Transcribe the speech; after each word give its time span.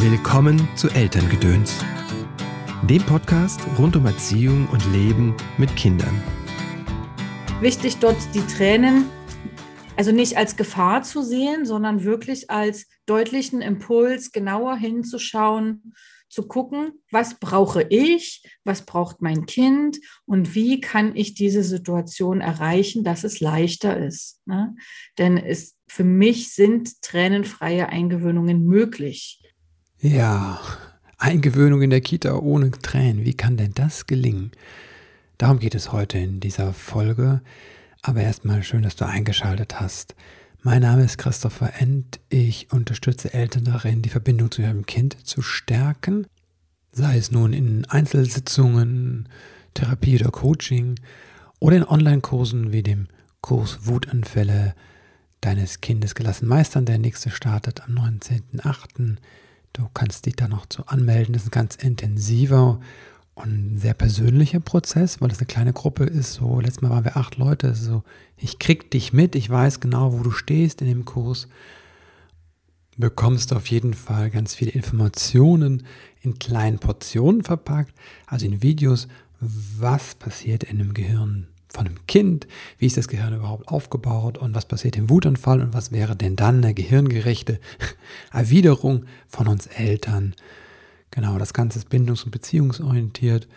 Willkommen 0.00 0.68
zu 0.76 0.88
Elterngedöns, 0.90 1.84
dem 2.88 3.02
Podcast 3.02 3.60
rund 3.80 3.96
um 3.96 4.06
Erziehung 4.06 4.68
und 4.68 4.80
Leben 4.92 5.34
mit 5.58 5.74
Kindern. 5.74 6.22
Wichtig 7.60 7.96
dort 7.96 8.16
die 8.32 8.46
Tränen, 8.46 9.06
also 9.96 10.12
nicht 10.12 10.36
als 10.36 10.56
Gefahr 10.56 11.02
zu 11.02 11.22
sehen, 11.22 11.66
sondern 11.66 12.04
wirklich 12.04 12.48
als 12.48 12.86
deutlichen 13.06 13.60
Impuls, 13.60 14.30
genauer 14.30 14.76
hinzuschauen, 14.76 15.94
zu 16.28 16.46
gucken, 16.46 16.92
was 17.10 17.40
brauche 17.40 17.82
ich, 17.82 18.44
was 18.62 18.86
braucht 18.86 19.20
mein 19.20 19.46
Kind 19.46 19.98
und 20.26 20.54
wie 20.54 20.80
kann 20.80 21.16
ich 21.16 21.34
diese 21.34 21.64
Situation 21.64 22.40
erreichen, 22.40 23.02
dass 23.02 23.24
es 23.24 23.40
leichter 23.40 23.96
ist. 23.96 24.40
Ne? 24.46 24.76
Denn 25.18 25.38
es, 25.38 25.76
für 25.88 26.04
mich 26.04 26.54
sind 26.54 27.02
tränenfreie 27.02 27.88
Eingewöhnungen 27.88 28.64
möglich. 28.64 29.42
Ja, 30.00 30.60
Eingewöhnung 31.18 31.82
in 31.82 31.90
der 31.90 32.00
Kita 32.00 32.36
ohne 32.36 32.70
Tränen. 32.70 33.24
Wie 33.24 33.34
kann 33.34 33.56
denn 33.56 33.74
das 33.74 34.06
gelingen? 34.06 34.52
Darum 35.38 35.58
geht 35.58 35.74
es 35.74 35.90
heute 35.90 36.18
in 36.18 36.38
dieser 36.38 36.72
Folge. 36.72 37.40
Aber 38.02 38.20
erstmal 38.20 38.62
schön, 38.62 38.82
dass 38.82 38.94
du 38.94 39.06
eingeschaltet 39.06 39.80
hast. 39.80 40.14
Mein 40.62 40.82
Name 40.82 41.02
ist 41.02 41.18
Christopher 41.18 41.72
End. 41.80 42.20
Ich 42.28 42.70
unterstütze 42.70 43.34
Eltern 43.34 43.64
darin, 43.64 44.00
die 44.00 44.08
Verbindung 44.08 44.52
zu 44.52 44.62
ihrem 44.62 44.86
Kind 44.86 45.26
zu 45.26 45.42
stärken. 45.42 46.28
Sei 46.92 47.16
es 47.16 47.32
nun 47.32 47.52
in 47.52 47.84
Einzelsitzungen, 47.86 49.28
Therapie 49.74 50.20
oder 50.20 50.30
Coaching 50.30 50.94
oder 51.58 51.76
in 51.76 51.84
Online-Kursen 51.84 52.70
wie 52.70 52.84
dem 52.84 53.08
Kurs 53.40 53.80
Wutanfälle 53.82 54.76
deines 55.40 55.80
Kindes 55.80 56.14
gelassen 56.14 56.46
meistern. 56.46 56.84
Der 56.84 56.98
nächste 56.98 57.30
startet 57.30 57.82
am 57.82 57.96
19.08. 57.96 59.16
Du 59.72 59.88
kannst 59.94 60.26
dich 60.26 60.36
da 60.36 60.48
noch 60.48 60.66
zu 60.66 60.86
anmelden. 60.86 61.32
Das 61.32 61.42
ist 61.42 61.48
ein 61.48 61.52
ganz 61.52 61.76
intensiver 61.76 62.80
und 63.34 63.78
sehr 63.78 63.94
persönlicher 63.94 64.60
Prozess, 64.60 65.20
weil 65.20 65.28
das 65.28 65.38
eine 65.38 65.46
kleine 65.46 65.72
Gruppe 65.72 66.04
ist. 66.04 66.34
So, 66.34 66.60
letztes 66.60 66.82
Mal 66.82 66.90
waren 66.90 67.04
wir 67.04 67.16
acht 67.16 67.36
Leute. 67.36 67.74
So, 67.74 68.02
ich 68.36 68.58
krieg 68.58 68.90
dich 68.90 69.12
mit, 69.12 69.34
ich 69.36 69.48
weiß 69.48 69.80
genau, 69.80 70.12
wo 70.12 70.22
du 70.22 70.30
stehst 70.30 70.80
in 70.80 70.88
dem 70.88 71.04
Kurs. 71.04 71.48
Bekommst 72.96 73.52
auf 73.52 73.68
jeden 73.68 73.94
Fall 73.94 74.30
ganz 74.30 74.54
viele 74.54 74.72
Informationen 74.72 75.84
in 76.20 76.40
kleinen 76.40 76.80
Portionen 76.80 77.44
verpackt, 77.44 77.94
also 78.26 78.44
in 78.44 78.60
Videos, 78.60 79.06
was 79.38 80.16
passiert 80.16 80.64
in 80.64 80.78
dem 80.78 80.94
Gehirn 80.94 81.46
von 81.68 81.86
einem 81.86 82.06
Kind, 82.06 82.46
wie 82.78 82.86
ist 82.86 82.96
das 82.96 83.08
Gehirn 83.08 83.34
überhaupt 83.34 83.68
aufgebaut 83.68 84.38
und 84.38 84.54
was 84.54 84.66
passiert 84.66 84.96
im 84.96 85.10
Wutanfall 85.10 85.60
und 85.60 85.74
was 85.74 85.92
wäre 85.92 86.16
denn 86.16 86.36
dann 86.36 86.64
eine 86.64 86.74
gehirngerechte 86.74 87.60
Erwiderung 88.32 89.04
von 89.26 89.48
uns 89.48 89.66
Eltern. 89.66 90.34
Genau, 91.10 91.38
das 91.38 91.52
Ganze 91.52 91.78
ist 91.78 91.90
bindungs- 91.90 92.24
und 92.24 92.30
beziehungsorientiert. 92.30 93.48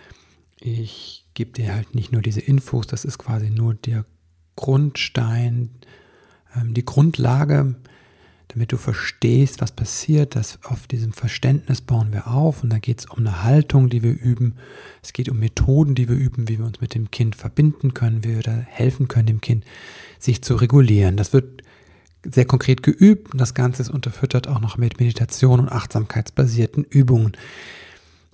Ich 0.60 1.26
gebe 1.34 1.52
dir 1.52 1.74
halt 1.74 1.96
nicht 1.96 2.12
nur 2.12 2.22
diese 2.22 2.42
Infos, 2.42 2.88
das 2.88 3.06
ist 3.06 3.18
quasi 3.18 3.50
nur 3.50 3.74
der 3.74 4.06
Grundstein, 4.56 5.70
ähm, 6.56 6.74
die 6.74 6.86
Grundlage, 6.86 7.76
damit 8.54 8.72
du 8.72 8.78
verstehst, 8.78 9.62
was 9.62 9.72
passiert. 9.72 10.36
Das 10.36 10.60
auf 10.64 10.88
diesem 10.88 11.14
Verständnis 11.14 11.82
bauen 11.82 12.12
wir 12.12 12.28
auf 12.28 12.64
und 12.64 12.70
da 12.70 12.80
geht 12.80 13.00
es 13.00 13.06
um 13.06 13.20
eine 13.20 13.44
Haltung, 13.44 13.90
die 13.90 14.04
wir 14.04 14.12
üben. 14.12 14.56
Es 15.02 15.14
geht 15.14 15.30
um 15.30 15.40
Methoden, 15.40 15.96
die 15.96 16.10
wir 16.10 16.16
üben, 16.16 16.50
wie 16.50 16.60
wir 16.60 16.66
uns 16.66 16.82
mit 16.82 16.94
dem 16.94 17.12
Kind 17.12 17.36
verbinden 17.36 17.94
können, 17.94 18.24
wie 18.24 18.36
wir 18.36 18.44
da 18.44 18.52
helfen 18.52 19.08
können, 19.08 19.28
dem 19.28 19.42
Kind 19.42 19.64
sich 20.20 20.42
zu 20.42 20.56
regulieren. 20.56 21.18
Das 21.18 21.34
wird 21.34 21.64
sehr 22.24 22.46
konkret 22.46 22.84
geübt 22.84 23.32
und 23.32 23.40
das 23.40 23.54
Ganze 23.54 23.82
ist 23.82 23.90
unterfüttert 23.90 24.48
auch 24.48 24.60
noch 24.60 24.78
mit 24.78 25.00
Meditation 25.00 25.60
und 25.60 25.72
achtsamkeitsbasierten 25.72 26.84
Übungen. 26.84 27.32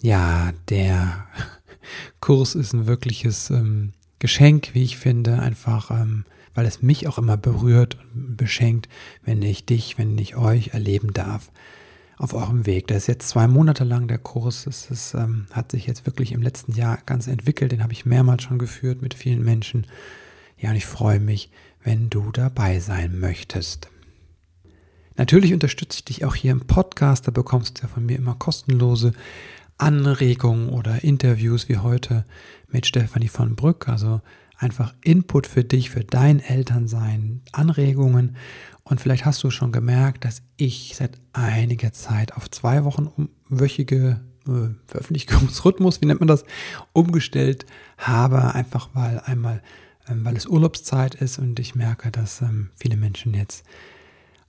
Ja, 0.01 0.51
der 0.69 1.25
Kurs 2.19 2.55
ist 2.55 2.73
ein 2.73 2.87
wirkliches 2.87 3.49
ähm, 3.49 3.93
Geschenk, 4.19 4.71
wie 4.73 4.83
ich 4.83 4.97
finde, 4.97 5.39
einfach 5.39 5.91
ähm, 5.91 6.25
weil 6.57 6.65
es 6.65 6.81
mich 6.81 7.07
auch 7.07 7.19
immer 7.19 7.37
berührt 7.37 7.99
und 8.15 8.35
beschenkt, 8.35 8.89
wenn 9.23 9.43
ich 9.43 9.67
dich, 9.67 9.99
wenn 9.99 10.17
ich 10.17 10.35
euch 10.35 10.69
erleben 10.69 11.13
darf 11.13 11.51
auf 12.17 12.33
eurem 12.33 12.65
Weg. 12.65 12.87
Der 12.87 12.97
ist 12.97 13.05
jetzt 13.05 13.29
zwei 13.29 13.47
Monate 13.47 13.83
lang 13.83 14.07
der 14.07 14.17
Kurs. 14.17 14.65
Es 14.65 14.89
ist, 14.89 15.13
ähm, 15.13 15.45
hat 15.51 15.71
sich 15.71 15.85
jetzt 15.85 16.07
wirklich 16.07 16.31
im 16.31 16.41
letzten 16.41 16.73
Jahr 16.73 16.97
ganz 17.05 17.27
entwickelt. 17.27 17.71
Den 17.71 17.83
habe 17.83 17.93
ich 17.93 18.07
mehrmals 18.07 18.41
schon 18.41 18.57
geführt 18.57 19.03
mit 19.03 19.13
vielen 19.13 19.43
Menschen. 19.43 19.85
Ja, 20.57 20.71
und 20.71 20.77
ich 20.77 20.87
freue 20.87 21.19
mich, 21.19 21.51
wenn 21.83 22.09
du 22.09 22.31
dabei 22.31 22.79
sein 22.79 23.19
möchtest. 23.19 23.89
Natürlich 25.15 25.53
unterstütze 25.53 25.99
ich 25.99 26.05
dich 26.05 26.25
auch 26.25 26.33
hier 26.33 26.53
im 26.53 26.61
Podcast. 26.61 27.27
Da 27.27 27.31
bekommst 27.31 27.77
du 27.77 27.83
ja 27.83 27.87
von 27.87 28.03
mir 28.03 28.17
immer 28.17 28.33
kostenlose 28.33 29.13
Anregungen 29.77 30.69
oder 30.69 31.03
Interviews 31.03 31.69
wie 31.69 31.77
heute 31.77 32.25
mit 32.67 32.87
Stefanie 32.87 33.27
von 33.27 33.55
Brück. 33.55 33.87
Also 33.87 34.21
einfach 34.57 34.93
Input 35.03 35.47
für 35.47 35.63
dich, 35.63 35.89
für 35.89 36.03
dein 36.03 36.39
Elternsein, 36.39 37.41
Anregungen. 37.51 38.35
Und 38.83 39.01
vielleicht 39.01 39.25
hast 39.25 39.43
du 39.43 39.51
schon 39.51 39.71
gemerkt, 39.71 40.25
dass 40.25 40.41
ich 40.55 40.93
seit 40.95 41.19
einiger 41.33 41.93
Zeit 41.93 42.35
auf 42.35 42.49
zwei 42.49 42.83
Wochen 42.83 43.29
wöchige 43.49 44.21
äh, 44.47 44.69
Veröffentlichungsrhythmus, 44.87 46.01
wie 46.01 46.05
nennt 46.05 46.21
man 46.21 46.27
das, 46.27 46.45
umgestellt 46.93 47.65
habe, 47.97 48.55
einfach 48.55 48.89
weil 48.93 49.19
einmal, 49.19 49.61
ähm, 50.09 50.23
weil 50.25 50.37
es 50.37 50.47
Urlaubszeit 50.47 51.15
ist 51.15 51.37
und 51.37 51.59
ich 51.59 51.75
merke, 51.75 52.11
dass 52.11 52.41
ähm, 52.41 52.69
viele 52.75 52.97
Menschen 52.97 53.33
jetzt 53.33 53.65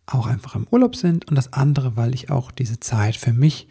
auch 0.07 0.27
einfach 0.27 0.55
im 0.55 0.67
Urlaub 0.71 0.97
sind 0.97 1.29
und 1.29 1.35
das 1.35 1.53
andere, 1.53 1.97
weil 1.97 2.15
ich 2.15 2.31
auch 2.31 2.51
diese 2.51 2.81
Zeit 2.81 3.17
für 3.17 3.33
mich 3.33 3.69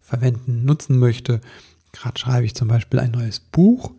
verwenden, 0.00 0.64
nutzen 0.64 0.98
möchte. 0.98 1.40
Gerade 1.92 2.18
schreibe 2.18 2.46
ich 2.46 2.54
zum 2.54 2.68
Beispiel 2.68 3.00
ein 3.00 3.10
neues 3.10 3.40
Buch. 3.40 3.92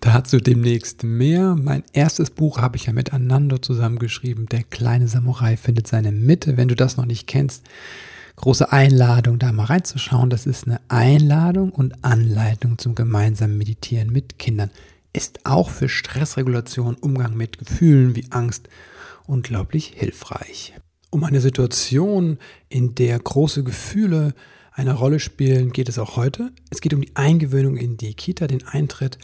Dazu 0.00 0.38
demnächst 0.38 1.04
mehr. 1.04 1.54
Mein 1.56 1.84
erstes 1.92 2.30
Buch 2.30 2.56
habe 2.56 2.78
ich 2.78 2.86
ja 2.86 2.94
mit 2.94 3.12
Anando 3.12 3.58
zusammengeschrieben. 3.58 4.46
Der 4.46 4.62
kleine 4.62 5.08
Samurai 5.08 5.58
findet 5.58 5.86
seine 5.86 6.10
Mitte. 6.10 6.56
Wenn 6.56 6.68
du 6.68 6.74
das 6.74 6.96
noch 6.96 7.04
nicht 7.04 7.26
kennst, 7.26 7.64
große 8.36 8.72
Einladung, 8.72 9.38
da 9.38 9.52
mal 9.52 9.64
reinzuschauen. 9.64 10.30
Das 10.30 10.46
ist 10.46 10.66
eine 10.66 10.80
Einladung 10.88 11.70
und 11.70 12.02
Anleitung 12.02 12.78
zum 12.78 12.94
gemeinsamen 12.94 13.58
Meditieren 13.58 14.10
mit 14.10 14.38
Kindern. 14.38 14.70
Ist 15.12 15.44
auch 15.44 15.68
für 15.68 15.90
Stressregulation, 15.90 16.94
Umgang 16.94 17.36
mit 17.36 17.58
Gefühlen 17.58 18.16
wie 18.16 18.24
Angst 18.30 18.70
unglaublich 19.26 19.92
hilfreich. 19.94 20.72
Um 21.10 21.24
eine 21.24 21.42
Situation, 21.42 22.38
in 22.70 22.94
der 22.94 23.18
große 23.18 23.64
Gefühle 23.64 24.32
eine 24.72 24.94
Rolle 24.94 25.20
spielen, 25.20 25.72
geht 25.72 25.90
es 25.90 25.98
auch 25.98 26.16
heute. 26.16 26.52
Es 26.70 26.80
geht 26.80 26.94
um 26.94 27.02
die 27.02 27.14
Eingewöhnung 27.16 27.76
in 27.76 27.98
die 27.98 28.14
Kita, 28.14 28.46
den 28.46 28.66
Eintritt 28.66 29.18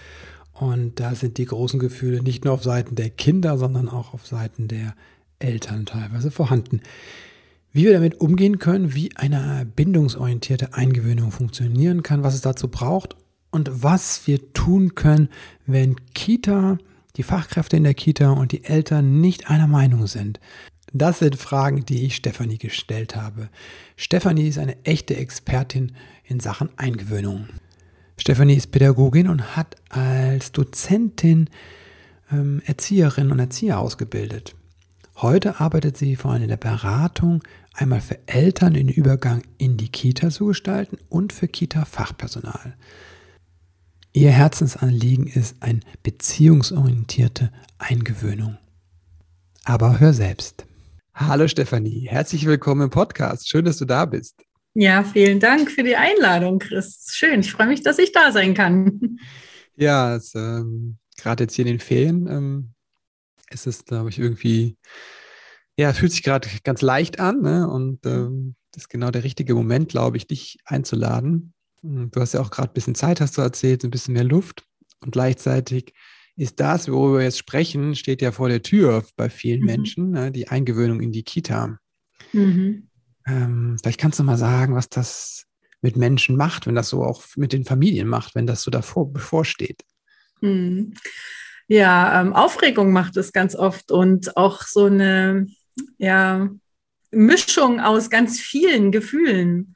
und 0.58 0.98
da 1.00 1.14
sind 1.14 1.38
die 1.38 1.44
großen 1.44 1.78
Gefühle 1.78 2.22
nicht 2.22 2.44
nur 2.44 2.54
auf 2.54 2.62
Seiten 2.62 2.94
der 2.94 3.10
Kinder, 3.10 3.58
sondern 3.58 3.88
auch 3.88 4.14
auf 4.14 4.26
Seiten 4.26 4.68
der 4.68 4.94
Eltern 5.38 5.86
teilweise 5.86 6.30
vorhanden. 6.30 6.80
Wie 7.72 7.84
wir 7.84 7.92
damit 7.92 8.20
umgehen 8.20 8.58
können, 8.58 8.94
wie 8.94 9.14
eine 9.16 9.66
bindungsorientierte 9.76 10.72
Eingewöhnung 10.72 11.30
funktionieren 11.30 12.02
kann, 12.02 12.22
was 12.22 12.34
es 12.34 12.40
dazu 12.40 12.68
braucht 12.68 13.16
und 13.50 13.82
was 13.82 14.26
wir 14.26 14.52
tun 14.54 14.94
können, 14.94 15.28
wenn 15.66 15.96
Kita, 16.14 16.78
die 17.16 17.22
Fachkräfte 17.22 17.76
in 17.76 17.84
der 17.84 17.94
Kita 17.94 18.30
und 18.30 18.52
die 18.52 18.64
Eltern 18.64 19.20
nicht 19.20 19.50
einer 19.50 19.66
Meinung 19.66 20.06
sind. 20.06 20.40
Das 20.92 21.18
sind 21.18 21.36
Fragen, 21.36 21.84
die 21.84 22.06
ich 22.06 22.16
Stefanie 22.16 22.56
gestellt 22.56 23.14
habe. 23.14 23.50
Stefanie 23.96 24.48
ist 24.48 24.58
eine 24.58 24.82
echte 24.84 25.16
Expertin 25.16 25.92
in 26.24 26.40
Sachen 26.40 26.70
Eingewöhnung. 26.78 27.48
Stefanie 28.18 28.54
ist 28.54 28.72
Pädagogin 28.72 29.28
und 29.28 29.56
hat 29.56 29.76
als 29.90 30.52
Dozentin 30.52 31.50
ähm, 32.32 32.62
Erzieherinnen 32.64 33.32
und 33.32 33.38
Erzieher 33.38 33.78
ausgebildet. 33.78 34.54
Heute 35.16 35.60
arbeitet 35.60 35.96
sie 35.96 36.16
vor 36.16 36.32
allem 36.32 36.44
in 36.44 36.48
der 36.48 36.56
Beratung, 36.56 37.42
einmal 37.74 38.00
für 38.00 38.18
Eltern 38.26 38.74
den 38.74 38.88
Übergang 38.88 39.42
in 39.58 39.76
die 39.76 39.88
Kita 39.88 40.30
zu 40.30 40.46
gestalten 40.46 40.98
und 41.08 41.32
für 41.32 41.48
Kita-Fachpersonal. 41.48 42.74
Ihr 44.12 44.30
Herzensanliegen 44.30 45.26
ist 45.26 45.62
eine 45.62 45.80
beziehungsorientierte 46.02 47.52
Eingewöhnung. 47.78 48.56
Aber 49.64 50.00
hör 50.00 50.14
selbst. 50.14 50.64
Hallo 51.14 51.48
Stefanie, 51.48 52.08
herzlich 52.08 52.46
willkommen 52.46 52.82
im 52.82 52.90
Podcast. 52.90 53.48
Schön, 53.48 53.64
dass 53.64 53.78
du 53.78 53.84
da 53.84 54.04
bist. 54.04 54.45
Ja, 54.78 55.04
vielen 55.04 55.40
Dank 55.40 55.70
für 55.70 55.82
die 55.82 55.96
Einladung, 55.96 56.58
Chris. 56.58 57.06
Schön, 57.10 57.40
ich 57.40 57.50
freue 57.50 57.66
mich, 57.66 57.82
dass 57.82 57.98
ich 57.98 58.12
da 58.12 58.30
sein 58.30 58.52
kann. 58.52 59.18
Ja, 59.78 60.18
ähm, 60.34 60.98
gerade 61.16 61.44
jetzt 61.44 61.54
hier 61.54 61.64
in 61.64 61.72
den 61.72 61.80
Ferien 61.80 62.26
ähm, 62.28 62.74
ist 63.50 63.66
es, 63.66 63.86
glaube 63.86 64.10
ich, 64.10 64.18
irgendwie, 64.18 64.76
ja, 65.78 65.94
fühlt 65.94 66.12
sich 66.12 66.22
gerade 66.22 66.48
ganz 66.62 66.82
leicht 66.82 67.20
an 67.20 67.40
ne? 67.40 67.68
und 67.68 68.04
ähm, 68.04 68.54
das 68.72 68.84
ist 68.84 68.88
genau 68.88 69.10
der 69.10 69.24
richtige 69.24 69.54
Moment, 69.54 69.88
glaube 69.88 70.18
ich, 70.18 70.26
dich 70.26 70.58
einzuladen. 70.64 71.54
Du 71.82 72.20
hast 72.20 72.34
ja 72.34 72.40
auch 72.40 72.50
gerade 72.50 72.70
ein 72.70 72.74
bisschen 72.74 72.94
Zeit, 72.94 73.20
hast 73.20 73.38
du 73.38 73.42
erzählt, 73.42 73.84
ein 73.84 73.90
bisschen 73.90 74.12
mehr 74.14 74.24
Luft 74.24 74.64
und 75.00 75.10
gleichzeitig 75.10 75.94
ist 76.36 76.60
das, 76.60 76.90
worüber 76.90 77.18
wir 77.18 77.24
jetzt 77.24 77.38
sprechen, 77.38 77.94
steht 77.94 78.20
ja 78.20 78.32
vor 78.32 78.48
der 78.48 78.62
Tür 78.62 79.04
bei 79.16 79.30
vielen 79.30 79.60
mhm. 79.60 79.66
Menschen, 79.66 80.10
ne? 80.10 80.32
die 80.32 80.48
Eingewöhnung 80.48 81.00
in 81.00 81.12
die 81.12 81.22
Kita. 81.22 81.78
Mhm. 82.32 82.88
Ähm, 83.26 83.76
vielleicht 83.80 84.00
kannst 84.00 84.18
du 84.18 84.24
mal 84.24 84.38
sagen, 84.38 84.74
was 84.74 84.88
das 84.88 85.46
mit 85.80 85.96
Menschen 85.96 86.36
macht, 86.36 86.66
wenn 86.66 86.74
das 86.74 86.88
so 86.88 87.04
auch 87.04 87.22
mit 87.36 87.52
den 87.52 87.64
Familien 87.64 88.08
macht, 88.08 88.34
wenn 88.34 88.46
das 88.46 88.62
so 88.62 88.70
davor 88.70 89.12
bevorsteht. 89.12 89.84
Hm. 90.40 90.94
Ja, 91.68 92.20
ähm, 92.20 92.32
Aufregung 92.32 92.92
macht 92.92 93.16
es 93.16 93.32
ganz 93.32 93.54
oft 93.54 93.90
und 93.90 94.36
auch 94.36 94.62
so 94.62 94.86
eine 94.86 95.46
ja, 95.98 96.48
Mischung 97.10 97.80
aus 97.80 98.10
ganz 98.10 98.40
vielen 98.40 98.92
Gefühlen. 98.92 99.75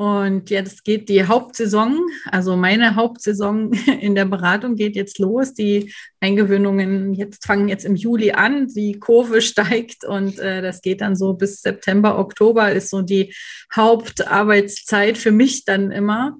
Und 0.00 0.48
jetzt 0.48 0.84
geht 0.84 1.10
die 1.10 1.26
Hauptsaison, 1.26 2.00
also 2.30 2.56
meine 2.56 2.96
Hauptsaison 2.96 3.70
in 4.00 4.14
der 4.14 4.24
Beratung 4.24 4.74
geht 4.74 4.96
jetzt 4.96 5.18
los. 5.18 5.52
Die 5.52 5.92
Eingewöhnungen 6.20 7.12
jetzt 7.12 7.44
fangen 7.44 7.68
jetzt 7.68 7.84
im 7.84 7.96
Juli 7.96 8.32
an, 8.32 8.66
die 8.68 8.98
Kurve 8.98 9.42
steigt 9.42 10.06
und 10.06 10.38
äh, 10.38 10.62
das 10.62 10.80
geht 10.80 11.02
dann 11.02 11.16
so 11.16 11.34
bis 11.34 11.60
September, 11.60 12.18
Oktober 12.18 12.72
ist 12.72 12.88
so 12.88 13.02
die 13.02 13.34
Hauptarbeitszeit 13.76 15.18
für 15.18 15.32
mich 15.32 15.66
dann 15.66 15.90
immer. 15.90 16.38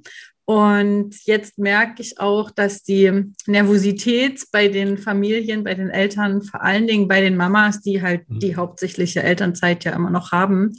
Und 0.50 1.14
jetzt 1.26 1.58
merke 1.58 2.02
ich 2.02 2.18
auch, 2.18 2.50
dass 2.50 2.82
die 2.82 3.32
Nervosität 3.46 4.42
bei 4.50 4.66
den 4.66 4.98
Familien, 4.98 5.62
bei 5.62 5.76
den 5.76 5.90
Eltern, 5.90 6.42
vor 6.42 6.60
allen 6.60 6.88
Dingen 6.88 7.06
bei 7.06 7.20
den 7.20 7.36
Mamas, 7.36 7.82
die 7.82 8.02
halt 8.02 8.28
mhm. 8.28 8.40
die 8.40 8.56
hauptsächliche 8.56 9.22
Elternzeit 9.22 9.84
ja 9.84 9.92
immer 9.92 10.10
noch 10.10 10.32
haben, 10.32 10.72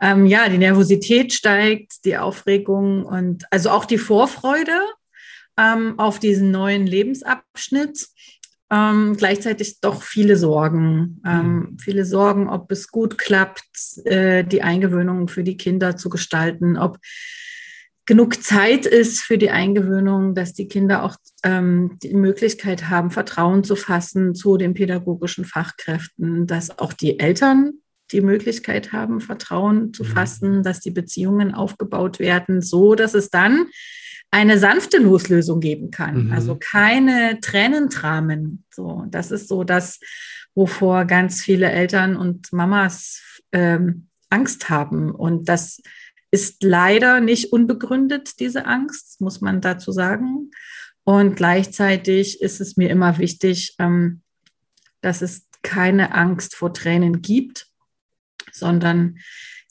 ähm, 0.00 0.26
ja, 0.26 0.48
die 0.48 0.58
Nervosität 0.58 1.32
steigt, 1.32 2.04
die 2.04 2.16
Aufregung 2.16 3.04
und 3.04 3.44
also 3.52 3.70
auch 3.70 3.84
die 3.84 3.98
Vorfreude 3.98 4.76
ähm, 5.56 6.00
auf 6.00 6.18
diesen 6.18 6.50
neuen 6.50 6.84
Lebensabschnitt. 6.84 8.08
Ähm, 8.72 9.14
gleichzeitig 9.16 9.80
doch 9.80 10.02
viele 10.02 10.36
Sorgen. 10.36 11.22
Ähm, 11.24 11.54
mhm. 11.54 11.78
Viele 11.78 12.04
Sorgen, 12.04 12.48
ob 12.48 12.72
es 12.72 12.88
gut 12.88 13.18
klappt, 13.18 14.04
äh, 14.04 14.42
die 14.42 14.62
Eingewöhnung 14.62 15.28
für 15.28 15.44
die 15.44 15.56
Kinder 15.56 15.96
zu 15.96 16.08
gestalten, 16.08 16.76
ob 16.76 16.98
genug 18.06 18.42
Zeit 18.42 18.86
ist 18.86 19.20
für 19.20 19.36
die 19.36 19.50
Eingewöhnung, 19.50 20.34
dass 20.34 20.52
die 20.52 20.68
Kinder 20.68 21.02
auch 21.02 21.16
ähm, 21.42 21.98
die 22.02 22.14
Möglichkeit 22.14 22.88
haben, 22.88 23.10
Vertrauen 23.10 23.64
zu 23.64 23.76
fassen 23.76 24.34
zu 24.34 24.56
den 24.56 24.74
pädagogischen 24.74 25.44
Fachkräften, 25.44 26.46
dass 26.46 26.78
auch 26.78 26.92
die 26.92 27.18
Eltern 27.18 27.74
die 28.12 28.20
Möglichkeit 28.20 28.92
haben, 28.92 29.20
Vertrauen 29.20 29.92
zu 29.92 30.04
mhm. 30.04 30.08
fassen, 30.08 30.62
dass 30.62 30.80
die 30.80 30.92
Beziehungen 30.92 31.52
aufgebaut 31.52 32.20
werden, 32.20 32.62
so 32.62 32.94
dass 32.94 33.14
es 33.14 33.30
dann 33.30 33.66
eine 34.30 34.58
sanfte 34.58 34.98
Loslösung 34.98 35.60
geben 35.60 35.90
kann. 35.90 36.26
Mhm. 36.26 36.32
Also 36.32 36.56
keine 36.58 37.40
Tränentramen. 37.40 38.64
So, 38.70 39.04
das 39.08 39.30
ist 39.30 39.48
so 39.48 39.64
das, 39.64 39.98
wovor 40.54 41.04
ganz 41.04 41.42
viele 41.42 41.70
Eltern 41.70 42.16
und 42.16 42.52
Mamas 42.52 43.42
ähm, 43.52 44.08
Angst 44.30 44.68
haben. 44.68 45.10
Und 45.10 45.48
das 45.48 45.80
ist 46.36 46.62
leider 46.62 47.20
nicht 47.20 47.50
unbegründet, 47.50 48.40
diese 48.40 48.66
Angst, 48.66 49.22
muss 49.22 49.40
man 49.40 49.62
dazu 49.62 49.90
sagen. 49.90 50.50
Und 51.02 51.34
gleichzeitig 51.34 52.42
ist 52.42 52.60
es 52.60 52.76
mir 52.76 52.90
immer 52.90 53.16
wichtig, 53.16 53.74
ähm, 53.78 54.20
dass 55.00 55.22
es 55.22 55.48
keine 55.62 56.14
Angst 56.14 56.54
vor 56.54 56.74
Tränen 56.74 57.22
gibt, 57.22 57.68
sondern 58.52 59.16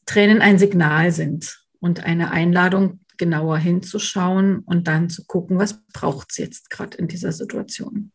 Tränen 0.08 0.42
ein 0.42 0.58
Signal 0.58 1.12
sind 1.12 1.64
und 1.80 2.04
eine 2.04 2.32
Einladung, 2.32 3.02
genauer 3.18 3.60
hinzuschauen 3.60 4.60
und 4.60 4.88
dann 4.88 5.12
zu 5.12 5.24
gucken, 5.26 5.60
was 5.60 5.86
braucht 5.94 6.32
es 6.32 6.38
jetzt 6.38 6.72
gerade 6.72 6.98
in 6.98 7.08
dieser 7.08 7.32
Situation. 7.32 8.12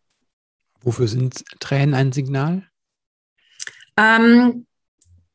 Wofür 0.80 1.06
sind 1.06 1.44
Tränen 1.60 1.94
ein 1.94 2.10
Signal? 2.10 2.68
Ähm, 3.96 4.66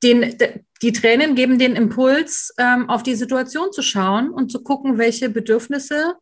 den, 0.03 0.38
die 0.81 0.92
Tränen 0.92 1.36
geben 1.36 1.57
den 1.57 1.75
Impuls, 1.75 2.54
ähm, 2.57 2.89
auf 2.89 3.04
die 3.04 3.16
Situation 3.16 3.72
zu 3.72 3.81
schauen 3.81 4.30
und 4.30 4.51
zu 4.51 4.62
gucken, 4.63 4.98
welche 4.98 5.30
Bedürfnisse 5.30 6.16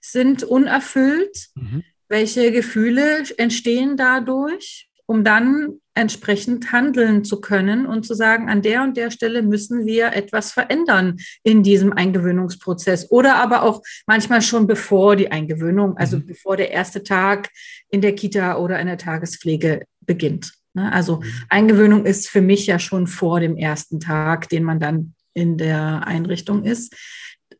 sind 0.00 0.42
unerfüllt, 0.42 1.48
mhm. 1.54 1.82
welche 2.08 2.52
Gefühle 2.52 3.24
entstehen 3.38 3.96
dadurch, 3.96 4.88
um 5.06 5.24
dann 5.24 5.80
entsprechend 5.94 6.72
handeln 6.72 7.24
zu 7.24 7.40
können 7.40 7.86
und 7.86 8.04
zu 8.04 8.14
sagen, 8.14 8.48
an 8.48 8.62
der 8.62 8.82
und 8.82 8.96
der 8.96 9.10
Stelle 9.10 9.42
müssen 9.42 9.86
wir 9.86 10.12
etwas 10.12 10.52
verändern 10.52 11.18
in 11.42 11.62
diesem 11.62 11.92
Eingewöhnungsprozess 11.92 13.10
oder 13.10 13.36
aber 13.36 13.62
auch 13.62 13.82
manchmal 14.06 14.42
schon 14.42 14.66
bevor 14.66 15.16
die 15.16 15.30
Eingewöhnung, 15.30 15.96
also 15.96 16.18
mhm. 16.18 16.26
bevor 16.26 16.56
der 16.56 16.70
erste 16.70 17.02
Tag 17.02 17.50
in 17.90 18.00
der 18.00 18.14
Kita 18.14 18.58
oder 18.58 18.78
in 18.80 18.88
der 18.88 18.98
Tagespflege 18.98 19.84
beginnt. 20.00 20.52
Ne? 20.74 20.92
Also 20.92 21.16
mhm. 21.16 21.24
Eingewöhnung 21.48 22.04
ist 22.04 22.28
für 22.28 22.42
mich 22.42 22.66
ja 22.66 22.78
schon 22.78 23.06
vor 23.06 23.40
dem 23.40 23.56
ersten 23.56 24.00
Tag, 24.00 24.48
den 24.48 24.64
man 24.64 24.80
dann 24.80 25.14
in 25.32 25.56
der 25.56 26.06
Einrichtung 26.06 26.64
ist. 26.64 26.94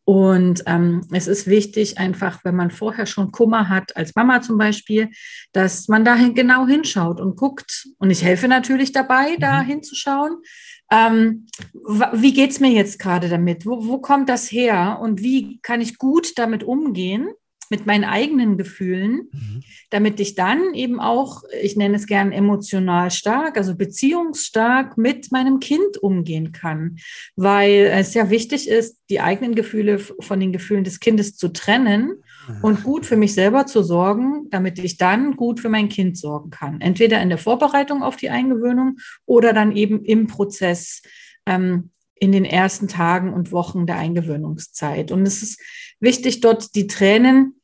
Und 0.07 0.63
ähm, 0.67 1.01
es 1.13 1.27
ist 1.27 1.47
wichtig, 1.47 1.97
einfach, 1.99 2.45
wenn 2.45 2.55
man 2.55 2.71
vorher 2.71 3.07
schon 3.07 3.33
Kummer 3.33 3.71
hat, 3.71 3.97
als 3.97 4.15
Mama 4.15 4.43
zum 4.43 4.59
Beispiel, 4.59 5.09
dass 5.53 5.89
man 5.89 6.05
da 6.05 6.17
genau 6.35 6.67
hinschaut 6.67 7.21
und 7.21 7.37
guckt. 7.37 7.89
Und 7.99 8.11
ich 8.11 8.23
helfe 8.23 8.47
natürlich 8.47 8.93
dabei, 8.93 9.37
da 9.39 9.63
mhm. 9.63 9.67
hinzuschauen. 9.67 10.37
Ähm, 10.93 11.47
wie 12.13 12.35
geht's 12.35 12.61
mir 12.61 12.71
jetzt 12.71 12.99
gerade 12.99 13.31
damit? 13.31 13.65
Wo, 13.65 13.87
wo 13.87 13.99
kommt 13.99 14.29
das 14.29 14.53
her? 14.53 14.99
Und 15.01 15.23
wie 15.23 15.59
kann 15.63 15.81
ich 15.81 15.97
gut 15.97 16.37
damit 16.37 16.63
umgehen? 16.63 17.31
Mit 17.71 17.87
meinen 17.87 18.05
eigenen 18.05 18.57
Gefühlen, 18.57 19.29
mhm. 19.33 19.63
damit 19.91 20.21
ich 20.21 20.35
dann 20.35 20.75
eben 20.75 21.01
auch, 21.01 21.43
ich 21.63 21.77
nenne 21.77 21.97
es 21.97 22.07
gern 22.07 22.33
emotional 22.33 23.11
stark, 23.11 23.57
also 23.57 23.75
beziehungsstark 23.77 24.99
mit 24.99 25.33
meinem 25.33 25.61
Kind 25.61 25.99
umgehen 26.03 26.53
kann, 26.53 26.97
weil 27.37 27.91
es 27.93 28.15
ja 28.15 28.31
wichtig 28.31 28.69
ist, 28.69 28.99
die 29.11 29.21
eigenen 29.21 29.55
Gefühle 29.55 29.99
von 29.99 30.41
den 30.41 30.53
Gefühlen 30.53 30.85
des 30.85 31.01
Kindes 31.01 31.37
zu 31.37 31.49
trennen 31.49 32.23
mhm. 32.49 32.59
und 32.63 32.85
gut 32.85 33.07
für 33.07 33.17
mich 33.17 33.35
selber 33.35 33.67
zu 33.67 33.83
sorgen, 33.83 34.49
damit 34.51 34.79
ich 34.79 34.97
dann 34.97 35.37
gut 35.37 35.61
für 35.61 35.69
mein 35.69 35.89
Kind 35.89 36.17
sorgen 36.19 36.51
kann. 36.51 36.81
Entweder 36.81 37.21
in 37.23 37.29
der 37.29 37.39
Vorbereitung 37.39 38.03
auf 38.03 38.17
die 38.17 38.31
Eingewöhnung 38.31 38.99
oder 39.27 39.53
dann 39.53 39.73
eben 39.77 40.05
im 40.05 40.27
Prozess 40.27 41.03
ähm, 41.47 41.91
in 42.15 42.33
den 42.33 42.45
ersten 42.45 42.89
Tagen 42.89 43.33
und 43.33 43.53
Wochen 43.53 43.87
der 43.87 43.97
Eingewöhnungszeit. 43.97 45.11
Und 45.11 45.23
es 45.27 45.43
ist 45.43 45.61
wichtig, 46.01 46.41
dort 46.41 46.75
die 46.75 46.87
Tränen 46.87 47.61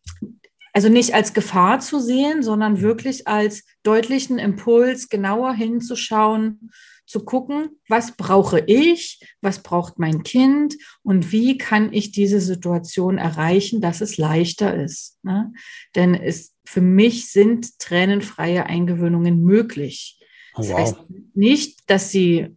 also 0.73 0.89
nicht 0.89 1.15
als 1.15 1.33
Gefahr 1.33 1.81
zu 1.81 2.01
sehen, 2.01 2.43
sondern 2.43 2.81
wirklich 2.81 3.27
als 3.27 3.65
deutlichen 3.83 4.39
Impuls, 4.39 5.09
genauer 5.09 5.55
hinzuschauen, 5.55 6.71
zu 7.07 7.25
gucken, 7.25 7.71
was 7.89 8.17
brauche 8.17 8.61
ich, 8.61 9.21
was 9.41 9.65
braucht 9.65 9.99
mein 9.99 10.23
Kind 10.23 10.77
und 11.03 11.33
wie 11.33 11.59
kann 11.59 11.93
ich 11.93 12.13
diese 12.13 12.41
Situation 12.41 13.19
erreichen, 13.19 13.81
dass 13.81 14.01
es 14.01 14.17
leichter 14.17 14.77
ist. 14.77 15.19
Ne? 15.25 15.53
Denn 15.97 16.15
es, 16.15 16.55
für 16.65 16.81
mich 16.81 17.33
sind 17.33 17.81
tränenfreie 17.81 18.67
Eingewöhnungen 18.67 19.43
möglich. 19.43 20.21
Oh, 20.55 20.59
wow. 20.59 20.69
Das 20.69 20.77
heißt 20.79 20.97
nicht, 21.35 21.81
dass 21.91 22.13
sie 22.13 22.57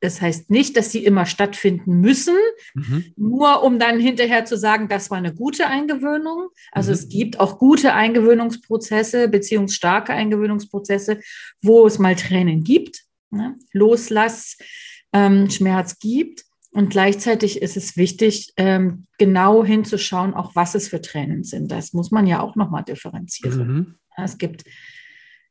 das 0.00 0.20
heißt 0.20 0.50
nicht, 0.50 0.76
dass 0.76 0.90
sie 0.90 1.04
immer 1.04 1.26
stattfinden 1.26 2.00
müssen, 2.00 2.36
mhm. 2.74 3.12
nur 3.16 3.62
um 3.62 3.78
dann 3.78 4.00
hinterher 4.00 4.46
zu 4.46 4.56
sagen, 4.56 4.88
das 4.88 5.10
war 5.10 5.18
eine 5.18 5.34
gute 5.34 5.66
Eingewöhnung. 5.66 6.48
Also 6.72 6.90
mhm. 6.90 6.94
es 6.94 7.08
gibt 7.08 7.38
auch 7.38 7.58
gute 7.58 7.92
Eingewöhnungsprozesse, 7.92 9.28
beziehungsstarke 9.28 10.12
Eingewöhnungsprozesse, 10.12 11.20
wo 11.60 11.86
es 11.86 11.98
mal 11.98 12.16
Tränen 12.16 12.64
gibt, 12.64 13.04
ne? 13.30 13.56
Loslass, 13.72 14.56
ähm, 15.12 15.50
Schmerz 15.50 15.98
gibt. 15.98 16.44
Und 16.72 16.88
gleichzeitig 16.90 17.60
ist 17.60 17.76
es 17.76 17.96
wichtig, 17.96 18.52
ähm, 18.56 19.06
genau 19.18 19.64
hinzuschauen, 19.64 20.34
auch 20.34 20.54
was 20.54 20.74
es 20.74 20.88
für 20.88 21.00
Tränen 21.00 21.42
sind. 21.42 21.70
Das 21.70 21.92
muss 21.92 22.10
man 22.10 22.26
ja 22.26 22.40
auch 22.40 22.54
nochmal 22.54 22.84
differenzieren. 22.84 23.66
Mhm. 23.66 23.94
Es 24.16 24.38
gibt 24.38 24.64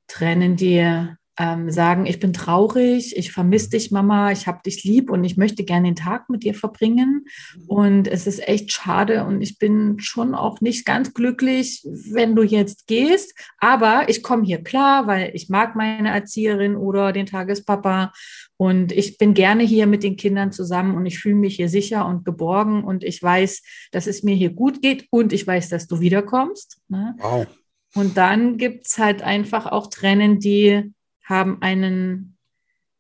Tränen, 0.07 0.55
die 0.55 1.07
ähm, 1.39 1.72
sagen, 1.72 2.05
ich 2.05 2.19
bin 2.19 2.34
traurig, 2.34 3.15
ich 3.15 3.31
vermisse 3.31 3.69
dich, 3.69 3.91
Mama, 3.91 4.31
ich 4.31 4.46
habe 4.46 4.60
dich 4.65 4.84
lieb 4.84 5.10
und 5.10 5.24
ich 5.24 5.38
möchte 5.38 5.63
gerne 5.63 5.88
den 5.88 5.96
Tag 5.96 6.29
mit 6.29 6.43
dir 6.43 6.53
verbringen. 6.53 7.25
Und 7.65 8.10
es 8.10 8.27
ist 8.27 8.46
echt 8.46 8.74
schade 8.74 9.24
und 9.24 9.41
ich 9.41 9.58
bin 9.58 10.00
schon 10.00 10.36
auch 10.36 10.60
nicht 10.60 10.86
ganz 10.86 11.13
glücklich, 11.13 11.81
wenn 12.12 12.36
du 12.36 12.43
jetzt 12.43 12.88
gehst. 12.88 13.34
Aber 13.58 14.10
ich 14.10 14.22
komme 14.22 14.43
hier 14.43 14.62
klar, 14.62 15.08
weil 15.08 15.31
ich 15.34 15.48
mag 15.48 15.77
meine 15.77 16.10
Erzieherin 16.10 16.75
oder 16.75 17.13
den 17.13 17.25
Tagespapa 17.25 18.12
und 18.58 18.91
ich 18.91 19.17
bin 19.17 19.34
gerne 19.34 19.63
hier 19.63 19.88
mit 19.88 20.03
den 20.03 20.17
Kindern 20.17 20.51
zusammen 20.51 20.98
und 20.98 21.05
ich 21.05 21.19
fühle 21.19 21.36
mich 21.36 21.55
hier 21.55 21.69
sicher 21.69 22.05
und 22.05 22.25
geborgen 22.25 22.84
und 22.84 23.05
ich 23.05 23.24
weiß, 23.24 23.63
dass 23.93 24.08
es 24.08 24.24
mir 24.24 24.36
hier 24.36 24.50
gut 24.50 24.81
geht 24.81 25.08
und 25.10 25.31
ich 25.31 25.48
weiß, 25.48 25.69
dass 25.69 25.88
du 25.88 26.01
wiederkommst. 26.01 26.81
Ne? 26.89 27.15
Wow. 27.19 27.48
Und 27.96 28.17
dann 28.17 28.58
gibt 28.58 28.88
es 28.88 28.98
halt 28.98 29.22
einfach 29.22 29.65
auch 29.65 29.88
Tränen, 29.88 30.39
die 30.39 30.91
haben 31.29 31.62
einen, 31.62 32.38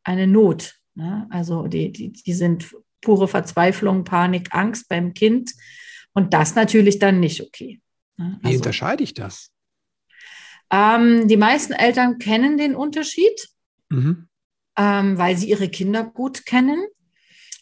eine 0.03 0.27
Not. 0.27 0.79
Ne? 0.93 1.27
Also 1.31 1.67
die, 1.67 1.91
die, 1.91 2.11
die 2.11 2.33
sind 2.33 2.73
pure 3.01 3.27
Verzweiflung, 3.27 4.03
Panik, 4.03 4.49
Angst 4.51 4.87
beim 4.87 5.13
Kind. 5.13 5.51
Und 6.13 6.33
das 6.33 6.55
natürlich 6.55 6.99
dann 6.99 7.19
nicht 7.19 7.41
okay. 7.41 7.81
Ne? 8.17 8.39
Also, 8.43 8.53
Wie 8.53 8.57
unterscheide 8.57 9.03
ich 9.03 9.13
das? 9.13 9.51
Ähm, 10.71 11.27
die 11.27 11.37
meisten 11.37 11.73
Eltern 11.73 12.19
kennen 12.19 12.57
den 12.57 12.75
Unterschied, 12.75 13.49
mhm. 13.89 14.27
ähm, 14.77 15.17
weil 15.17 15.35
sie 15.35 15.49
ihre 15.49 15.69
Kinder 15.69 16.03
gut 16.03 16.45
kennen. 16.45 16.85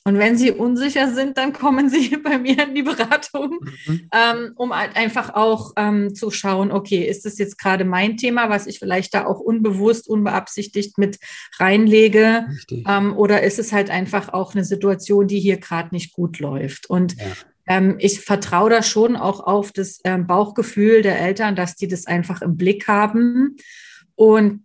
Und 0.07 0.19
wenn 0.19 0.37
Sie 0.37 0.51
unsicher 0.51 1.13
sind, 1.13 1.37
dann 1.37 1.51
kommen 1.51 1.89
Sie 1.89 2.15
bei 2.15 2.37
mir 2.37 2.63
in 2.63 2.73
die 2.73 2.83
Beratung, 2.83 3.59
mhm. 3.85 4.09
ähm, 4.13 4.53
um 4.55 4.73
halt 4.73 4.95
einfach 4.95 5.35
auch 5.35 5.73
ähm, 5.75 6.15
zu 6.15 6.31
schauen, 6.31 6.71
okay, 6.71 7.03
ist 7.03 7.25
das 7.25 7.37
jetzt 7.37 7.57
gerade 7.57 7.83
mein 7.83 8.15
Thema, 8.15 8.49
was 8.49 8.67
ich 8.67 8.79
vielleicht 8.79 9.13
da 9.13 9.25
auch 9.25 9.41
unbewusst, 9.41 10.07
unbeabsichtigt 10.07 10.97
mit 10.97 11.19
reinlege? 11.59 12.47
Ähm, 12.71 13.17
oder 13.17 13.43
ist 13.43 13.59
es 13.59 13.73
halt 13.73 13.89
einfach 13.89 14.31
auch 14.31 14.55
eine 14.55 14.63
Situation, 14.63 15.27
die 15.27 15.41
hier 15.41 15.57
gerade 15.57 15.93
nicht 15.93 16.13
gut 16.13 16.39
läuft? 16.39 16.89
Und 16.89 17.17
ja. 17.17 17.25
Ähm, 17.69 17.97
ich 17.99 18.21
vertraue 18.21 18.69
da 18.69 18.81
schon 18.83 19.17
auch 19.17 19.41
auf 19.41 19.73
das 19.73 19.99
ähm, 20.05 20.25
Bauchgefühl 20.25 21.01
der 21.01 21.19
Eltern, 21.19 21.57
dass 21.57 21.75
die 21.75 21.89
das 21.89 22.07
einfach 22.07 22.41
im 22.41 22.55
Blick 22.55 22.87
haben. 22.87 23.57
Und 24.15 24.63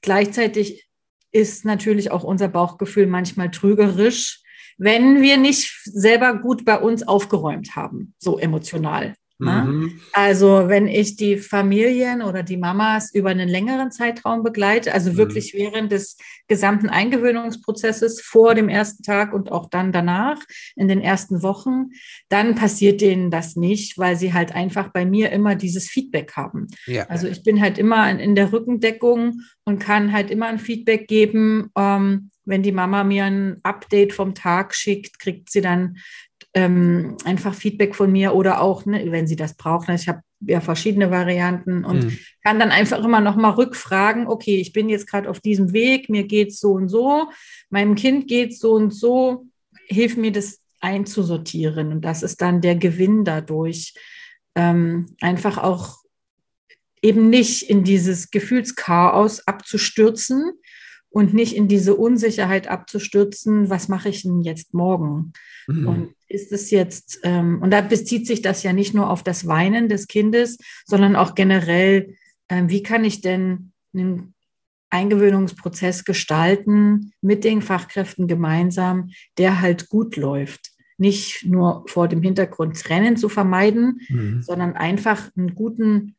gleichzeitig 0.00 0.88
ist 1.30 1.66
natürlich 1.66 2.10
auch 2.10 2.24
unser 2.24 2.48
Bauchgefühl 2.48 3.06
manchmal 3.06 3.50
trügerisch 3.50 4.44
wenn 4.78 5.20
wir 5.20 5.36
nicht 5.36 5.80
selber 5.84 6.38
gut 6.38 6.64
bei 6.64 6.78
uns 6.78 7.06
aufgeräumt 7.06 7.76
haben, 7.76 8.14
so 8.18 8.38
emotional. 8.38 9.14
Ne? 9.40 9.64
Mhm. 9.64 10.00
Also 10.12 10.64
wenn 10.66 10.88
ich 10.88 11.14
die 11.14 11.36
Familien 11.36 12.22
oder 12.22 12.42
die 12.42 12.56
Mamas 12.56 13.14
über 13.14 13.30
einen 13.30 13.48
längeren 13.48 13.92
Zeitraum 13.92 14.42
begleite, 14.42 14.92
also 14.92 15.12
mhm. 15.12 15.16
wirklich 15.16 15.54
während 15.54 15.92
des 15.92 16.16
gesamten 16.48 16.88
Eingewöhnungsprozesses 16.88 18.20
vor 18.20 18.56
dem 18.56 18.68
ersten 18.68 19.04
Tag 19.04 19.32
und 19.32 19.52
auch 19.52 19.70
dann 19.70 19.92
danach 19.92 20.40
in 20.74 20.88
den 20.88 21.00
ersten 21.00 21.42
Wochen, 21.44 21.90
dann 22.28 22.56
passiert 22.56 23.00
denen 23.00 23.30
das 23.30 23.54
nicht, 23.54 23.96
weil 23.96 24.16
sie 24.16 24.32
halt 24.32 24.56
einfach 24.56 24.88
bei 24.88 25.04
mir 25.04 25.30
immer 25.30 25.54
dieses 25.54 25.88
Feedback 25.88 26.32
haben. 26.32 26.66
Ja. 26.86 27.04
Also 27.04 27.28
ich 27.28 27.44
bin 27.44 27.60
halt 27.60 27.78
immer 27.78 28.10
in 28.18 28.34
der 28.34 28.52
Rückendeckung 28.52 29.42
und 29.64 29.78
kann 29.78 30.12
halt 30.12 30.32
immer 30.32 30.46
ein 30.46 30.58
Feedback 30.58 31.06
geben. 31.06 31.70
Ähm, 31.76 32.30
wenn 32.48 32.62
die 32.62 32.72
Mama 32.72 33.04
mir 33.04 33.24
ein 33.24 33.58
Update 33.62 34.12
vom 34.12 34.34
Tag 34.34 34.74
schickt, 34.74 35.18
kriegt 35.18 35.50
sie 35.50 35.60
dann 35.60 35.98
ähm, 36.54 37.16
einfach 37.24 37.54
Feedback 37.54 37.94
von 37.94 38.10
mir 38.10 38.34
oder 38.34 38.60
auch, 38.60 38.86
ne, 38.86 39.12
wenn 39.12 39.26
sie 39.26 39.36
das 39.36 39.54
braucht. 39.54 39.88
Ne, 39.88 39.94
ich 39.94 40.08
habe 40.08 40.22
ja 40.40 40.60
verschiedene 40.60 41.10
Varianten 41.10 41.84
und 41.84 42.04
mhm. 42.04 42.18
kann 42.42 42.58
dann 42.58 42.70
einfach 42.70 43.04
immer 43.04 43.20
noch 43.20 43.36
mal 43.36 43.50
rückfragen, 43.50 44.26
okay, 44.26 44.56
ich 44.56 44.72
bin 44.72 44.88
jetzt 44.88 45.06
gerade 45.06 45.28
auf 45.28 45.40
diesem 45.40 45.72
Weg, 45.72 46.08
mir 46.08 46.24
geht 46.24 46.48
es 46.48 46.60
so 46.60 46.72
und 46.72 46.88
so, 46.88 47.28
meinem 47.70 47.94
Kind 47.96 48.28
geht 48.28 48.52
es 48.52 48.60
so 48.60 48.72
und 48.72 48.92
so, 48.92 49.46
hilf 49.86 50.16
mir 50.16 50.32
das 50.32 50.60
einzusortieren. 50.80 51.92
Und 51.92 52.02
das 52.02 52.22
ist 52.22 52.40
dann 52.40 52.60
der 52.60 52.76
Gewinn 52.76 53.24
dadurch, 53.24 53.94
ähm, 54.54 55.06
einfach 55.20 55.58
auch 55.58 55.98
eben 57.02 57.30
nicht 57.30 57.62
in 57.68 57.84
dieses 57.84 58.30
Gefühlschaos 58.30 59.46
abzustürzen, 59.46 60.52
und 61.10 61.34
nicht 61.34 61.56
in 61.56 61.68
diese 61.68 61.94
Unsicherheit 61.94 62.68
abzustürzen, 62.68 63.70
was 63.70 63.88
mache 63.88 64.08
ich 64.08 64.22
denn 64.22 64.40
jetzt 64.42 64.74
morgen? 64.74 65.32
Mhm. 65.66 65.88
Und 65.88 66.14
ist 66.28 66.52
es 66.52 66.70
jetzt, 66.70 67.20
ähm, 67.22 67.60
und 67.62 67.70
da 67.70 67.80
bezieht 67.80 68.26
sich 68.26 68.42
das 68.42 68.62
ja 68.62 68.72
nicht 68.72 68.94
nur 68.94 69.10
auf 69.10 69.22
das 69.22 69.46
Weinen 69.46 69.88
des 69.88 70.06
Kindes, 70.06 70.58
sondern 70.84 71.16
auch 71.16 71.34
generell, 71.34 72.14
ähm, 72.48 72.68
wie 72.68 72.82
kann 72.82 73.04
ich 73.04 73.20
denn 73.20 73.72
einen 73.94 74.34
Eingewöhnungsprozess 74.90 76.04
gestalten 76.04 77.12
mit 77.20 77.44
den 77.44 77.62
Fachkräften 77.62 78.26
gemeinsam, 78.26 79.10
der 79.36 79.60
halt 79.60 79.88
gut 79.88 80.16
läuft. 80.16 80.70
Nicht 80.96 81.44
nur 81.46 81.84
vor 81.86 82.08
dem 82.08 82.22
Hintergrund 82.22 82.80
Trennen 82.80 83.16
zu 83.16 83.28
vermeiden, 83.28 84.00
mhm. 84.08 84.42
sondern 84.42 84.74
einfach 84.74 85.30
einen 85.36 85.54
guten 85.54 86.16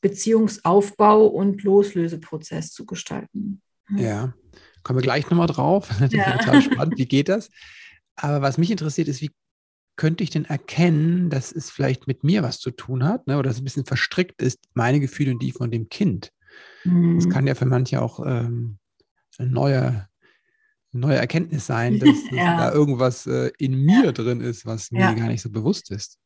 Beziehungsaufbau 0.00 1.26
und 1.26 1.62
Loslöseprozess 1.62 2.72
zu 2.72 2.86
gestalten. 2.86 3.60
Ja, 3.96 4.34
kommen 4.82 4.98
wir 4.98 5.02
gleich 5.02 5.28
nochmal 5.30 5.46
drauf. 5.46 5.88
Das 6.00 6.12
ja. 6.12 6.36
total 6.38 6.62
spannend. 6.62 6.98
Wie 6.98 7.06
geht 7.06 7.28
das? 7.28 7.50
Aber 8.16 8.42
was 8.42 8.58
mich 8.58 8.70
interessiert 8.70 9.08
ist, 9.08 9.20
wie 9.20 9.30
könnte 9.96 10.24
ich 10.24 10.30
denn 10.30 10.44
erkennen, 10.46 11.30
dass 11.30 11.52
es 11.52 11.70
vielleicht 11.70 12.06
mit 12.06 12.24
mir 12.24 12.42
was 12.42 12.58
zu 12.58 12.70
tun 12.70 13.04
hat 13.04 13.26
ne, 13.26 13.38
oder 13.38 13.48
dass 13.48 13.56
es 13.56 13.60
ein 13.60 13.64
bisschen 13.64 13.84
verstrickt 13.84 14.40
ist, 14.40 14.58
meine 14.72 15.00
Gefühle 15.00 15.32
und 15.32 15.42
die 15.42 15.52
von 15.52 15.70
dem 15.70 15.88
Kind? 15.88 16.32
Mhm. 16.84 17.16
Das 17.16 17.28
kann 17.28 17.46
ja 17.46 17.54
für 17.54 17.66
manche 17.66 18.00
auch 18.00 18.24
ähm, 18.24 18.78
eine 19.38 19.50
neue, 19.50 20.08
neue 20.92 21.16
Erkenntnis 21.16 21.66
sein, 21.66 21.98
dass, 22.00 22.16
ja. 22.30 22.56
da 22.56 22.72
irgendwas 22.72 23.26
äh, 23.26 23.50
in 23.58 23.74
mir 23.74 24.06
ja. 24.06 24.12
drin 24.12 24.40
ist, 24.40 24.66
was 24.66 24.90
mir 24.90 25.14
gar 25.14 25.28
nicht 25.28 25.42
so 25.42 25.50
bewusst 25.50 25.90
ist. 25.90 26.18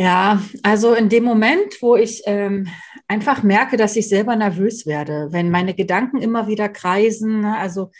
Ja, 0.00 0.40
also 0.62 0.94
in 0.94 1.08
dem 1.08 1.24
Moment, 1.24 1.82
wo 1.82 1.96
ich 1.96 2.22
ähm, 2.26 2.68
einfach 3.08 3.42
merke, 3.42 3.76
dass 3.76 3.96
ich 3.96 4.08
selber 4.08 4.36
nervös 4.36 4.86
werde, 4.86 5.26
wenn 5.32 5.50
meine 5.50 5.74
Gedanken 5.74 6.18
immer 6.18 6.46
wieder 6.46 6.68
kreisen, 6.68 7.40
ne, 7.40 7.58
also 7.58 7.90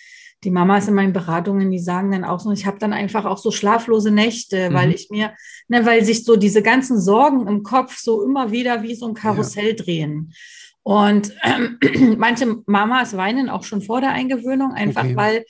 die 0.45 0.52
Mamas 0.52 0.87
in 0.87 0.95
meinen 0.95 1.12
Beratungen, 1.12 1.73
die 1.73 1.81
sagen 1.81 2.12
dann 2.12 2.23
auch 2.23 2.38
so, 2.38 2.52
ich 2.52 2.67
habe 2.67 2.78
dann 2.78 2.93
einfach 2.93 3.25
auch 3.25 3.38
so 3.38 3.50
schlaflose 3.50 4.12
Nächte, 4.12 4.71
mhm. 4.71 4.75
weil 4.75 4.93
ich 4.93 5.11
mir, 5.11 5.33
ne, 5.67 5.85
weil 5.85 6.05
sich 6.05 6.25
so 6.25 6.37
diese 6.37 6.62
ganzen 6.62 7.00
Sorgen 7.00 7.49
im 7.49 7.64
Kopf 7.64 7.99
so 7.99 8.23
immer 8.23 8.52
wieder 8.52 8.85
wie 8.85 8.95
so 8.95 9.09
ein 9.09 9.14
Karussell 9.14 9.71
ja. 9.71 9.83
drehen. 9.83 10.33
Und 10.85 11.33
ähm, 11.43 11.81
manche 12.17 12.62
Mamas 12.67 13.17
weinen 13.17 13.49
auch 13.49 13.64
schon 13.64 13.83
vor 13.83 14.00
der 14.00 14.12
Eingewöhnung, 14.12 14.71
einfach 14.71 15.05
okay. 15.05 15.17
weil 15.17 15.45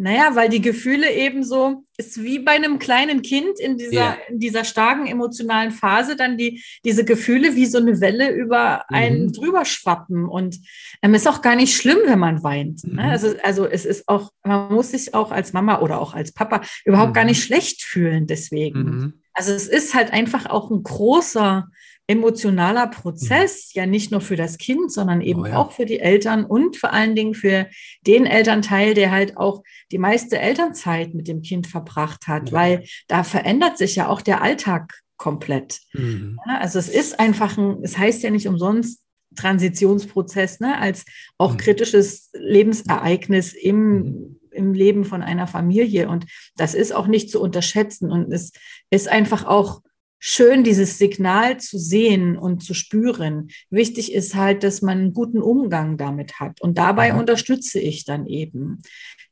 naja, 0.00 0.30
weil 0.34 0.48
die 0.48 0.60
Gefühle 0.60 1.12
eben 1.12 1.42
so, 1.42 1.82
ist 1.96 2.22
wie 2.22 2.38
bei 2.38 2.52
einem 2.52 2.78
kleinen 2.78 3.20
Kind 3.20 3.58
in 3.58 3.76
dieser, 3.76 3.92
yeah. 3.92 4.18
in 4.28 4.38
dieser 4.38 4.62
starken 4.62 5.08
emotionalen 5.08 5.72
Phase, 5.72 6.14
dann 6.14 6.38
die, 6.38 6.62
diese 6.84 7.04
Gefühle 7.04 7.56
wie 7.56 7.66
so 7.66 7.78
eine 7.78 8.00
Welle 8.00 8.30
über 8.30 8.88
einen 8.90 9.26
mhm. 9.26 9.32
drüber 9.32 9.64
schwappen. 9.64 10.24
Und 10.24 10.60
ähm, 11.02 11.14
ist 11.14 11.26
auch 11.26 11.42
gar 11.42 11.56
nicht 11.56 11.74
schlimm, 11.74 11.98
wenn 12.06 12.20
man 12.20 12.44
weint. 12.44 12.84
Ne? 12.84 12.90
Mhm. 12.90 12.96
Ne? 12.96 13.10
Also, 13.10 13.34
also 13.42 13.66
es 13.66 13.84
ist 13.84 14.08
auch, 14.08 14.30
man 14.44 14.72
muss 14.72 14.92
sich 14.92 15.14
auch 15.14 15.32
als 15.32 15.52
Mama 15.52 15.80
oder 15.80 16.00
auch 16.00 16.14
als 16.14 16.32
Papa 16.32 16.62
überhaupt 16.84 17.10
mhm. 17.10 17.14
gar 17.14 17.24
nicht 17.24 17.42
schlecht 17.42 17.82
fühlen 17.82 18.28
deswegen. 18.28 18.82
Mhm. 18.82 19.12
Also 19.32 19.52
es 19.52 19.66
ist 19.66 19.94
halt 19.94 20.12
einfach 20.12 20.46
auch 20.46 20.70
ein 20.70 20.84
großer 20.84 21.68
emotionaler 22.08 22.86
Prozess, 22.86 23.70
mhm. 23.74 23.80
ja 23.80 23.86
nicht 23.86 24.10
nur 24.10 24.20
für 24.20 24.34
das 24.34 24.58
Kind, 24.58 24.90
sondern 24.90 25.20
eben 25.20 25.42
oh, 25.42 25.46
ja. 25.46 25.56
auch 25.58 25.72
für 25.72 25.84
die 25.84 26.00
Eltern 26.00 26.44
und 26.44 26.76
vor 26.76 26.92
allen 26.92 27.14
Dingen 27.14 27.34
für 27.34 27.68
den 28.06 28.26
Elternteil, 28.26 28.94
der 28.94 29.12
halt 29.12 29.36
auch 29.36 29.62
die 29.92 29.98
meiste 29.98 30.38
Elternzeit 30.38 31.14
mit 31.14 31.28
dem 31.28 31.42
Kind 31.42 31.66
verbracht 31.66 32.26
hat, 32.26 32.48
ja. 32.48 32.56
weil 32.56 32.84
da 33.08 33.22
verändert 33.22 33.76
sich 33.76 33.94
ja 33.94 34.08
auch 34.08 34.22
der 34.22 34.42
Alltag 34.42 35.02
komplett. 35.18 35.80
Mhm. 35.92 36.40
Ja, 36.46 36.58
also 36.58 36.78
es 36.78 36.88
ist 36.88 37.20
einfach 37.20 37.58
ein, 37.58 37.80
es 37.82 37.98
heißt 37.98 38.22
ja 38.22 38.30
nicht 38.30 38.48
umsonst 38.48 39.02
Transitionsprozess, 39.36 40.60
ne, 40.60 40.78
als 40.78 41.04
auch 41.36 41.52
mhm. 41.52 41.56
kritisches 41.58 42.30
Lebensereignis 42.32 43.52
im 43.52 43.96
mhm. 43.96 44.40
im 44.50 44.72
Leben 44.72 45.04
von 45.04 45.22
einer 45.22 45.46
Familie. 45.46 46.08
Und 46.08 46.24
das 46.56 46.74
ist 46.74 46.92
auch 46.92 47.06
nicht 47.06 47.30
zu 47.30 47.40
unterschätzen. 47.40 48.10
Und 48.10 48.32
es 48.32 48.52
ist 48.90 49.08
einfach 49.08 49.44
auch 49.44 49.82
schön, 50.18 50.64
dieses 50.64 50.98
Signal 50.98 51.58
zu 51.58 51.78
sehen 51.78 52.36
und 52.36 52.62
zu 52.62 52.74
spüren. 52.74 53.48
Wichtig 53.70 54.12
ist 54.12 54.34
halt, 54.34 54.64
dass 54.64 54.82
man 54.82 54.98
einen 54.98 55.12
guten 55.12 55.40
Umgang 55.40 55.96
damit 55.96 56.40
hat. 56.40 56.60
Und 56.60 56.78
dabei 56.78 57.12
mhm. 57.12 57.20
unterstütze 57.20 57.78
ich 57.78 58.04
dann 58.04 58.26
eben. 58.26 58.82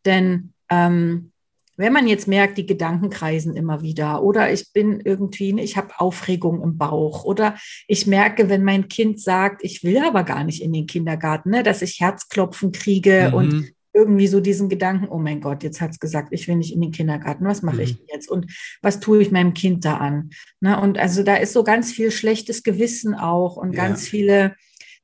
Denn 0.04 0.52
ähm, 0.70 1.32
wenn 1.76 1.92
man 1.92 2.08
jetzt 2.08 2.26
merkt, 2.26 2.56
die 2.58 2.66
Gedanken 2.66 3.10
kreisen 3.10 3.54
immer 3.54 3.82
wieder 3.82 4.22
oder 4.22 4.50
ich 4.50 4.72
bin 4.72 5.00
irgendwie, 5.00 5.60
ich 5.60 5.76
habe 5.76 5.98
Aufregung 5.98 6.62
im 6.62 6.78
Bauch 6.78 7.24
oder 7.24 7.56
ich 7.86 8.06
merke, 8.06 8.48
wenn 8.48 8.64
mein 8.64 8.88
Kind 8.88 9.20
sagt, 9.20 9.62
ich 9.62 9.84
will 9.84 9.98
aber 9.98 10.24
gar 10.24 10.44
nicht 10.44 10.62
in 10.62 10.72
den 10.72 10.86
Kindergarten, 10.86 11.50
ne, 11.50 11.62
dass 11.62 11.82
ich 11.82 12.00
Herzklopfen 12.00 12.72
kriege 12.72 13.28
mhm. 13.28 13.34
und 13.34 13.72
irgendwie 13.96 14.26
so 14.26 14.40
diesen 14.40 14.68
Gedanken, 14.68 15.08
oh 15.08 15.18
mein 15.18 15.40
Gott, 15.40 15.62
jetzt 15.62 15.80
hat 15.80 15.90
es 15.90 15.98
gesagt, 15.98 16.28
ich 16.30 16.46
will 16.46 16.56
nicht 16.56 16.74
in 16.74 16.82
den 16.82 16.92
Kindergarten, 16.92 17.46
was 17.46 17.62
mache 17.62 17.76
mhm. 17.76 17.82
ich 17.82 17.98
jetzt 18.12 18.30
und 18.30 18.52
was 18.82 19.00
tue 19.00 19.22
ich 19.22 19.30
meinem 19.30 19.54
Kind 19.54 19.86
da 19.86 19.96
an? 19.96 20.30
Ne? 20.60 20.78
Und 20.78 20.98
also 20.98 21.22
da 21.22 21.36
ist 21.36 21.54
so 21.54 21.64
ganz 21.64 21.92
viel 21.92 22.10
schlechtes 22.10 22.62
Gewissen 22.62 23.14
auch 23.14 23.56
und 23.56 23.72
ja. 23.74 23.82
ganz 23.82 24.06
viele 24.06 24.54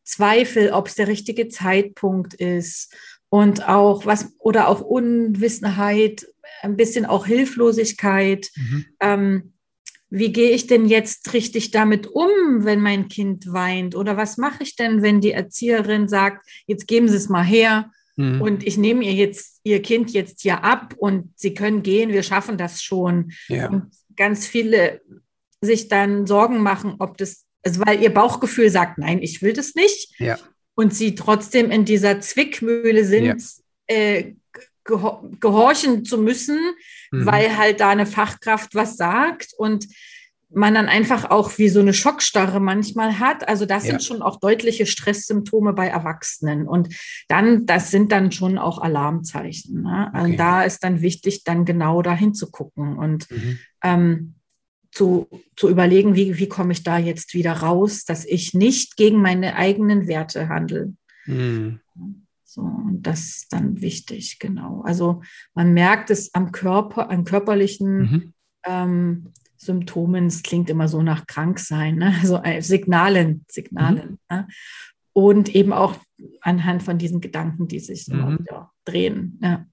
Zweifel, 0.05 0.73
ob 0.73 0.89
es 0.89 0.95
der 0.95 1.09
richtige 1.09 1.49
Zeitpunkt 1.49 2.35
ist 2.35 2.95
und 3.31 3.67
auch 3.67 4.05
was 4.05 4.35
oder 4.39 4.69
auch 4.69 4.83
Unwissenheit, 4.83 6.27
ein 6.61 6.77
bisschen 6.77 7.07
auch 7.07 7.25
Hilflosigkeit. 7.25 8.51
Mhm. 8.57 8.85
Ähm, 9.01 9.53
wie 10.11 10.31
gehe 10.31 10.51
ich 10.51 10.67
denn 10.67 10.85
jetzt 10.85 11.33
richtig 11.33 11.71
damit 11.71 12.07
um, 12.07 12.29
wenn 12.59 12.83
mein 12.83 13.09
Kind 13.09 13.51
weint? 13.51 13.97
Oder 13.97 14.19
was 14.19 14.37
mache 14.37 14.63
ich 14.63 14.77
denn, 14.77 15.01
wenn 15.01 15.23
die 15.23 15.33
Erzieherin 15.33 16.09
sagt, 16.09 16.47
jetzt 16.67 16.87
geben 16.87 17.09
Sie 17.09 17.17
es 17.17 17.31
mal 17.31 17.43
her 17.43 17.91
Mhm. 18.17 18.41
Und 18.41 18.67
ich 18.67 18.77
nehme 18.77 19.05
ihr 19.05 19.15
jetzt 19.15 19.61
ihr 19.65 19.81
Kind 19.83 20.11
jetzt 20.11 20.43
hier 20.43 20.65
ab 20.65 20.95
und 20.97 21.33
sie 21.37 21.55
können 21.55 21.83
gehen, 21.83 22.11
wir 22.11 22.23
schaffen 22.23 22.59
das 22.59 22.83
schon. 22.83 23.33
Ja. 23.49 23.69
Und 23.69 23.91
ganz 24.17 24.47
viele 24.47 25.01
sich 25.61 25.89
dann 25.89 26.27
Sorgen 26.27 26.61
machen, 26.61 26.97
ob 26.99 27.17
das, 27.17 27.45
also 27.63 27.81
weil 27.87 28.03
ihr 28.03 28.13
Bauchgefühl 28.13 28.71
sagt, 28.71 28.99
nein, 28.99 29.23
ich 29.23 29.43
will 29.43 29.53
das 29.53 29.75
nicht. 29.75 30.19
Ja. 30.19 30.39
Und 30.75 30.95
sie 30.95 31.15
trotzdem 31.15 31.71
in 31.71 31.85
dieser 31.85 32.21
Zwickmühle 32.21 33.05
sind, 33.05 33.43
ja. 33.89 33.95
äh, 33.95 34.35
gehorchen 34.85 36.05
zu 36.05 36.19
müssen, 36.19 36.59
mhm. 37.13 37.27
weil 37.27 37.57
halt 37.57 37.81
da 37.81 37.91
eine 37.91 38.07
Fachkraft 38.07 38.75
was 38.75 38.97
sagt. 38.97 39.55
Und 39.57 39.87
man 40.55 40.75
dann 40.75 40.87
einfach 40.87 41.31
auch 41.31 41.59
wie 41.59 41.69
so 41.69 41.81
eine 41.81 41.95
Schockstarre 41.95 42.61
manchmal 42.61 43.19
hat. 43.19 43.49
Also 43.49 43.67
das 43.67 43.85
ja. 43.85 43.93
sind 43.93 44.03
schon 44.03 44.23
auch 44.23 44.39
deutliche 44.39 44.87
Stresssymptome 44.87 45.73
bei 45.73 45.89
Erwachsenen. 45.89 46.69
Und 46.69 46.95
dann, 47.29 47.67
das 47.67 47.91
sind 47.91 48.13
dann 48.13 48.33
schon 48.33 48.59
auch 48.59 48.79
Alarmzeichen. 48.79 49.83
Ne? 49.83 50.11
Okay. 50.13 50.25
Und 50.25 50.37
da 50.39 50.63
ist 50.63 50.85
dann 50.85 51.01
wichtig, 51.01 51.45
dann 51.45 51.65
genau 51.65 52.03
dahin 52.03 52.35
zu 52.35 52.51
gucken 52.51 52.99
und 52.99 53.31
mhm. 53.31 53.59
ähm, 53.83 54.35
zu, 54.91 55.29
zu 55.57 55.69
überlegen, 55.71 56.15
wie, 56.15 56.39
wie 56.39 56.49
komme 56.49 56.73
ich 56.73 56.85
da 56.85 56.99
jetzt 56.99 57.35
wieder 57.35 57.53
raus, 57.53 58.05
dass 58.05 58.25
ich 58.25 58.53
nicht 58.53 58.97
gegen 58.97 59.23
meine 59.23 59.57
eigenen 59.57 60.07
Werte 60.07 60.49
handle. 60.49 60.93
Mhm. 61.27 61.81
So, 62.45 62.61
und 62.61 63.03
das 63.03 63.21
ist 63.21 63.53
dann 63.53 63.81
wichtig, 63.81 64.39
genau. 64.39 64.83
Also 64.83 65.23
man 65.55 65.73
merkt 65.73 66.11
es 66.11 66.35
am 66.35 66.53
Körper, 66.53 67.09
an 67.09 67.25
körperlichen 67.25 67.99
mhm. 67.99 68.33
ähm, 68.67 69.33
Symptomen, 69.63 70.27
es 70.27 70.43
klingt 70.43 70.69
immer 70.71 70.89
so 70.89 71.03
nach 71.03 71.27
Kranksein, 71.27 71.97
ne? 71.97 72.15
also 72.21 72.43
äh, 72.43 72.61
Signalen, 72.61 73.45
Signalen. 73.49 74.19
Mhm. 74.29 74.37
Ne? 74.37 74.49
Und 75.13 75.55
eben 75.55 75.73
auch 75.73 75.97
anhand 76.41 76.83
von 76.83 76.99
diesen 76.99 77.21
Gedanken, 77.21 77.69
die 77.69 77.79
sich 77.79 78.09
mhm. 78.09 78.15
immer 78.15 78.39
wieder 78.39 78.73
drehen. 78.85 79.39
Ja. 79.43 79.67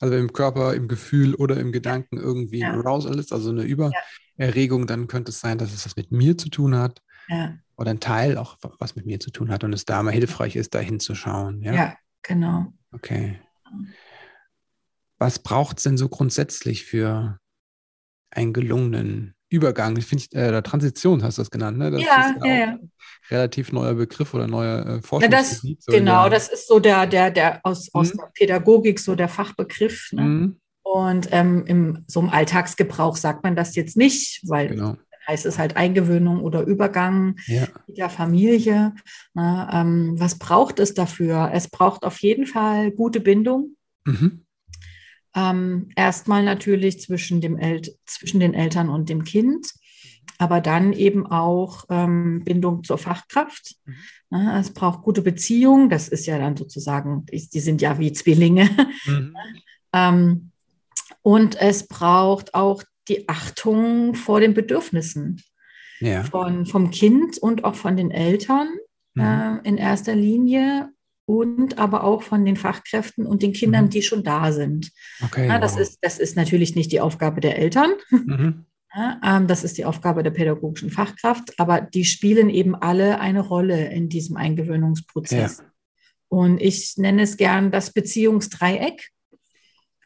Also 0.00 0.16
im 0.16 0.32
Körper, 0.32 0.74
im 0.74 0.88
Gefühl 0.88 1.34
oder 1.34 1.58
im 1.58 1.72
Gedanken 1.72 2.18
irgendwie 2.18 2.58
ja. 2.58 2.72
ein 2.72 2.80
Arousal 2.80 3.18
ist, 3.18 3.32
also 3.32 3.50
eine 3.50 3.62
Übererregung, 3.62 4.86
dann 4.86 5.06
könnte 5.06 5.30
es 5.30 5.40
sein, 5.40 5.56
dass 5.56 5.72
es 5.72 5.86
was 5.86 5.96
mit 5.96 6.12
mir 6.12 6.36
zu 6.36 6.50
tun 6.50 6.76
hat. 6.76 7.00
Ja. 7.28 7.54
Oder 7.78 7.92
ein 7.92 8.00
Teil 8.00 8.36
auch 8.36 8.58
was 8.78 8.96
mit 8.96 9.06
mir 9.06 9.18
zu 9.18 9.30
tun 9.30 9.50
hat 9.50 9.64
und 9.64 9.72
es 9.72 9.86
da 9.86 10.02
mal 10.02 10.12
hilfreich 10.12 10.56
ist, 10.56 10.74
da 10.74 10.80
hinzuschauen. 10.80 11.62
Ja? 11.62 11.74
ja, 11.74 11.96
genau. 12.22 12.72
Okay. 12.92 13.38
Was 15.18 15.38
braucht 15.38 15.78
es 15.78 15.84
denn 15.84 15.96
so 15.96 16.08
grundsätzlich 16.08 16.84
für 16.84 17.38
einen 18.30 18.52
gelungenen 18.52 19.36
Übergang, 19.48 20.00
finde 20.00 20.24
ich, 20.24 20.36
äh, 20.36 20.60
Transition 20.62 21.22
hast 21.22 21.38
du 21.38 21.42
das 21.42 21.50
genannt, 21.50 21.78
ne? 21.78 21.90
Das 21.92 22.02
ja, 22.02 22.34
ist 22.36 22.44
ja, 22.44 22.54
ja. 22.54 22.78
relativ 23.30 23.72
neuer 23.72 23.94
Begriff 23.94 24.34
oder 24.34 24.48
neuer 24.48 25.00
äh. 25.00 25.20
Ja, 25.20 25.28
das, 25.28 25.64
genau, 25.86 26.24
ja. 26.24 26.28
das 26.28 26.48
ist 26.48 26.66
so 26.66 26.80
der, 26.80 27.06
der, 27.06 27.30
der 27.30 27.60
aus, 27.62 27.86
mhm. 27.92 28.00
aus 28.00 28.12
der 28.12 28.28
Pädagogik 28.34 28.98
so 28.98 29.14
der 29.14 29.28
Fachbegriff. 29.28 30.10
Ne? 30.12 30.22
Mhm. 30.22 30.60
Und 30.82 31.28
ähm, 31.30 31.64
im 31.66 32.04
so 32.06 32.20
im 32.20 32.28
Alltagsgebrauch 32.28 33.16
sagt 33.16 33.44
man 33.44 33.54
das 33.54 33.76
jetzt 33.76 33.96
nicht, 33.96 34.40
weil 34.48 34.68
genau. 34.68 34.96
heißt 35.28 35.46
es 35.46 35.58
halt 35.58 35.76
Eingewöhnung 35.76 36.40
oder 36.40 36.62
Übergang 36.62 37.36
ja. 37.46 37.66
der 37.88 38.08
Familie. 38.08 38.94
Na, 39.34 39.80
ähm, 39.80 40.14
was 40.16 40.38
braucht 40.38 40.80
es 40.80 40.94
dafür? 40.94 41.50
Es 41.52 41.68
braucht 41.68 42.04
auf 42.04 42.18
jeden 42.20 42.46
Fall 42.46 42.90
gute 42.90 43.20
Bindung. 43.20 43.76
Mhm. 44.04 44.45
Ähm, 45.36 45.90
erstmal 45.96 46.42
natürlich 46.42 47.00
zwischen, 47.00 47.42
dem 47.42 47.58
El 47.58 47.82
zwischen 48.06 48.40
den 48.40 48.54
Eltern 48.54 48.88
und 48.88 49.10
dem 49.10 49.22
Kind, 49.24 49.74
aber 50.38 50.62
dann 50.62 50.94
eben 50.94 51.26
auch 51.26 51.84
ähm, 51.90 52.42
Bindung 52.42 52.82
zur 52.84 52.96
Fachkraft. 52.96 53.76
Mhm. 53.84 53.94
Ja, 54.30 54.58
es 54.58 54.72
braucht 54.72 55.02
gute 55.02 55.20
Beziehungen, 55.20 55.90
das 55.90 56.08
ist 56.08 56.26
ja 56.26 56.38
dann 56.38 56.56
sozusagen, 56.56 57.26
die, 57.26 57.48
die 57.48 57.60
sind 57.60 57.82
ja 57.82 57.98
wie 57.98 58.12
Zwillinge. 58.12 58.70
Mhm. 59.04 59.36
ähm, 59.92 60.50
und 61.20 61.60
es 61.60 61.86
braucht 61.86 62.54
auch 62.54 62.82
die 63.08 63.28
Achtung 63.28 64.14
vor 64.14 64.40
den 64.40 64.54
Bedürfnissen 64.54 65.42
ja. 66.00 66.24
von, 66.24 66.64
vom 66.64 66.90
Kind 66.90 67.38
und 67.38 67.64
auch 67.64 67.74
von 67.74 67.96
den 67.96 68.10
Eltern 68.10 68.68
mhm. 69.14 69.22
äh, 69.22 69.68
in 69.68 69.76
erster 69.76 70.14
Linie 70.14 70.88
und 71.26 71.78
aber 71.78 72.04
auch 72.04 72.22
von 72.22 72.44
den 72.44 72.56
Fachkräften 72.56 73.26
und 73.26 73.42
den 73.42 73.52
Kindern, 73.52 73.86
mhm. 73.86 73.90
die 73.90 74.02
schon 74.02 74.22
da 74.22 74.52
sind. 74.52 74.92
Okay, 75.22 75.48
ja, 75.48 75.58
das, 75.58 75.74
wow. 75.74 75.80
ist, 75.80 75.98
das 76.00 76.18
ist 76.18 76.36
natürlich 76.36 76.74
nicht 76.76 76.92
die 76.92 77.00
Aufgabe 77.00 77.40
der 77.40 77.58
Eltern. 77.58 77.90
Mhm. 78.10 78.64
Ja, 78.94 79.20
ähm, 79.22 79.46
das 79.46 79.62
ist 79.62 79.76
die 79.76 79.84
Aufgabe 79.84 80.22
der 80.22 80.30
pädagogischen 80.30 80.88
Fachkraft, 80.88 81.60
aber 81.60 81.82
die 81.82 82.06
spielen 82.06 82.48
eben 82.48 82.74
alle 82.74 83.20
eine 83.20 83.40
Rolle 83.40 83.92
in 83.92 84.08
diesem 84.08 84.38
Eingewöhnungsprozess. 84.38 85.58
Ja. 85.58 85.64
Und 86.28 86.62
ich 86.62 86.96
nenne 86.96 87.20
es 87.22 87.36
gern 87.36 87.70
das 87.70 87.92
Beziehungsdreieck. 87.92 89.10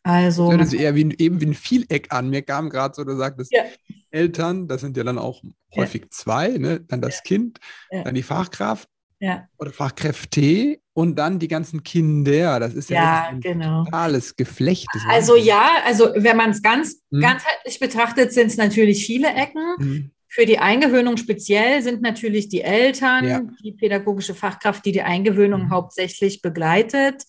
Also, 0.03 0.51
das 0.51 0.59
hört 0.59 0.69
sich 0.71 0.81
eher 0.81 0.97
wie, 0.97 1.15
eben 1.19 1.41
wie 1.41 1.47
ein 1.47 1.55
Vieleck 1.55 2.09
an. 2.11 2.31
Mir 2.31 2.43
kam 2.43 2.69
gerade 2.69 2.93
so, 2.97 3.05
du 3.05 3.17
sagtest, 3.17 3.53
ja. 3.53 3.63
Eltern, 4.11 4.67
das 4.67 4.81
sind 4.81 4.97
ja 4.97 5.05
dann 5.05 5.19
auch 5.19 5.41
häufig 5.77 6.11
zwei, 6.11 6.49
ne? 6.59 6.81
dann 6.81 7.01
das 7.01 7.23
Kind, 7.23 7.61
dann 7.93 8.17
die 8.17 8.25
Fachkraft 8.25 8.89
ja. 9.21 9.47
oder 9.59 9.71
Fachkräfte 9.71 10.79
und 10.93 11.17
dann 11.17 11.39
die 11.39 11.49
ganzen 11.49 11.83
Kinder. 11.83 12.59
Das 12.59 12.75
ist 12.75 12.91
ja, 12.91 12.97
ja 12.97 13.29
ein 13.29 13.41
genau. 13.41 13.85
totales 13.85 14.35
Geflecht. 14.35 14.89
Also 15.09 15.37
ja, 15.37 15.69
also 15.87 16.11
wenn 16.17 16.37
man 16.37 16.51
es 16.51 16.63
ganz 16.63 17.03
hm. 17.13 17.21
ganzheitlich 17.21 17.79
betrachtet, 17.79 18.33
sind 18.33 18.49
es 18.49 18.57
natürlich 18.57 19.07
viele 19.07 19.29
Ecken. 19.29 19.77
Hm. 19.79 20.11
Für 20.29 20.47
die 20.47 20.59
Eingewöhnung 20.59 21.17
speziell 21.17 21.83
sind 21.83 22.03
natürlich 22.03 22.49
die 22.49 22.63
Eltern, 22.63 23.29
ja. 23.29 23.43
die 23.65 23.73
pädagogische 23.73 24.35
Fachkraft, 24.35 24.85
die 24.85 24.93
die 24.93 25.03
Eingewöhnung 25.03 25.63
hm. 25.63 25.71
hauptsächlich 25.71 26.41
begleitet 26.41 27.25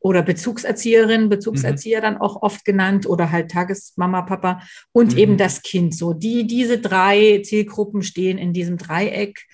oder 0.00 0.22
Bezugserzieherin, 0.22 1.28
Bezugserzieher 1.28 1.98
mhm. 1.98 2.02
dann 2.02 2.16
auch 2.16 2.40
oft 2.42 2.64
genannt 2.64 3.06
oder 3.06 3.30
halt 3.30 3.50
Tagesmama, 3.50 4.22
Papa 4.22 4.62
und 4.92 5.12
mhm. 5.12 5.18
eben 5.18 5.36
das 5.36 5.62
Kind. 5.62 5.94
So 5.94 6.14
die, 6.14 6.46
diese 6.46 6.78
drei 6.78 7.42
Zielgruppen 7.44 8.02
stehen 8.02 8.38
in 8.38 8.54
diesem 8.54 8.78
Dreieck 8.78 9.46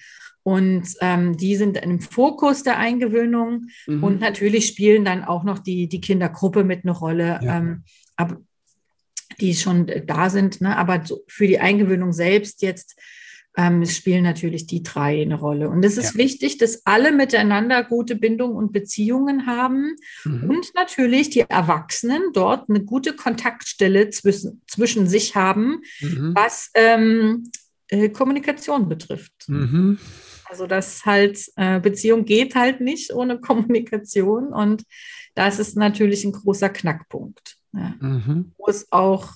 und 0.47 0.85
ähm, 1.01 1.37
die 1.37 1.57
sind 1.57 1.77
im 1.77 1.99
Fokus 1.99 2.63
der 2.63 2.79
Eingewöhnung. 2.79 3.67
Mhm. 3.89 4.05
Und 4.05 4.21
natürlich 4.21 4.69
spielen 4.69 5.05
dann 5.05 5.25
auch 5.25 5.43
noch 5.43 5.59
die, 5.59 5.89
die 5.89 6.01
Kindergruppe 6.01 6.63
mit 6.63 6.85
eine 6.85 6.93
Rolle, 6.93 7.41
ja. 7.43 7.59
ähm, 7.59 7.83
ab, 8.15 8.37
die 9.41 9.57
schon 9.57 9.91
da 10.07 10.31
sind. 10.31 10.61
Ne? 10.61 10.79
Aber 10.79 11.03
für 11.27 11.49
die 11.49 11.59
Eingewöhnung 11.59 12.13
selbst 12.13 12.63
jetzt 12.63 12.97
ähm, 13.57 13.85
spielen 13.87 14.23
natürlich 14.23 14.69
die 14.69 14.85
drei 14.85 15.21
eine 15.21 15.35
Rolle. 15.35 15.69
Und 15.69 15.85
es 15.85 15.97
ist 15.97 16.15
ja. 16.15 16.19
wichtig, 16.21 16.59
dass 16.59 16.87
alle 16.87 17.11
miteinander 17.11 17.83
gute 17.83 18.15
Bindung 18.15 18.55
und 18.55 18.71
Beziehungen 18.71 19.47
haben 19.47 19.97
mhm. 20.23 20.49
und 20.49 20.75
natürlich 20.77 21.29
die 21.29 21.41
Erwachsenen 21.41 22.23
dort 22.33 22.71
eine 22.71 22.85
gute 22.85 23.15
Kontaktstelle 23.15 24.11
zwischen, 24.11 24.63
zwischen 24.69 25.09
sich 25.09 25.35
haben, 25.35 25.81
mhm. 26.01 26.35
was 26.37 26.71
ähm, 26.75 27.51
äh, 27.89 28.09
Kommunikation 28.09 28.89
betrifft. 28.89 29.49
Mhm. 29.49 29.99
Also 30.49 30.67
das 30.67 31.05
halt, 31.05 31.41
äh, 31.57 31.81
Beziehung 31.81 32.25
geht 32.25 32.55
halt 32.55 32.81
nicht 32.81 33.13
ohne 33.13 33.41
Kommunikation 33.41 34.53
und 34.53 34.85
das 35.35 35.59
ist 35.59 35.77
natürlich 35.77 36.25
ein 36.25 36.33
großer 36.33 36.69
Knackpunkt, 36.69 37.57
ja, 37.73 37.95
mhm. 38.01 38.53
wo 38.57 38.67
es 38.69 38.91
auch 38.91 39.35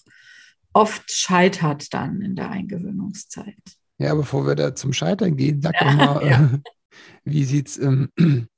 oft 0.73 1.11
scheitert 1.11 1.93
dann 1.93 2.23
in 2.23 2.37
der 2.37 2.51
Eingewöhnungszeit. 2.51 3.55
Ja, 3.99 4.15
bevor 4.15 4.47
wir 4.47 4.55
da 4.55 4.75
zum 4.75 4.93
Scheitern 4.93 5.37
gehen, 5.37 5.61
sag 5.61 5.79
doch 5.79 5.93
mal, 5.93 6.27
ja. 6.27 6.45
äh, 6.45 6.59
wie 7.25 7.45
sieht's, 7.45 7.77
ähm, 7.79 8.11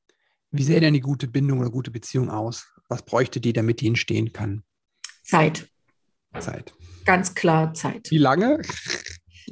wie 0.51 0.63
sähe 0.63 0.81
denn 0.81 0.95
die 0.95 1.01
gute 1.01 1.27
Bindung 1.27 1.61
oder 1.61 1.71
gute 1.71 1.91
Beziehung 1.91 2.31
aus? 2.31 2.69
Was 2.89 3.03
bräuchte 3.03 3.41
die, 3.41 3.53
damit 3.53 3.81
die 3.81 3.89
entstehen 3.89 4.33
kann? 4.33 4.63
Zeit. 5.25 5.69
Zeit. 6.39 6.73
Ganz 7.05 7.35
klar 7.35 7.75
Zeit. 7.75 8.11
Wie 8.11 8.19
lange? 8.19 8.63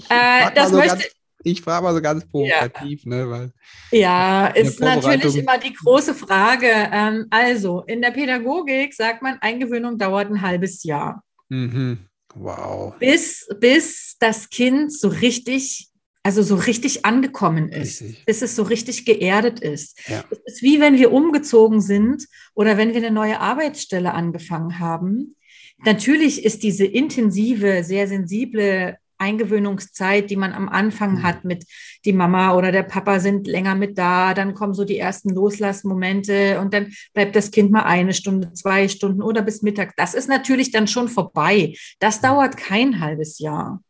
Äh, 0.09 0.51
das 0.55 0.71
so 0.71 0.77
möchte, 0.77 0.97
ganz, 0.97 1.09
ich 1.43 1.63
frage 1.63 1.85
mal 1.85 1.95
so 1.95 2.01
ganz 2.01 2.27
provokativ, 2.27 3.05
ja. 3.05 3.11
ne? 3.11 3.31
Weil 3.31 3.53
ja, 3.91 4.47
ist 4.49 4.81
natürlich 4.81 5.37
immer 5.37 5.59
die 5.59 5.73
große 5.73 6.15
Frage. 6.15 6.67
Ähm, 6.93 7.27
also, 7.31 7.83
in 7.87 8.03
der 8.03 8.11
Pädagogik 8.11 8.95
sagt 8.95 9.23
man, 9.23 9.39
Eingewöhnung 9.41 9.99
dauert 9.99 10.31
ein 10.31 10.43
halbes 10.43 10.83
Jahr. 10.85 11.23
Mhm. 11.49 11.99
Wow. 12.35 12.95
Bis, 12.99 13.49
bis 13.59 14.17
das 14.21 14.51
Kind 14.51 14.93
so 14.93 15.09
richtig, 15.09 15.89
also 16.23 16.43
so 16.43 16.55
richtig 16.55 17.05
angekommen 17.05 17.71
ist, 17.71 18.03
richtig. 18.03 18.25
bis 18.25 18.43
es 18.43 18.55
so 18.55 18.63
richtig 18.63 19.05
geerdet 19.05 19.61
ist. 19.61 19.99
Ja. 20.09 20.25
Es 20.31 20.39
ist 20.55 20.63
wie 20.63 20.81
wenn 20.81 20.97
wir 20.97 21.13
umgezogen 21.13 21.81
sind 21.81 22.27
oder 22.55 22.77
wenn 22.77 22.91
wir 22.91 22.99
eine 22.99 23.11
neue 23.11 23.41
Arbeitsstelle 23.41 24.13
angefangen 24.13 24.79
haben. 24.79 25.37
Natürlich 25.85 26.45
ist 26.45 26.63
diese 26.63 26.85
intensive, 26.85 27.83
sehr 27.83 28.07
sensible 28.07 28.99
Eingewöhnungszeit, 29.21 30.31
die 30.31 30.37
man 30.37 30.53
am 30.53 30.69
Anfang 30.69 31.17
mhm. 31.17 31.23
hat 31.23 31.45
mit 31.45 31.65
die 32.05 32.13
Mama 32.13 32.55
oder 32.55 32.73
der 32.73 32.83
Papa 32.83 33.21
sind 33.21 33.47
länger 33.47 33.75
mit 33.75 33.99
da, 33.99 34.35
dann 34.35 34.55
kommen 34.55 34.75
so 34.75 34.85
die 34.85 34.99
ersten 34.99 35.31
Loslassmomente 35.31 36.59
und 36.61 36.73
dann 36.75 36.93
bleibt 37.13 37.37
das 37.37 37.51
Kind 37.51 37.71
mal 37.71 37.83
eine 37.83 38.15
Stunde, 38.15 38.53
zwei 38.55 38.89
Stunden 38.89 39.23
oder 39.23 39.43
bis 39.43 39.63
Mittag. 39.63 39.95
Das 39.97 40.15
ist 40.15 40.29
natürlich 40.29 40.71
dann 40.71 40.89
schon 40.89 41.09
vorbei. 41.09 41.75
Das 41.99 42.19
mhm. 42.19 42.27
dauert 42.27 42.57
kein 42.57 43.01
halbes 43.01 43.39
Jahr. 43.39 43.83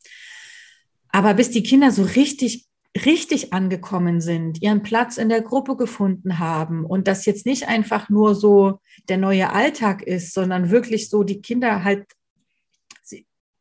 Aber 1.09 1.35
bis 1.35 1.51
die 1.51 1.63
Kinder 1.63 1.91
so 1.91 2.03
richtig 2.03 2.67
richtig 3.05 3.53
angekommen 3.53 4.21
sind, 4.21 4.63
ihren 4.63 4.83
Platz 4.83 5.17
in 5.17 5.29
der 5.29 5.43
Gruppe 5.43 5.77
gefunden 5.77 6.39
haben 6.39 6.85
und 6.85 7.07
das 7.07 7.25
jetzt 7.25 7.47
nicht 7.47 7.69
einfach 7.69 8.09
nur 8.09 8.35
so 8.35 8.81
der 9.09 9.17
neue 9.17 9.53
Alltag 9.53 10.03
ist, 10.03 10.35
sondern 10.35 10.71
wirklich 10.71 11.09
so 11.09 11.23
die 11.23 11.41
Kinder 11.41 11.85
halt 11.85 12.07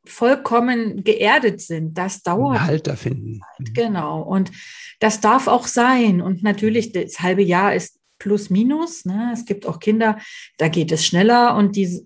vollkommen 0.05 1.03
geerdet 1.03 1.61
sind. 1.61 1.97
Das 1.97 2.23
dauert. 2.23 2.61
Halter 2.61 2.97
finden. 2.97 3.41
Genau. 3.59 4.21
Und 4.21 4.51
das 4.99 5.21
darf 5.21 5.47
auch 5.47 5.67
sein. 5.67 6.21
Und 6.21 6.43
natürlich, 6.43 6.91
das 6.91 7.19
halbe 7.19 7.43
Jahr 7.43 7.75
ist 7.75 7.99
plus 8.17 8.49
minus. 8.49 9.05
Ne? 9.05 9.31
Es 9.33 9.45
gibt 9.45 9.65
auch 9.65 9.79
Kinder, 9.79 10.17
da 10.57 10.67
geht 10.67 10.91
es 10.91 11.05
schneller 11.05 11.55
und 11.55 11.75
die, 11.75 12.05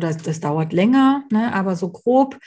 das, 0.00 0.18
das 0.18 0.40
dauert 0.40 0.72
länger, 0.72 1.24
ne? 1.30 1.52
aber 1.52 1.76
so 1.76 1.90
grob, 1.90 2.38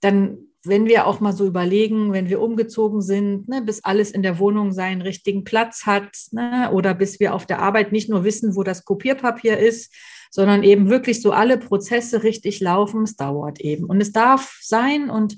dann 0.00 0.48
wenn 0.64 0.86
wir 0.86 1.06
auch 1.06 1.20
mal 1.20 1.32
so 1.32 1.46
überlegen, 1.46 2.12
wenn 2.12 2.28
wir 2.28 2.40
umgezogen 2.40 3.00
sind, 3.00 3.48
ne, 3.48 3.62
bis 3.62 3.84
alles 3.84 4.10
in 4.10 4.22
der 4.22 4.38
Wohnung 4.38 4.72
seinen 4.72 5.02
richtigen 5.02 5.44
Platz 5.44 5.86
hat, 5.86 6.10
ne, 6.32 6.70
oder 6.72 6.94
bis 6.94 7.20
wir 7.20 7.34
auf 7.34 7.46
der 7.46 7.60
Arbeit 7.60 7.92
nicht 7.92 8.08
nur 8.08 8.24
wissen, 8.24 8.56
wo 8.56 8.62
das 8.62 8.84
Kopierpapier 8.84 9.58
ist, 9.58 9.94
sondern 10.30 10.62
eben 10.62 10.88
wirklich 10.88 11.22
so 11.22 11.32
alle 11.32 11.58
Prozesse 11.58 12.22
richtig 12.22 12.60
laufen, 12.60 13.04
es 13.04 13.16
dauert 13.16 13.60
eben. 13.60 13.84
Und 13.84 14.00
es 14.00 14.12
darf 14.12 14.58
sein 14.60 15.10
und 15.10 15.36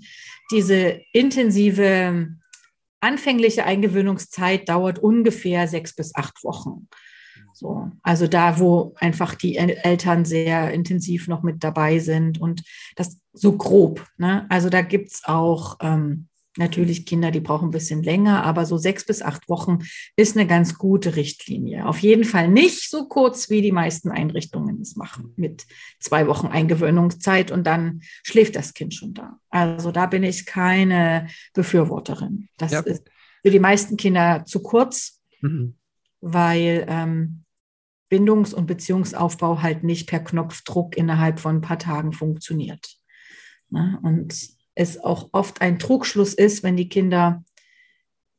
diese 0.50 1.00
intensive 1.12 2.28
anfängliche 3.00 3.64
Eingewöhnungszeit 3.64 4.68
dauert 4.68 4.98
ungefähr 4.98 5.68
sechs 5.68 5.94
bis 5.94 6.14
acht 6.14 6.44
Wochen. 6.44 6.88
So, 7.52 7.90
also 8.02 8.26
da, 8.26 8.58
wo 8.58 8.94
einfach 8.96 9.34
die 9.34 9.56
Eltern 9.56 10.24
sehr 10.24 10.72
intensiv 10.72 11.28
noch 11.28 11.42
mit 11.42 11.62
dabei 11.62 11.98
sind 11.98 12.40
und 12.40 12.62
das 12.96 13.20
so 13.32 13.56
grob. 13.56 14.06
Ne? 14.16 14.46
Also 14.48 14.70
da 14.70 14.82
gibt 14.82 15.08
es 15.08 15.22
auch 15.24 15.76
ähm, 15.80 16.28
natürlich 16.56 17.06
Kinder, 17.06 17.30
die 17.30 17.40
brauchen 17.40 17.68
ein 17.68 17.72
bisschen 17.72 18.02
länger, 18.02 18.44
aber 18.44 18.66
so 18.66 18.76
sechs 18.76 19.04
bis 19.04 19.22
acht 19.22 19.48
Wochen 19.48 19.78
ist 20.16 20.36
eine 20.36 20.46
ganz 20.46 20.78
gute 20.78 21.16
Richtlinie. 21.16 21.86
Auf 21.86 21.98
jeden 21.98 22.24
Fall 22.24 22.48
nicht 22.48 22.90
so 22.90 23.06
kurz, 23.06 23.50
wie 23.50 23.62
die 23.62 23.72
meisten 23.72 24.10
Einrichtungen 24.10 24.80
es 24.80 24.96
machen, 24.96 25.32
mit 25.36 25.66
zwei 26.00 26.26
Wochen 26.26 26.48
Eingewöhnungszeit 26.48 27.50
und 27.50 27.64
dann 27.66 28.00
schläft 28.24 28.56
das 28.56 28.74
Kind 28.74 28.94
schon 28.94 29.14
da. 29.14 29.38
Also 29.48 29.92
da 29.92 30.06
bin 30.06 30.24
ich 30.24 30.46
keine 30.46 31.28
Befürworterin. 31.54 32.48
Das 32.56 32.72
ja. 32.72 32.80
ist 32.80 33.08
für 33.42 33.50
die 33.50 33.60
meisten 33.60 33.96
Kinder 33.96 34.44
zu 34.46 34.62
kurz. 34.62 35.20
Mhm 35.40 35.74
weil 36.20 36.86
ähm, 36.88 37.44
Bindungs- 38.08 38.54
und 38.54 38.66
Beziehungsaufbau 38.66 39.62
halt 39.62 39.84
nicht 39.84 40.08
per 40.08 40.20
Knopfdruck 40.20 40.96
innerhalb 40.96 41.40
von 41.40 41.56
ein 41.56 41.60
paar 41.60 41.78
Tagen 41.78 42.12
funktioniert. 42.12 42.96
Ne? 43.70 43.98
Und 44.02 44.34
es 44.74 44.98
auch 45.02 45.30
oft 45.32 45.60
ein 45.60 45.78
Trugschluss 45.78 46.34
ist, 46.34 46.62
wenn 46.62 46.76
die 46.76 46.88
Kinder 46.88 47.44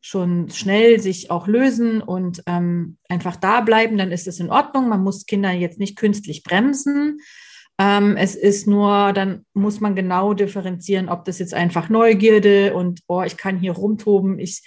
schon 0.01 0.49
schnell 0.49 0.99
sich 0.99 1.29
auch 1.29 1.47
lösen 1.47 2.01
und 2.01 2.41
ähm, 2.47 2.97
einfach 3.07 3.35
da 3.35 3.61
bleiben, 3.61 3.97
dann 3.97 4.11
ist 4.11 4.27
es 4.27 4.39
in 4.39 4.49
Ordnung. 4.49 4.89
Man 4.89 5.03
muss 5.03 5.27
Kinder 5.27 5.51
jetzt 5.51 5.79
nicht 5.79 5.95
künstlich 5.95 6.43
bremsen. 6.43 7.19
Ähm, 7.77 8.17
es 8.17 8.35
ist 8.35 8.67
nur, 8.67 9.13
dann 9.13 9.45
muss 9.53 9.79
man 9.79 9.95
genau 9.95 10.33
differenzieren, 10.33 11.07
ob 11.07 11.25
das 11.25 11.37
jetzt 11.37 11.53
einfach 11.53 11.89
Neugierde 11.89 12.73
und, 12.73 13.01
oh, 13.07 13.21
ich 13.21 13.37
kann 13.37 13.59
hier 13.59 13.73
rumtoben, 13.73 14.39
ich 14.39 14.63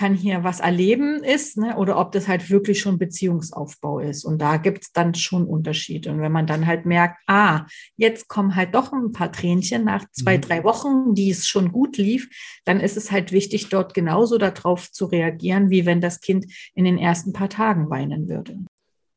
kann 0.00 0.14
hier 0.14 0.44
was 0.44 0.60
erleben 0.60 1.22
ist 1.22 1.58
ne, 1.58 1.76
oder 1.76 1.98
ob 1.98 2.10
das 2.12 2.26
halt 2.26 2.48
wirklich 2.48 2.80
schon 2.80 2.96
Beziehungsaufbau 2.96 3.98
ist. 3.98 4.24
Und 4.24 4.40
da 4.40 4.56
gibt 4.56 4.84
es 4.84 4.92
dann 4.92 5.14
schon 5.14 5.44
Unterschiede. 5.44 6.10
Und 6.10 6.22
wenn 6.22 6.32
man 6.32 6.46
dann 6.46 6.66
halt 6.66 6.86
merkt, 6.86 7.18
ah, 7.26 7.66
jetzt 7.96 8.26
kommen 8.26 8.56
halt 8.56 8.74
doch 8.74 8.94
ein 8.94 9.12
paar 9.12 9.30
Tränchen 9.30 9.84
nach 9.84 10.06
zwei, 10.12 10.38
mhm. 10.38 10.40
drei 10.40 10.64
Wochen, 10.64 11.14
die 11.14 11.30
es 11.30 11.46
schon 11.46 11.70
gut 11.70 11.98
lief, 11.98 12.30
dann 12.64 12.80
ist 12.80 12.96
es 12.96 13.12
halt 13.12 13.30
wichtig, 13.30 13.68
dort 13.68 13.92
genauso 13.92 14.38
darauf 14.38 14.90
zu 14.90 15.04
reagieren, 15.04 15.68
wie 15.68 15.84
wenn 15.84 16.00
das 16.00 16.22
Kind 16.22 16.46
in 16.74 16.86
den 16.86 16.96
ersten 16.96 17.34
paar 17.34 17.50
Tagen 17.50 17.90
weinen 17.90 18.26
würde. 18.26 18.56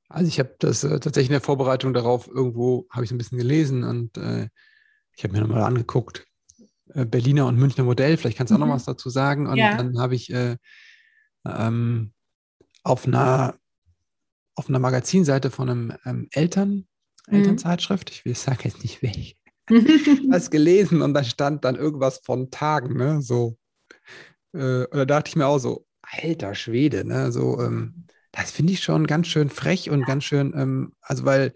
Also 0.09 0.27
ich 0.27 0.37
habe 0.37 0.53
das 0.59 0.83
äh, 0.83 0.99
tatsächlich 0.99 1.29
in 1.29 1.35
der 1.35 1.39
Vorbereitung 1.39 1.93
darauf 1.93 2.27
irgendwo, 2.27 2.87
habe 2.89 3.05
ich 3.05 3.11
ein 3.11 3.17
bisschen 3.17 3.37
gelesen 3.37 3.85
und 3.85 4.17
äh, 4.17 4.49
ich 5.15 5.23
habe 5.23 5.33
mir 5.33 5.39
nochmal 5.39 5.63
angeguckt, 5.63 6.25
Berliner 6.93 7.47
und 7.47 7.57
Münchner 7.57 7.83
Modell. 7.83 8.17
Vielleicht 8.17 8.37
kannst 8.37 8.51
du 8.51 8.55
auch 8.55 8.59
noch 8.59 8.67
mhm. 8.67 8.73
was 8.73 8.85
dazu 8.85 9.09
sagen. 9.09 9.47
Und 9.47 9.57
ja. 9.57 9.75
dann 9.75 9.99
habe 9.99 10.15
ich 10.15 10.31
äh, 10.31 10.57
ähm, 11.45 12.13
auf 12.83 13.07
einer 13.07 13.55
auf 14.55 14.69
einer 14.69 14.79
Magazinseite 14.79 15.51
von 15.51 15.69
einem 15.69 15.93
ähm, 16.05 16.27
Eltern, 16.31 16.87
mhm. 17.27 17.35
Elternzeitschrift, 17.35 18.11
ich 18.11 18.25
will 18.25 18.35
sagen 18.35 18.61
jetzt 18.63 18.83
nicht 18.83 19.01
welche, 19.01 19.35
was 20.29 20.51
gelesen 20.51 21.01
und 21.01 21.13
da 21.13 21.23
stand 21.23 21.65
dann 21.65 21.75
irgendwas 21.75 22.19
von 22.23 22.51
Tagen, 22.51 22.97
ne? 22.97 23.21
So. 23.21 23.57
Äh, 24.53 24.85
und 24.85 24.97
da 24.97 25.05
dachte 25.05 25.29
ich 25.29 25.35
mir 25.35 25.47
auch 25.47 25.59
so, 25.59 25.85
alter 26.01 26.53
Schwede, 26.55 27.05
ne? 27.05 27.31
So, 27.31 27.59
ähm, 27.61 28.05
das 28.31 28.51
finde 28.51 28.73
ich 28.73 28.83
schon 28.83 29.07
ganz 29.07 29.27
schön 29.27 29.49
frech 29.49 29.89
und 29.89 30.05
ganz 30.05 30.23
schön, 30.23 30.53
ähm, 30.55 30.93
also 31.01 31.25
weil 31.25 31.53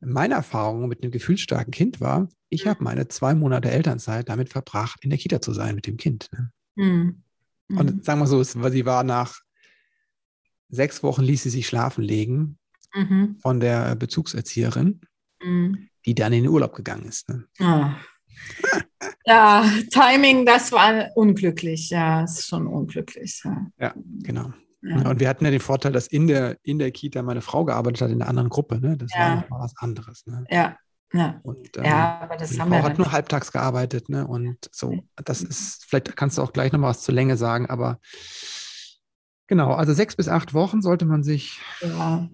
meine 0.00 0.34
Erfahrung 0.34 0.88
mit 0.88 1.02
einem 1.02 1.12
gefühlsstarken 1.12 1.72
Kind 1.72 2.00
war, 2.00 2.28
ich 2.48 2.66
habe 2.66 2.82
meine 2.82 3.08
zwei 3.08 3.34
Monate 3.34 3.70
Elternzeit 3.70 4.28
damit 4.28 4.48
verbracht, 4.48 5.04
in 5.04 5.10
der 5.10 5.18
Kita 5.18 5.40
zu 5.40 5.52
sein 5.52 5.74
mit 5.74 5.86
dem 5.86 5.96
Kind. 5.96 6.28
Ne? 6.32 6.52
Mhm. 6.76 7.22
Und 7.68 7.96
mhm. 7.96 8.02
sagen 8.02 8.20
wir 8.20 8.26
so, 8.26 8.42
sie 8.42 8.86
war 8.86 9.04
nach 9.04 9.40
sechs 10.68 11.02
Wochen, 11.02 11.22
ließ 11.22 11.42
sie 11.42 11.50
sich 11.50 11.66
schlafen 11.66 12.02
legen 12.02 12.58
mhm. 12.94 13.36
von 13.40 13.60
der 13.60 13.94
Bezugserzieherin, 13.94 15.00
mhm. 15.42 15.88
die 16.06 16.14
dann 16.14 16.32
in 16.32 16.44
den 16.44 16.52
Urlaub 16.52 16.74
gegangen 16.74 17.04
ist. 17.04 17.28
Ne? 17.28 17.44
Oh. 17.60 17.90
ja, 19.26 19.70
Timing, 19.90 20.46
das 20.46 20.72
war 20.72 21.10
unglücklich. 21.14 21.90
Ja, 21.90 22.24
ist 22.24 22.46
schon 22.46 22.66
unglücklich. 22.66 23.42
Ja, 23.44 23.66
ja 23.78 23.94
genau. 24.22 24.52
Ja. 24.82 25.08
Und 25.08 25.20
wir 25.20 25.28
hatten 25.28 25.44
ja 25.44 25.50
den 25.50 25.60
Vorteil, 25.60 25.92
dass 25.92 26.06
in 26.06 26.26
der, 26.26 26.56
in 26.62 26.78
der 26.78 26.90
Kita 26.90 27.22
meine 27.22 27.42
Frau 27.42 27.64
gearbeitet 27.64 28.02
hat, 28.02 28.10
in 28.10 28.20
der 28.20 28.28
anderen 28.28 28.48
Gruppe. 28.48 28.80
Ne? 28.80 28.96
Das 28.96 29.10
ja. 29.14 29.20
war 29.20 29.36
nochmal 29.36 29.60
was 29.60 29.74
anderes. 29.76 30.26
Ne? 30.26 30.44
Ja. 30.50 30.76
Ja. 31.12 31.40
Und, 31.42 31.76
ähm, 31.76 31.84
ja, 31.84 32.20
aber 32.22 32.36
das 32.36 32.58
haben 32.58 32.70
Frau 32.70 32.76
wir 32.76 32.82
hat 32.84 32.98
nur 32.98 33.10
halbtags 33.10 33.50
gearbeitet, 33.50 34.08
ne? 34.08 34.26
Und 34.26 34.70
so, 34.70 34.94
das 35.16 35.42
ist, 35.42 35.84
vielleicht 35.88 36.14
kannst 36.16 36.38
du 36.38 36.42
auch 36.42 36.52
gleich 36.52 36.70
nochmal 36.70 36.90
was 36.90 37.02
zur 37.02 37.14
Länge 37.14 37.36
sagen, 37.36 37.66
aber 37.66 37.98
genau, 39.48 39.72
also 39.72 39.92
sechs 39.92 40.14
bis 40.14 40.28
acht 40.28 40.54
Wochen 40.54 40.82
sollte 40.82 41.06
man 41.06 41.24
sich. 41.24 41.60
Ja. 41.82 42.28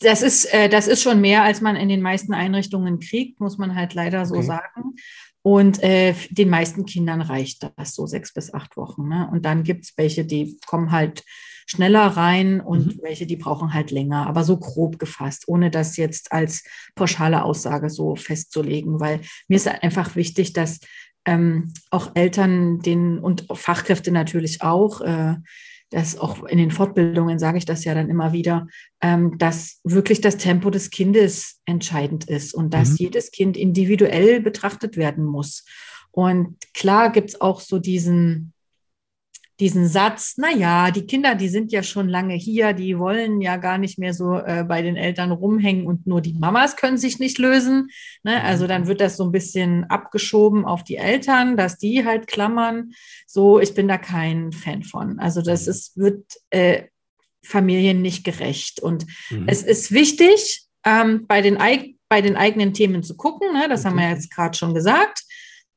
Das 0.00 0.22
ist, 0.22 0.44
äh, 0.52 0.68
das 0.68 0.86
ist 0.86 1.02
schon 1.02 1.20
mehr, 1.20 1.42
als 1.42 1.60
man 1.60 1.76
in 1.76 1.88
den 1.88 2.02
meisten 2.02 2.34
Einrichtungen 2.34 3.00
kriegt, 3.00 3.40
muss 3.40 3.58
man 3.58 3.74
halt 3.74 3.94
leider 3.94 4.26
so 4.26 4.36
okay. 4.36 4.46
sagen. 4.46 4.94
Und 5.42 5.82
äh, 5.82 6.14
den 6.30 6.48
meisten 6.48 6.86
Kindern 6.86 7.20
reicht 7.20 7.68
das 7.76 7.94
so 7.94 8.06
sechs 8.06 8.32
bis 8.32 8.54
acht 8.54 8.76
Wochen. 8.76 9.08
Ne? 9.08 9.28
Und 9.32 9.44
dann 9.44 9.64
gibt 9.64 9.84
es 9.84 9.92
welche, 9.96 10.24
die 10.24 10.56
kommen 10.66 10.92
halt 10.92 11.24
schneller 11.66 12.06
rein 12.06 12.60
und 12.60 12.96
mhm. 12.96 13.00
welche, 13.02 13.26
die 13.26 13.36
brauchen 13.36 13.72
halt 13.72 13.90
länger, 13.90 14.26
aber 14.26 14.44
so 14.44 14.56
grob 14.58 14.98
gefasst, 14.98 15.44
ohne 15.46 15.70
das 15.70 15.96
jetzt 15.96 16.32
als 16.32 16.64
pauschale 16.94 17.44
Aussage 17.44 17.90
so 17.90 18.16
festzulegen, 18.16 19.00
weil 19.00 19.20
mir 19.48 19.56
ist 19.56 19.68
einfach 19.68 20.16
wichtig, 20.16 20.52
dass 20.52 20.80
ähm, 21.24 21.72
auch 21.90 22.12
Eltern 22.14 22.80
den 22.80 23.18
und 23.18 23.46
Fachkräfte 23.52 24.10
natürlich 24.10 24.62
auch 24.62 25.00
äh, 25.00 25.36
das 25.92 26.18
auch 26.18 26.44
in 26.44 26.58
den 26.58 26.70
Fortbildungen 26.70 27.38
sage 27.38 27.58
ich 27.58 27.64
das 27.64 27.84
ja 27.84 27.94
dann 27.94 28.08
immer 28.08 28.32
wieder, 28.32 28.66
ähm, 29.00 29.36
dass 29.38 29.80
wirklich 29.84 30.20
das 30.20 30.36
Tempo 30.36 30.70
des 30.70 30.90
Kindes 30.90 31.60
entscheidend 31.66 32.28
ist 32.28 32.54
und 32.54 32.72
dass 32.72 32.90
mhm. 32.90 32.96
jedes 32.98 33.30
Kind 33.30 33.56
individuell 33.56 34.40
betrachtet 34.40 34.96
werden 34.96 35.24
muss. 35.24 35.64
Und 36.10 36.56
klar 36.74 37.10
gibt 37.10 37.30
es 37.30 37.40
auch 37.40 37.60
so 37.60 37.78
diesen, 37.78 38.52
diesen 39.62 39.86
Satz, 39.86 40.34
na 40.38 40.50
ja, 40.50 40.90
die 40.90 41.06
Kinder, 41.06 41.36
die 41.36 41.48
sind 41.48 41.70
ja 41.70 41.84
schon 41.84 42.08
lange 42.08 42.34
hier, 42.34 42.72
die 42.72 42.98
wollen 42.98 43.40
ja 43.40 43.58
gar 43.58 43.78
nicht 43.78 43.96
mehr 43.96 44.12
so 44.12 44.36
äh, 44.36 44.64
bei 44.66 44.82
den 44.82 44.96
Eltern 44.96 45.30
rumhängen 45.30 45.86
und 45.86 46.04
nur 46.04 46.20
die 46.20 46.32
Mamas 46.32 46.74
können 46.74 46.98
sich 46.98 47.20
nicht 47.20 47.38
lösen. 47.38 47.88
Ne? 48.24 48.40
Mhm. 48.40 48.44
Also 48.44 48.66
dann 48.66 48.88
wird 48.88 49.00
das 49.00 49.16
so 49.16 49.22
ein 49.22 49.30
bisschen 49.30 49.84
abgeschoben 49.84 50.64
auf 50.64 50.82
die 50.82 50.96
Eltern, 50.96 51.56
dass 51.56 51.78
die 51.78 52.04
halt 52.04 52.26
klammern. 52.26 52.90
So, 53.24 53.60
ich 53.60 53.72
bin 53.72 53.86
da 53.86 53.98
kein 53.98 54.50
Fan 54.50 54.82
von. 54.82 55.20
Also 55.20 55.42
das 55.42 55.66
mhm. 55.66 55.70
ist, 55.70 55.96
wird 55.96 56.24
äh, 56.50 56.82
Familien 57.44 58.02
nicht 58.02 58.24
gerecht. 58.24 58.80
Und 58.80 59.06
mhm. 59.30 59.44
es 59.46 59.62
ist 59.62 59.92
wichtig, 59.92 60.62
ähm, 60.84 61.26
bei, 61.28 61.40
den, 61.40 61.56
bei 62.08 62.20
den 62.20 62.34
eigenen 62.34 62.74
Themen 62.74 63.04
zu 63.04 63.16
gucken. 63.16 63.52
Ne? 63.52 63.68
Das 63.68 63.82
okay. 63.82 63.90
haben 63.90 64.00
wir 64.00 64.10
jetzt 64.10 64.34
gerade 64.34 64.58
schon 64.58 64.74
gesagt 64.74 65.22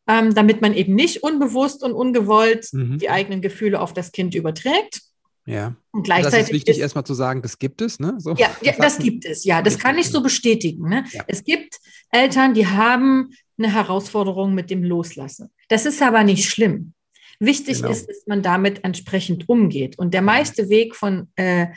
ähm, 0.07 0.35
damit 0.35 0.61
man 0.61 0.73
eben 0.73 0.95
nicht 0.95 1.23
unbewusst 1.23 1.83
und 1.83 1.93
ungewollt 1.93 2.67
mhm. 2.71 2.99
die 2.99 3.09
eigenen 3.09 3.41
Gefühle 3.41 3.79
auf 3.79 3.93
das 3.93 4.11
Kind 4.11 4.35
überträgt. 4.35 5.01
Ja. 5.45 5.75
Und 5.91 6.03
gleichzeitig 6.03 6.39
das 6.39 6.47
ist 6.47 6.53
wichtig, 6.53 6.75
ist, 6.75 6.81
erstmal 6.81 7.03
zu 7.03 7.13
sagen, 7.13 7.41
das 7.41 7.59
gibt 7.59 7.81
es, 7.81 7.99
ne? 7.99 8.15
So, 8.17 8.33
ja, 8.33 8.49
ja 8.61 8.73
das 8.77 8.97
gibt 8.97 9.25
es, 9.25 9.43
ja. 9.43 9.61
Das 9.61 9.77
kann 9.77 9.97
ich 9.97 10.09
so 10.09 10.23
bestätigen. 10.23 10.89
Ne? 10.89 11.05
Ja. 11.11 11.23
Es 11.27 11.43
gibt 11.43 11.77
Eltern, 12.11 12.53
die 12.53 12.67
haben 12.67 13.29
eine 13.57 13.71
Herausforderung 13.71 14.53
mit 14.55 14.69
dem 14.69 14.83
Loslassen. 14.83 15.51
Das 15.69 15.85
ist 15.85 16.01
aber 16.01 16.23
nicht 16.23 16.49
schlimm. 16.49 16.93
Wichtig 17.39 17.77
genau. 17.77 17.89
ist, 17.89 18.07
dass 18.07 18.25
man 18.27 18.41
damit 18.41 18.83
entsprechend 18.83 19.47
umgeht. 19.49 19.99
Und 19.99 20.13
der 20.13 20.21
meiste 20.21 20.69
Weg 20.69 20.95
von 20.95 21.27
äh, 21.35 21.67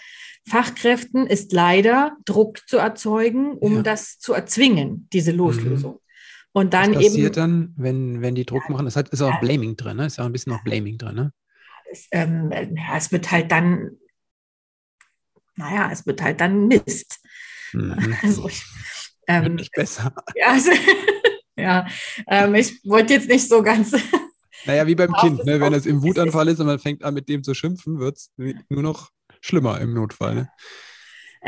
Fachkräften 0.49 1.27
ist 1.27 1.53
leider, 1.53 2.17
Druck 2.25 2.67
zu 2.69 2.79
erzeugen, 2.79 3.53
um 3.53 3.77
ja. 3.77 3.83
das 3.83 4.19
zu 4.19 4.33
erzwingen, 4.33 5.09
diese 5.13 5.33
mhm. 5.33 5.39
Loslösung. 5.39 5.93
Mhm. 5.95 6.08
Und 6.59 6.75
dann 6.75 6.93
Was 6.93 7.05
passiert 7.05 7.15
eben, 7.15 7.33
dann, 7.35 7.75
wenn, 7.77 8.21
wenn 8.21 8.35
die 8.35 8.45
Druck 8.45 8.69
machen? 8.69 8.89
Es 8.89 8.97
ist 8.97 9.23
auch 9.23 9.39
Blaming 9.39 9.77
drin, 9.77 9.97
ne? 9.97 10.07
Ist 10.07 10.17
ja 10.17 10.25
auch 10.25 10.29
ein 10.29 10.33
bisschen 10.33 10.53
noch 10.53 10.65
Blaming 10.65 10.99
drin, 10.99 11.15
ne? 11.15 11.33
Es, 11.89 12.09
ähm, 12.11 12.51
es 12.51 13.13
wird 13.13 13.31
halt 13.31 13.53
dann, 13.53 13.93
naja, 15.55 15.89
es 15.93 16.05
wird 16.05 16.21
halt 16.21 16.41
dann 16.41 16.67
Mist. 16.67 17.21
Mhm. 17.73 18.17
Also 18.25 18.49
ich, 18.49 18.65
ähm, 19.29 19.55
nicht 19.55 19.71
besser. 19.73 20.13
Ja, 20.35 20.49
also, 20.49 20.73
ja 21.57 21.87
ähm, 22.27 22.57
ich 22.57 22.85
wollte 22.85 23.13
jetzt 23.13 23.29
nicht 23.29 23.49
so 23.49 23.63
ganz. 23.63 23.93
Naja, 24.67 24.89
wie 24.89 24.97
beim 24.97 25.13
Kind, 25.13 25.45
ne? 25.45 25.61
wenn 25.61 25.73
es 25.73 25.87
im 25.87 26.03
Wutanfall 26.03 26.49
ist 26.49 26.59
und 26.59 26.67
man 26.67 26.81
fängt 26.81 27.05
an, 27.05 27.15
mit 27.15 27.29
dem 27.29 27.45
zu 27.45 27.55
schimpfen, 27.55 28.01
wird 28.01 28.17
es 28.17 28.33
nur 28.37 28.83
noch 28.83 29.11
schlimmer 29.41 29.81
im 29.81 29.95
Notfall. 29.95 30.35
Ne? 30.35 30.51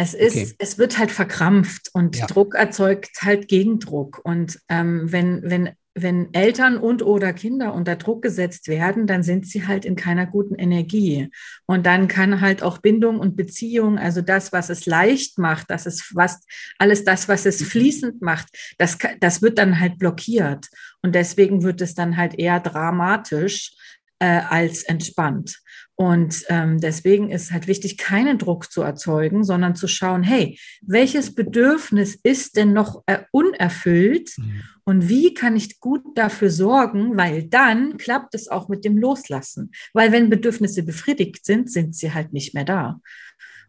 Es 0.01 0.15
ist, 0.15 0.35
okay. 0.35 0.55
es 0.57 0.79
wird 0.79 0.97
halt 0.97 1.11
verkrampft 1.11 1.91
und 1.93 2.17
ja. 2.17 2.27
Druck 2.27 2.55
erzeugt 2.55 3.11
halt 3.21 3.49
Gegendruck. 3.49 4.23
Und 4.25 4.59
ähm, 4.71 5.13
wenn, 5.13 5.43
wenn 5.43 5.73
wenn 5.95 6.33
Eltern 6.33 6.79
und 6.79 7.03
oder 7.03 7.35
Kinder 7.35 7.75
unter 7.75 7.97
Druck 7.97 8.23
gesetzt 8.23 8.69
werden, 8.69 9.07
dann 9.07 9.23
sind 9.23 9.47
sie 9.47 9.67
halt 9.67 9.85
in 9.85 9.97
keiner 9.97 10.25
guten 10.25 10.55
Energie. 10.55 11.29
Und 11.67 11.85
dann 11.85 12.09
kann 12.09 12.41
halt 12.41 12.63
auch 12.63 12.79
Bindung 12.79 13.19
und 13.19 13.37
Beziehung, 13.37 13.99
also 13.99 14.23
das, 14.23 14.53
was 14.53 14.71
es 14.71 14.87
leicht 14.87 15.37
macht, 15.37 15.69
das 15.69 15.85
ist 15.85 16.15
was, 16.15 16.41
alles 16.79 17.05
das, 17.05 17.29
was 17.29 17.45
es 17.45 17.63
fließend 17.63 18.23
macht, 18.23 18.47
das, 18.79 18.97
das 19.19 19.43
wird 19.43 19.59
dann 19.59 19.81
halt 19.81 19.99
blockiert. 19.99 20.69
Und 21.03 21.15
deswegen 21.15 21.63
wird 21.63 21.83
es 21.83 21.95
dann 21.95 22.17
halt 22.17 22.39
eher 22.39 22.61
dramatisch 22.61 23.73
äh, 24.21 24.41
als 24.49 24.85
entspannt. 24.85 25.61
Und 26.01 26.47
ähm, 26.49 26.81
deswegen 26.81 27.29
ist 27.29 27.53
halt 27.53 27.67
wichtig, 27.67 27.99
keinen 27.99 28.39
Druck 28.39 28.73
zu 28.73 28.81
erzeugen, 28.81 29.45
sondern 29.45 29.75
zu 29.75 29.87
schauen, 29.87 30.23
hey, 30.23 30.59
welches 30.81 31.35
Bedürfnis 31.35 32.19
ist 32.23 32.57
denn 32.57 32.73
noch 32.73 33.03
äh, 33.05 33.19
unerfüllt 33.33 34.31
mhm. 34.39 34.63
und 34.85 35.11
wie 35.11 35.35
kann 35.35 35.57
ich 35.57 35.79
gut 35.79 36.03
dafür 36.15 36.49
sorgen, 36.49 37.19
weil 37.19 37.43
dann 37.43 37.99
klappt 37.99 38.35
es 38.35 38.49
auch 38.49 38.71
mit 38.71 38.87
dem 38.87 38.97
Loslassen. 38.97 39.73
Weil 39.93 40.11
wenn 40.11 40.31
Bedürfnisse 40.31 40.85
befriedigt 40.85 41.45
sind, 41.45 41.71
sind 41.71 41.95
sie 41.95 42.15
halt 42.15 42.33
nicht 42.33 42.55
mehr 42.55 42.65
da. 42.65 42.99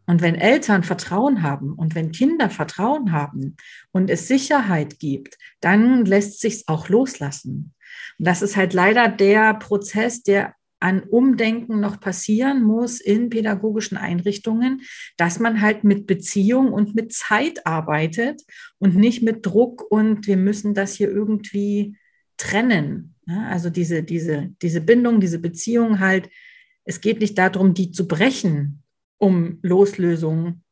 Und 0.06 0.22
wenn 0.22 0.36
Eltern 0.36 0.84
Vertrauen 0.84 1.44
haben 1.44 1.74
und 1.74 1.96
wenn 1.96 2.14
Kinder 2.14 2.50
Vertrauen 2.50 3.12
haben 3.12 3.58
und 3.92 4.10
es 4.10 4.30
Sicherheit 4.30 5.00
gibt, 5.00 5.38
dann 5.60 6.06
lässt 6.06 6.40
sich 6.40 6.64
auch 6.68 6.88
loslassen. 6.88 7.74
Und 8.18 8.26
das 8.26 8.42
ist 8.42 8.56
halt 8.56 8.72
leider 8.72 9.10
der 9.10 9.54
Prozess, 9.56 10.24
der 10.24 10.56
an 10.82 11.04
Umdenken 11.04 11.80
noch 11.80 12.00
passieren 12.00 12.64
muss 12.64 13.00
in 13.00 13.30
pädagogischen 13.30 13.98
Einrichtungen, 13.98 14.82
dass 15.16 15.40
man 15.40 15.62
halt 15.62 15.84
mit 15.84 16.08
Beziehung 16.08 16.74
und 16.74 16.96
mit 16.96 17.14
Zeit 17.14 17.66
arbeitet 17.68 18.42
und 18.80 18.96
nicht 18.96 19.22
mit 19.22 19.46
Druck 19.46 19.84
und 19.90 20.26
wir 20.26 20.38
müssen 20.38 20.74
das 20.74 20.96
hier 20.96 21.10
irgendwie 21.10 21.96
trennen. 22.36 23.16
Also 23.28 23.70
diese, 23.70 24.02
diese, 24.04 24.50
diese 24.62 24.82
Bindung, 24.82 25.20
diese 25.20 25.40
Beziehung 25.40 26.00
halt, 26.00 26.30
es 26.84 27.00
geht 27.00 27.20
nicht 27.20 27.38
darum, 27.38 27.76
die 27.76 27.92
zu 27.92 28.08
brechen, 28.08 28.82
um 29.18 29.60
Loslösung 29.62 30.64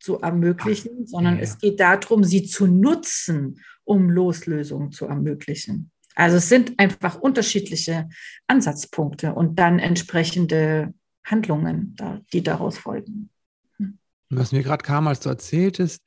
zu 0.00 0.20
ermöglichen, 0.20 1.02
Ach, 1.02 1.08
sondern 1.08 1.36
ja. 1.36 1.42
es 1.42 1.58
geht 1.58 1.80
darum, 1.80 2.24
sie 2.24 2.44
zu 2.44 2.66
nutzen, 2.66 3.60
um 3.84 4.08
Loslösung 4.08 4.90
zu 4.90 5.06
ermöglichen. 5.06 5.90
Also 6.14 6.36
es 6.36 6.48
sind 6.48 6.78
einfach 6.78 7.16
unterschiedliche 7.16 8.08
Ansatzpunkte 8.46 9.34
und 9.34 9.58
dann 9.58 9.78
entsprechende 9.78 10.94
Handlungen, 11.24 11.96
die 12.32 12.42
daraus 12.42 12.78
folgen. 12.78 13.30
Hm. 13.78 13.98
Was 14.30 14.52
mir 14.52 14.62
gerade 14.62 14.84
kam, 14.84 15.08
als 15.08 15.20
du 15.20 15.28
erzähltest, 15.28 16.02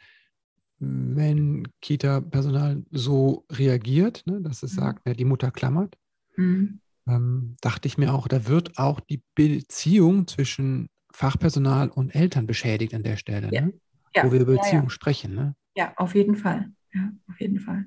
wenn 0.80 1.68
Kita-Personal 1.82 2.84
so 2.92 3.46
reagiert, 3.52 4.24
ne, 4.26 4.42
dass 4.42 4.64
es 4.64 4.74
mhm. 4.74 4.80
sagt, 4.80 5.08
ja, 5.08 5.14
die 5.14 5.26
Mutter 5.26 5.52
klammert, 5.52 5.96
mhm. 6.36 6.80
ähm, 7.08 7.56
dachte 7.62 7.88
ich 7.88 7.98
mir 7.98 8.14
auch, 8.14 8.28
da 8.28 8.48
wird 8.48 8.78
auch 8.78 9.00
die 9.00 9.22
Beziehung 9.34 10.28
zwischen 10.28 10.90
Fachpersonal 11.12 11.90
und 11.90 12.14
Eltern 12.14 12.46
beschädigt 12.46 12.94
an 12.94 13.04
der 13.04 13.18
Stelle, 13.18 13.50
ja. 13.52 13.62
Ne? 13.62 13.74
Ja. 14.16 14.24
wo 14.24 14.32
wir 14.32 14.40
über 14.40 14.56
Beziehung 14.56 14.90
sprechen. 14.90 15.34
Ne? 15.34 15.56
Ja, 15.76 15.94
auf 15.98 16.16
jeden 16.16 16.36
Fall. 16.36 16.72
Ja, 16.94 17.12
auf 17.30 17.40
jeden 17.40 17.60
Fall. 17.60 17.86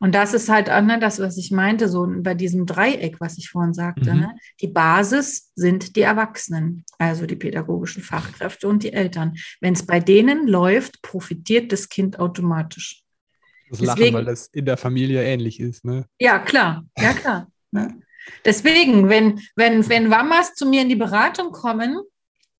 Und 0.00 0.14
das 0.14 0.34
ist 0.34 0.48
halt 0.48 0.66
ne, 0.66 0.98
das, 1.00 1.20
was 1.20 1.36
ich 1.36 1.50
meinte, 1.50 1.88
so 1.88 2.06
bei 2.18 2.34
diesem 2.34 2.66
Dreieck, 2.66 3.20
was 3.20 3.38
ich 3.38 3.48
vorhin 3.48 3.74
sagte. 3.74 4.12
Mhm. 4.12 4.20
Ne? 4.20 4.36
Die 4.60 4.68
Basis 4.68 5.52
sind 5.54 5.96
die 5.96 6.02
Erwachsenen, 6.02 6.84
also 6.98 7.26
die 7.26 7.36
pädagogischen 7.36 8.02
Fachkräfte 8.02 8.68
und 8.68 8.82
die 8.82 8.92
Eltern. 8.92 9.34
Wenn 9.60 9.74
es 9.74 9.86
bei 9.86 10.00
denen 10.00 10.46
läuft, 10.46 11.00
profitiert 11.02 11.72
das 11.72 11.88
Kind 11.88 12.18
automatisch. 12.18 13.02
Das 13.70 13.80
Lachen, 13.80 13.98
Deswegen, 13.98 14.16
weil 14.16 14.24
das 14.24 14.48
in 14.48 14.66
der 14.66 14.76
Familie 14.76 15.22
ähnlich 15.22 15.58
ist, 15.58 15.84
ne? 15.84 16.04
Ja, 16.18 16.38
klar, 16.38 16.84
ja, 16.98 17.12
klar. 17.14 17.50
ne? 17.70 18.00
Deswegen, 18.44 19.08
wenn, 19.08 19.40
wenn, 19.56 19.88
wenn 19.88 20.08
Mamas 20.08 20.54
zu 20.54 20.66
mir 20.66 20.82
in 20.82 20.88
die 20.88 20.96
Beratung 20.96 21.52
kommen, 21.52 21.98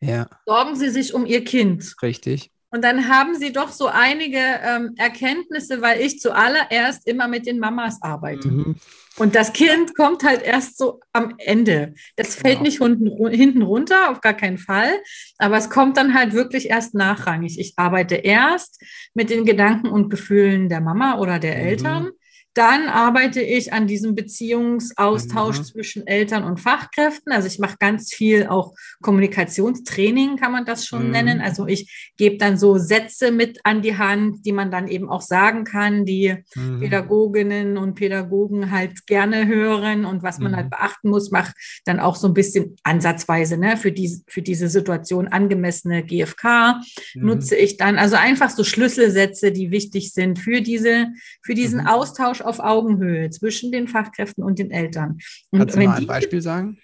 ja. 0.01 0.29
sorgen 0.47 0.77
sie 0.77 0.91
sich 0.91 1.15
um 1.15 1.27
ihr 1.27 1.45
Kind. 1.45 1.95
Richtig. 2.03 2.51
Und 2.75 2.83
dann 2.83 3.07
haben 3.09 3.37
sie 3.37 3.53
doch 3.53 3.69
so 3.69 3.87
einige 3.87 4.41
ähm, 4.41 4.95
Erkenntnisse, 4.97 5.81
weil 5.81 6.01
ich 6.01 6.19
zuallererst 6.19 7.07
immer 7.07 7.29
mit 7.29 7.47
den 7.47 7.61
Mamas 7.61 8.03
arbeite. 8.03 8.49
Mhm. 8.49 8.75
Und 9.17 9.37
das 9.37 9.53
Kind 9.53 9.95
kommt 9.95 10.25
halt 10.25 10.43
erst 10.43 10.77
so 10.77 10.99
am 11.13 11.35
Ende. 11.39 11.95
Das 12.17 12.35
fällt 12.35 12.57
ja. 12.57 12.63
nicht 12.63 12.81
unten, 12.81 13.29
hinten 13.29 13.63
runter, 13.63 14.11
auf 14.11 14.21
gar 14.21 14.35
keinen 14.35 14.59
Fall. 14.59 14.91
Aber 15.39 15.57
es 15.57 15.71
kommt 15.71 15.97
dann 15.99 16.15
halt 16.15 16.33
wirklich 16.33 16.69
erst 16.69 16.95
nachrangig. 16.95 17.61
Ich 17.61 17.75
arbeite 17.77 18.17
erst 18.17 18.83
mit 19.15 19.31
den 19.31 19.45
Gedanken 19.45 19.87
und 19.87 20.11
Gefühlen 20.11 20.69
der 20.69 20.81
Mama 20.81 21.19
oder 21.19 21.39
der 21.39 21.55
mhm. 21.59 22.11
Dann 22.55 22.89
arbeite 22.89 23.41
ich 23.41 23.73
an 23.73 23.89
diesem 23.89 24.15
Beziehungsaustausch 24.15 25.59
mhm. 25.59 25.65
zwischen 25.65 26.07
Eltern 26.07 26.45
und 26.45 26.61
Fachkräften. 26.61 27.33
Also 27.33 27.49
ich 27.49 27.59
mache 27.59 27.77
ganz 27.81 28.15
viel 28.15 28.47
auch 28.47 28.75
Kommunikationstraining, 29.03 30.37
kann 30.37 30.53
man 30.53 30.65
das 30.65 30.87
schon 30.87 31.07
mhm. 31.07 31.11
nennen. 31.11 31.41
Also 31.41 31.67
ich 31.67 32.13
gebe 32.17 32.39
dann 32.39 32.57
so 32.57 32.79
Sätze 32.79 33.33
mit 33.33 33.59
an 33.65 33.83
die 33.83 33.99
Hand, 33.99 34.47
die 34.47 34.53
man 34.53 34.71
dann 34.71 34.87
eben 34.87 35.09
auch 35.09 35.21
sagen 35.21 35.65
kann, 35.65 36.05
die 36.05 36.37
mhm. 36.55 36.81
Pädagoginnen 36.81 37.77
und 37.77 37.95
Pädagogen 37.95 38.71
halt 38.71 39.07
gerne 39.07 39.49
hören 39.49 40.05
und 40.05 40.23
was 40.23 40.39
man 40.39 40.55
halt 40.55 40.67
mhm. 40.67 40.71
beachten 40.71 41.11
muss, 41.11 41.33
mache 41.33 41.53
dann 41.85 41.99
auch 41.99 42.15
so 42.15 42.29
ein 42.29 42.35
bisschen 42.35 42.77
ansatzweise 42.85 43.57
ne, 43.57 43.77
für, 43.77 43.91
die, 43.91 44.23
für 44.29 44.43
diese 44.43 44.69
Situation 44.69 45.27
angemessene 45.27 46.05
GFK 46.05 46.81
mhm. 47.15 47.27
nutze 47.27 47.57
ich 47.57 47.79
dann. 47.79 47.99
Also 47.99 48.15
einfach 48.15 48.51
so 48.51 48.63
Schlüsselsätze, 48.63 49.51
die 49.51 49.73
wichtig 49.73 50.13
sind 50.13 50.39
für 50.39 50.61
diese, 50.61 51.09
für 51.43 51.55
diesen 51.55 51.81
mhm. 51.81 51.87
Austausch 51.89 52.44
auf 52.45 52.61
Augenhöhe 52.61 53.31
zwischen 53.31 53.73
den 53.73 53.89
Fachkräften 53.89 54.45
und 54.45 54.59
den 54.59 54.71
Eltern. 54.71 55.19
Und 55.51 55.61
Kannst 55.61 55.77
du 55.77 55.81
mal 55.81 55.97
ein 55.97 56.07
Beispiel 56.07 56.43
sagen? 56.43 56.79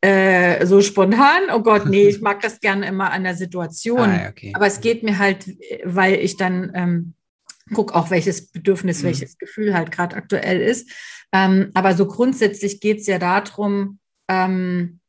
Äh, 0.00 0.66
so 0.66 0.80
spontan, 0.80 1.42
oh 1.54 1.60
Gott, 1.60 1.86
nee, 1.86 2.08
ich 2.08 2.20
mag 2.20 2.40
das 2.40 2.60
gerne 2.60 2.86
immer 2.86 3.12
an 3.12 3.22
der 3.22 3.36
Situation. 3.36 4.00
Ah, 4.00 4.28
okay. 4.30 4.52
Aber 4.54 4.66
es 4.66 4.80
geht 4.80 5.02
mir 5.02 5.18
halt, 5.18 5.46
weil 5.84 6.14
ich 6.14 6.36
dann 6.36 6.72
ähm, 6.74 7.14
gucke 7.72 7.94
auch, 7.94 8.10
welches 8.10 8.50
Bedürfnis, 8.50 9.00
mhm. 9.02 9.06
welches 9.06 9.38
Gefühl 9.38 9.74
halt 9.74 9.92
gerade 9.92 10.16
aktuell 10.16 10.60
ist. 10.60 10.90
Ähm, 11.32 11.70
aber 11.74 11.94
so 11.94 12.06
grundsätzlich 12.06 12.80
geht 12.80 13.00
es 13.00 13.06
ja 13.06 13.18
darum, 13.18 14.00
ähm, 14.28 15.00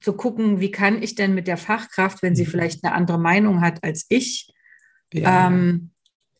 zu 0.00 0.14
gucken, 0.14 0.60
wie 0.60 0.70
kann 0.70 1.02
ich 1.02 1.14
denn 1.14 1.34
mit 1.34 1.46
der 1.46 1.56
Fachkraft, 1.56 2.22
wenn 2.22 2.34
sie 2.34 2.44
mhm. 2.44 2.48
vielleicht 2.48 2.84
eine 2.84 2.94
andere 2.94 3.18
Meinung 3.18 3.60
hat 3.60 3.82
als 3.82 4.06
ich, 4.08 4.52
ja. 5.12 5.48
ähm, 5.48 5.90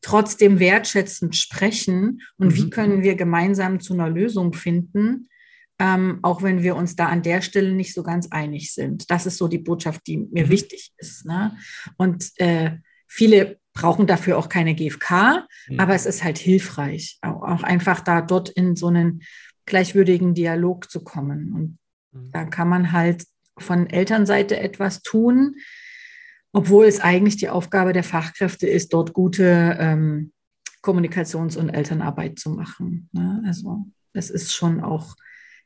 trotzdem 0.05 0.59
wertschätzend 0.59 1.35
sprechen 1.35 2.21
und 2.37 2.49
mhm. 2.49 2.57
wie 2.57 2.71
können 2.71 3.03
wir 3.03 3.15
gemeinsam 3.15 3.81
zu 3.81 3.95
einer 3.95 4.11
Lösung 4.11 4.53
finden, 4.53 5.31
ähm, 5.79 6.19
auch 6.23 6.43
wenn 6.43 6.63
wir 6.63 6.77
uns 6.77 6.95
da 6.95 7.07
an 7.07 7.23
der 7.23 7.41
Stelle 7.41 7.73
nicht 7.73 7.95
so 7.95 8.03
ganz 8.03 8.29
einig 8.31 8.75
sind. 8.75 9.11
Das 9.11 9.25
ist 9.25 9.39
so 9.39 9.49
die 9.49 9.59
Botschaft, 9.59 10.07
die 10.07 10.19
mir 10.19 10.45
mhm. 10.45 10.51
wichtig 10.51 10.93
ist. 10.99 11.25
Ne? 11.25 11.57
Und 11.97 12.31
äh, 12.37 12.73
viele 13.09 13.59
brauchen 13.73 14.07
dafür 14.07 14.37
auch 14.37 14.51
keine 14.51 14.75
GFK, 14.75 15.47
mhm. 15.69 15.81
aber 15.81 15.95
es 15.95 16.05
ist 16.05 16.23
halt 16.23 16.37
hilfreich, 16.37 17.19
auch, 17.23 17.43
auch, 17.43 17.63
einfach 17.63 18.01
da 18.01 18.21
dort 18.21 18.51
in 18.51 18.77
so 18.77 18.89
einen 18.89 19.23
gleichwürdigen 19.65 20.35
Dialog 20.35 20.91
zu 20.91 21.03
kommen. 21.03 21.55
Und 21.55 21.79
mhm. 22.13 22.31
da 22.31 22.45
kann 22.45 22.69
man 22.69 22.93
halt 22.93 23.25
von 23.57 23.89
Elternseite 23.89 24.61
etwas 24.61 25.01
tun, 25.01 25.55
obwohl 26.55 26.87
es 26.87 27.01
eigentlich 27.01 27.37
die 27.37 27.49
Aufgabe 27.49 27.93
der 27.93 28.05
Fachkräfte 28.05 28.69
ist, 28.69 28.93
dort 28.95 29.13
gute 29.13 29.77
ähm, 29.79 30.33
Kommunikations- 30.83 31.57
und 31.57 31.69
Elternarbeit 31.69 32.39
zu 32.39 32.51
machen. 32.51 33.09
Ne? 33.13 33.43
Also 33.45 33.87
es 34.13 34.31
ist 34.31 34.55
schon 34.55 34.81
auch, 34.81 35.17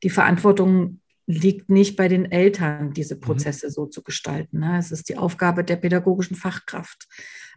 die 0.02 0.10
Verantwortung 0.10 1.00
liegt 1.26 1.68
nicht 1.68 1.96
bei 1.96 2.08
den 2.08 2.32
Eltern, 2.32 2.94
diese 2.94 3.16
mhm. 3.16 3.20
Prozesse 3.20 3.66
mhm. 3.66 3.70
so 3.70 3.86
zu 3.86 4.02
gestalten. 4.02 4.60
Ne? 4.60 4.78
Es 4.78 4.90
ist 4.90 5.10
die 5.10 5.18
Aufgabe 5.18 5.62
der 5.62 5.76
pädagogischen 5.76 6.36
Fachkraft. 6.36 7.06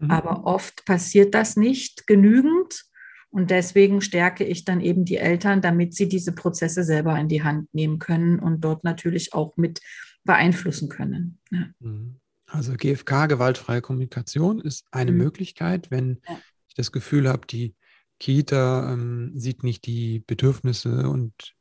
Mhm. 0.02 0.12
Aber 0.12 0.44
oft 0.44 0.84
passiert 0.86 1.34
das 1.34 1.56
nicht 1.56 2.06
genügend. 2.08 2.84
Und 3.30 3.50
deswegen 3.50 4.02
stärke 4.02 4.44
ich 4.44 4.66
dann 4.66 4.82
eben 4.82 5.06
die 5.06 5.16
Eltern, 5.16 5.62
damit 5.62 5.96
sie 5.96 6.10
diese 6.10 6.34
Prozesse 6.34 6.84
selber 6.84 7.18
in 7.18 7.30
die 7.30 7.44
Hand 7.44 7.74
nehmen 7.74 7.98
können 7.98 8.40
und 8.40 8.60
dort 8.60 8.84
natürlich 8.84 9.34
auch 9.34 9.56
mit 9.56 9.80
beeinflussen 10.26 10.90
können. 10.90 11.40
Ja. 11.50 11.70
Mhm. 11.80 12.21
Also 12.52 12.74
GFK, 12.74 13.28
gewaltfreie 13.28 13.82
Kommunikation, 13.82 14.60
ist 14.60 14.86
eine 14.92 15.12
mhm. 15.12 15.18
Möglichkeit, 15.18 15.90
wenn 15.90 16.22
ja. 16.28 16.38
ich 16.68 16.76
das 16.76 16.92
Gefühl 16.92 17.30
habe, 17.30 17.48
die 17.48 17.76
Kita 18.20 18.94
ähm, 18.94 19.32
sieht 19.36 19.64
nicht 19.64 19.86
die 19.86 20.20
Bedürfnisse 20.20 21.10
und 21.10 21.56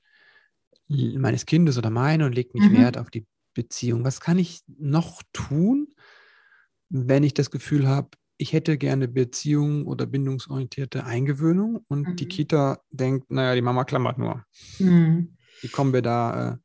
meines 0.89 1.47
Kindes 1.47 1.79
oder 1.79 1.91
meine 1.91 2.27
und 2.27 2.35
legt 2.35 2.55
nicht 2.55 2.69
mhm. 2.69 2.79
Wert 2.79 2.99
auf 2.99 3.11
die 3.11 3.25
Beziehung. 3.55 4.05
Was 4.05 4.21
kann 4.21 4.39
ich 4.39 4.63
noch 4.67 5.23
tun, 5.33 5.89
wenn 6.89 7.23
ich 7.23 7.35
das 7.35 7.51
Gefühl 7.51 7.87
habe, 7.87 8.11
ich 8.37 8.53
hätte 8.53 8.77
gerne 8.77 9.07
Beziehung 9.07 9.87
oder 9.87 10.07
bindungsorientierte 10.07 11.05
Eingewöhnung 11.05 11.85
und 11.89 12.09
mhm. 12.09 12.17
die 12.17 12.27
Kita 12.27 12.81
denkt, 12.91 13.31
naja, 13.31 13.55
die 13.55 13.63
Mama 13.63 13.85
klammert 13.85 14.19
nur. 14.19 14.45
Mhm. 14.79 15.37
Wie 15.61 15.69
kommen 15.69 15.93
wir 15.93 16.03
da 16.03 16.53
äh, 16.53 16.57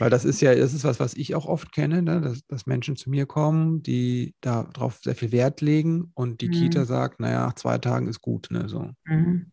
Weil 0.00 0.10
das 0.10 0.24
ist 0.24 0.40
ja, 0.40 0.54
das 0.54 0.72
ist 0.72 0.84
was, 0.84 0.98
was 0.98 1.14
ich 1.14 1.34
auch 1.34 1.46
oft 1.46 1.72
kenne, 1.72 2.02
ne? 2.02 2.20
dass, 2.20 2.46
dass 2.46 2.66
Menschen 2.66 2.96
zu 2.96 3.10
mir 3.10 3.26
kommen, 3.26 3.82
die 3.82 4.34
darauf 4.40 5.00
sehr 5.02 5.14
viel 5.14 5.30
Wert 5.30 5.60
legen 5.60 6.10
und 6.14 6.40
die 6.40 6.48
mhm. 6.48 6.52
Kita 6.52 6.84
sagt, 6.86 7.20
naja, 7.20 7.46
nach 7.46 7.54
zwei 7.54 7.78
Tagen 7.78 8.08
ist 8.08 8.20
gut. 8.20 8.48
Ne? 8.50 8.68
So. 8.68 8.90
Mhm. 9.04 9.52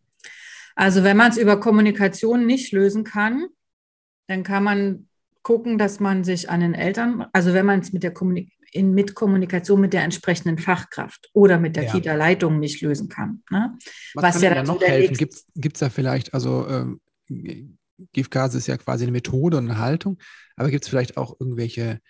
Also 0.74 1.04
wenn 1.04 1.16
man 1.16 1.30
es 1.30 1.36
über 1.36 1.60
Kommunikation 1.60 2.46
nicht 2.46 2.72
lösen 2.72 3.04
kann, 3.04 3.46
dann 4.26 4.42
kann 4.42 4.64
man 4.64 5.08
gucken, 5.42 5.78
dass 5.78 6.00
man 6.00 6.24
sich 6.24 6.50
an 6.50 6.60
den 6.60 6.74
Eltern, 6.74 7.26
also 7.32 7.52
wenn 7.52 7.66
man 7.66 7.80
es 7.80 7.92
mit 7.92 8.02
der 8.02 8.12
Kommunik 8.12 8.52
in, 8.72 8.92
mit 8.92 9.14
Kommunikation 9.14 9.80
mit 9.80 9.92
der 9.92 10.02
entsprechenden 10.02 10.58
Fachkraft 10.58 11.30
oder 11.32 11.58
mit 11.58 11.76
der 11.76 11.84
ja. 11.84 11.92
Kita-Leitung 11.92 12.58
nicht 12.58 12.82
lösen 12.82 13.08
kann. 13.08 13.42
Ne? 13.50 13.76
Was, 14.14 14.24
Was 14.24 14.34
kann 14.34 14.42
ja 14.42 14.54
dann 14.54 14.66
noch 14.66 14.80
helfen? 14.82 15.16
Gibt 15.16 15.76
es 15.76 15.80
da 15.80 15.88
vielleicht, 15.88 16.34
also 16.34 16.66
ähm, 16.68 17.00
GIFGase 18.12 18.58
ist 18.58 18.66
ja 18.66 18.76
quasi 18.76 19.04
eine 19.04 19.12
Methode 19.12 19.56
und 19.56 19.70
eine 19.70 19.78
Haltung, 19.78 20.18
aber 20.56 20.70
gibt 20.70 20.84
es 20.84 20.88
vielleicht 20.88 21.16
auch 21.16 21.36
irgendwelche, 21.38 22.00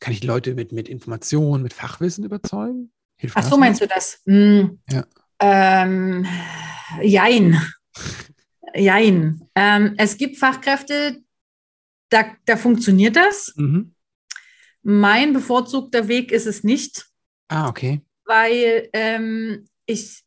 kann 0.00 0.12
ich 0.12 0.22
Leute 0.22 0.54
mit, 0.54 0.72
mit 0.72 0.88
Informationen, 0.88 1.62
mit 1.62 1.72
Fachwissen 1.72 2.24
überzeugen? 2.24 2.92
Hilft 3.16 3.36
Ach 3.36 3.48
so, 3.48 3.56
meinst 3.56 3.80
du 3.80 3.86
das? 3.86 4.20
Hm. 4.26 4.80
Ja. 4.90 5.04
Ähm, 5.40 6.26
jein. 7.02 7.60
jein. 8.74 9.48
Ähm, 9.54 9.94
es 9.96 10.16
gibt 10.16 10.36
Fachkräfte, 10.36 11.22
da, 12.10 12.24
da 12.44 12.56
funktioniert 12.56 13.16
das. 13.16 13.52
Mhm. 13.56 13.94
Mein 14.82 15.32
bevorzugter 15.32 16.08
Weg 16.08 16.30
ist 16.30 16.46
es 16.46 16.62
nicht. 16.62 17.06
Ah, 17.48 17.68
okay. 17.68 18.02
Weil 18.24 18.88
ähm, 18.92 19.66
ich 19.86 20.22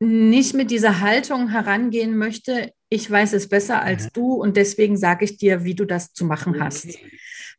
nicht 0.00 0.54
mit 0.54 0.70
dieser 0.70 1.00
Haltung 1.00 1.48
herangehen 1.48 2.16
möchte, 2.16 2.72
ich 2.92 3.10
weiß 3.10 3.32
es 3.32 3.48
besser 3.48 3.82
als 3.82 4.04
ja. 4.04 4.10
du 4.12 4.34
und 4.34 4.56
deswegen 4.56 4.98
sage 4.98 5.24
ich 5.24 5.38
dir, 5.38 5.64
wie 5.64 5.74
du 5.74 5.86
das 5.86 6.12
zu 6.12 6.26
machen 6.26 6.54
okay. 6.54 6.60
hast. 6.60 6.88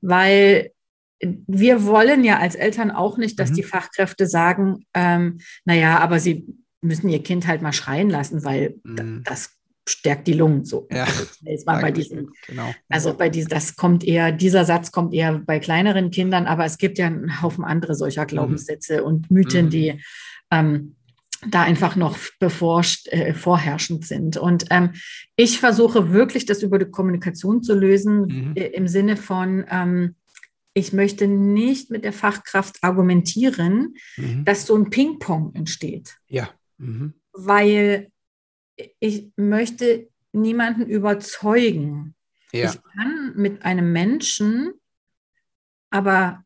Weil 0.02 0.72
wir 1.20 1.86
wollen 1.86 2.24
ja 2.24 2.38
als 2.38 2.54
Eltern 2.54 2.92
auch 2.92 3.18
nicht, 3.18 3.40
dass 3.40 3.50
mhm. 3.50 3.56
die 3.56 3.64
Fachkräfte 3.64 4.28
sagen, 4.28 4.86
ähm, 4.94 5.40
naja, 5.66 6.00
aber 6.00 6.20
sie 6.20 6.46
müssen 6.82 7.10
ihr 7.10 7.24
Kind 7.24 7.48
halt 7.48 7.62
mal 7.62 7.74
schreien 7.74 8.10
lassen, 8.10 8.44
weil 8.44 8.76
mhm. 8.84 9.24
das 9.24 9.52
stärkt 9.88 10.28
die 10.28 10.34
Lungen 10.34 10.66
so. 10.66 10.88
Ja, 10.92 11.06
also, 11.06 11.66
bei 11.66 11.92
diesen, 11.92 12.30
genau. 12.46 12.72
also 12.90 13.16
bei 13.16 13.30
diesen, 13.30 13.50
das 13.50 13.76
kommt 13.76 14.04
eher, 14.04 14.32
dieser 14.32 14.66
Satz 14.66 14.92
kommt 14.92 15.14
eher 15.14 15.40
bei 15.40 15.60
kleineren 15.60 16.12
Kindern, 16.12 16.46
aber 16.46 16.66
es 16.66 16.78
gibt 16.78 17.00
ja 17.00 17.08
einen 17.08 17.42
Haufen 17.42 17.64
andere 17.64 17.96
solcher 17.96 18.24
mhm. 18.24 18.28
Glaubenssätze 18.28 19.00
mhm. 19.00 19.08
und 19.08 19.32
Mythen, 19.32 19.66
mhm. 19.66 19.70
die 19.72 20.02
ähm, 20.52 20.96
da 21.50 21.64
einfach 21.64 21.96
noch 21.96 22.18
beforscht, 22.40 23.08
äh, 23.08 23.34
vorherrschend 23.34 24.06
sind. 24.06 24.38
Und 24.38 24.66
ähm, 24.70 24.94
ich 25.36 25.60
versuche 25.60 26.12
wirklich, 26.12 26.46
das 26.46 26.64
über 26.64 26.80
die 26.80 26.90
Kommunikation 26.90 27.64
zu 27.64 27.76
lösen, 27.76 28.26
mhm. 28.26 28.54
äh, 28.56 28.68
im 28.68 28.88
Sinne 28.88 29.18
von, 29.18 29.66
ähm, 29.70 30.16
ich 30.74 30.94
möchte 30.94 31.28
nicht 31.28 31.92
mit 31.92 32.04
der 32.04 32.14
Fachkraft 32.14 32.78
argumentieren, 32.82 33.96
mhm. 34.18 34.46
dass 34.46 34.66
so 34.66 34.76
ein 34.76 34.90
Ping-Pong 34.90 35.54
entsteht. 35.54 36.16
Ja. 36.28 36.50
Mhm. 36.78 37.14
Weil 37.32 38.10
ich 39.00 39.32
möchte 39.36 40.08
niemanden 40.32 40.88
überzeugen. 40.88 42.16
Ja. 42.52 42.72
Ich 42.72 42.80
kann 42.96 43.34
mit 43.36 43.64
einem 43.64 43.92
Menschen 43.92 44.74
aber 45.94 46.44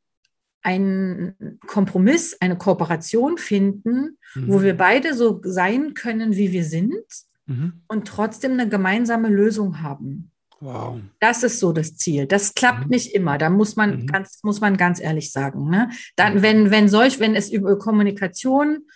einen 0.67 1.59
Kompromiss, 1.65 2.35
eine 2.41 2.57
Kooperation 2.57 3.37
finden, 3.37 4.17
mhm. 4.35 4.47
wo 4.49 4.61
wir 4.61 4.75
beide 4.75 5.13
so 5.13 5.39
sein 5.43 5.93
können, 5.93 6.35
wie 6.35 6.51
wir 6.51 6.65
sind 6.65 7.05
mhm. 7.45 7.83
und 7.87 8.05
trotzdem 8.05 8.51
eine 8.51 8.67
gemeinsame 8.67 9.29
Lösung 9.29 9.81
haben. 9.81 10.31
Wow. 10.59 10.99
Das 11.21 11.43
ist 11.43 11.59
so 11.59 11.71
das 11.71 11.95
Ziel. 11.95 12.25
Das 12.25 12.53
klappt 12.53 12.85
mhm. 12.85 12.89
nicht 12.89 13.15
immer. 13.15 13.37
Da 13.37 13.49
muss 13.49 13.77
man 13.77 14.01
mhm. 14.01 14.07
ganz, 14.07 14.39
muss 14.43 14.59
man 14.59 14.75
ganz 14.75 14.99
ehrlich 14.99 15.31
sagen. 15.31 15.69
Ne? 15.69 15.89
Dann, 16.17 16.41
wenn, 16.41 16.69
wenn 16.69 16.89
solch, 16.89 17.21
wenn 17.21 17.35
es 17.35 17.49
über 17.49 17.77
Kommunikation 17.77 18.87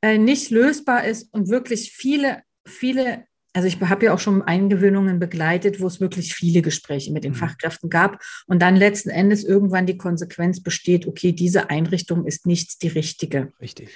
äh, 0.00 0.16
nicht 0.16 0.50
lösbar 0.50 1.04
ist 1.04 1.32
und 1.34 1.50
wirklich 1.50 1.92
viele 1.92 2.38
viele, 2.68 3.24
also 3.58 3.66
ich 3.66 3.80
habe 3.80 4.04
ja 4.04 4.14
auch 4.14 4.20
schon 4.20 4.42
Eingewöhnungen 4.42 5.18
begleitet, 5.18 5.80
wo 5.80 5.88
es 5.88 6.00
wirklich 6.00 6.32
viele 6.32 6.62
Gespräche 6.62 7.12
mit 7.12 7.24
den 7.24 7.32
mhm. 7.32 7.38
Fachkräften 7.38 7.90
gab 7.90 8.22
und 8.46 8.62
dann 8.62 8.76
letzten 8.76 9.10
Endes 9.10 9.42
irgendwann 9.42 9.84
die 9.84 9.98
Konsequenz 9.98 10.62
besteht, 10.62 11.08
okay, 11.08 11.32
diese 11.32 11.68
Einrichtung 11.68 12.24
ist 12.24 12.46
nicht 12.46 12.82
die 12.82 12.86
richtige. 12.86 13.52
Richtig. 13.60 13.88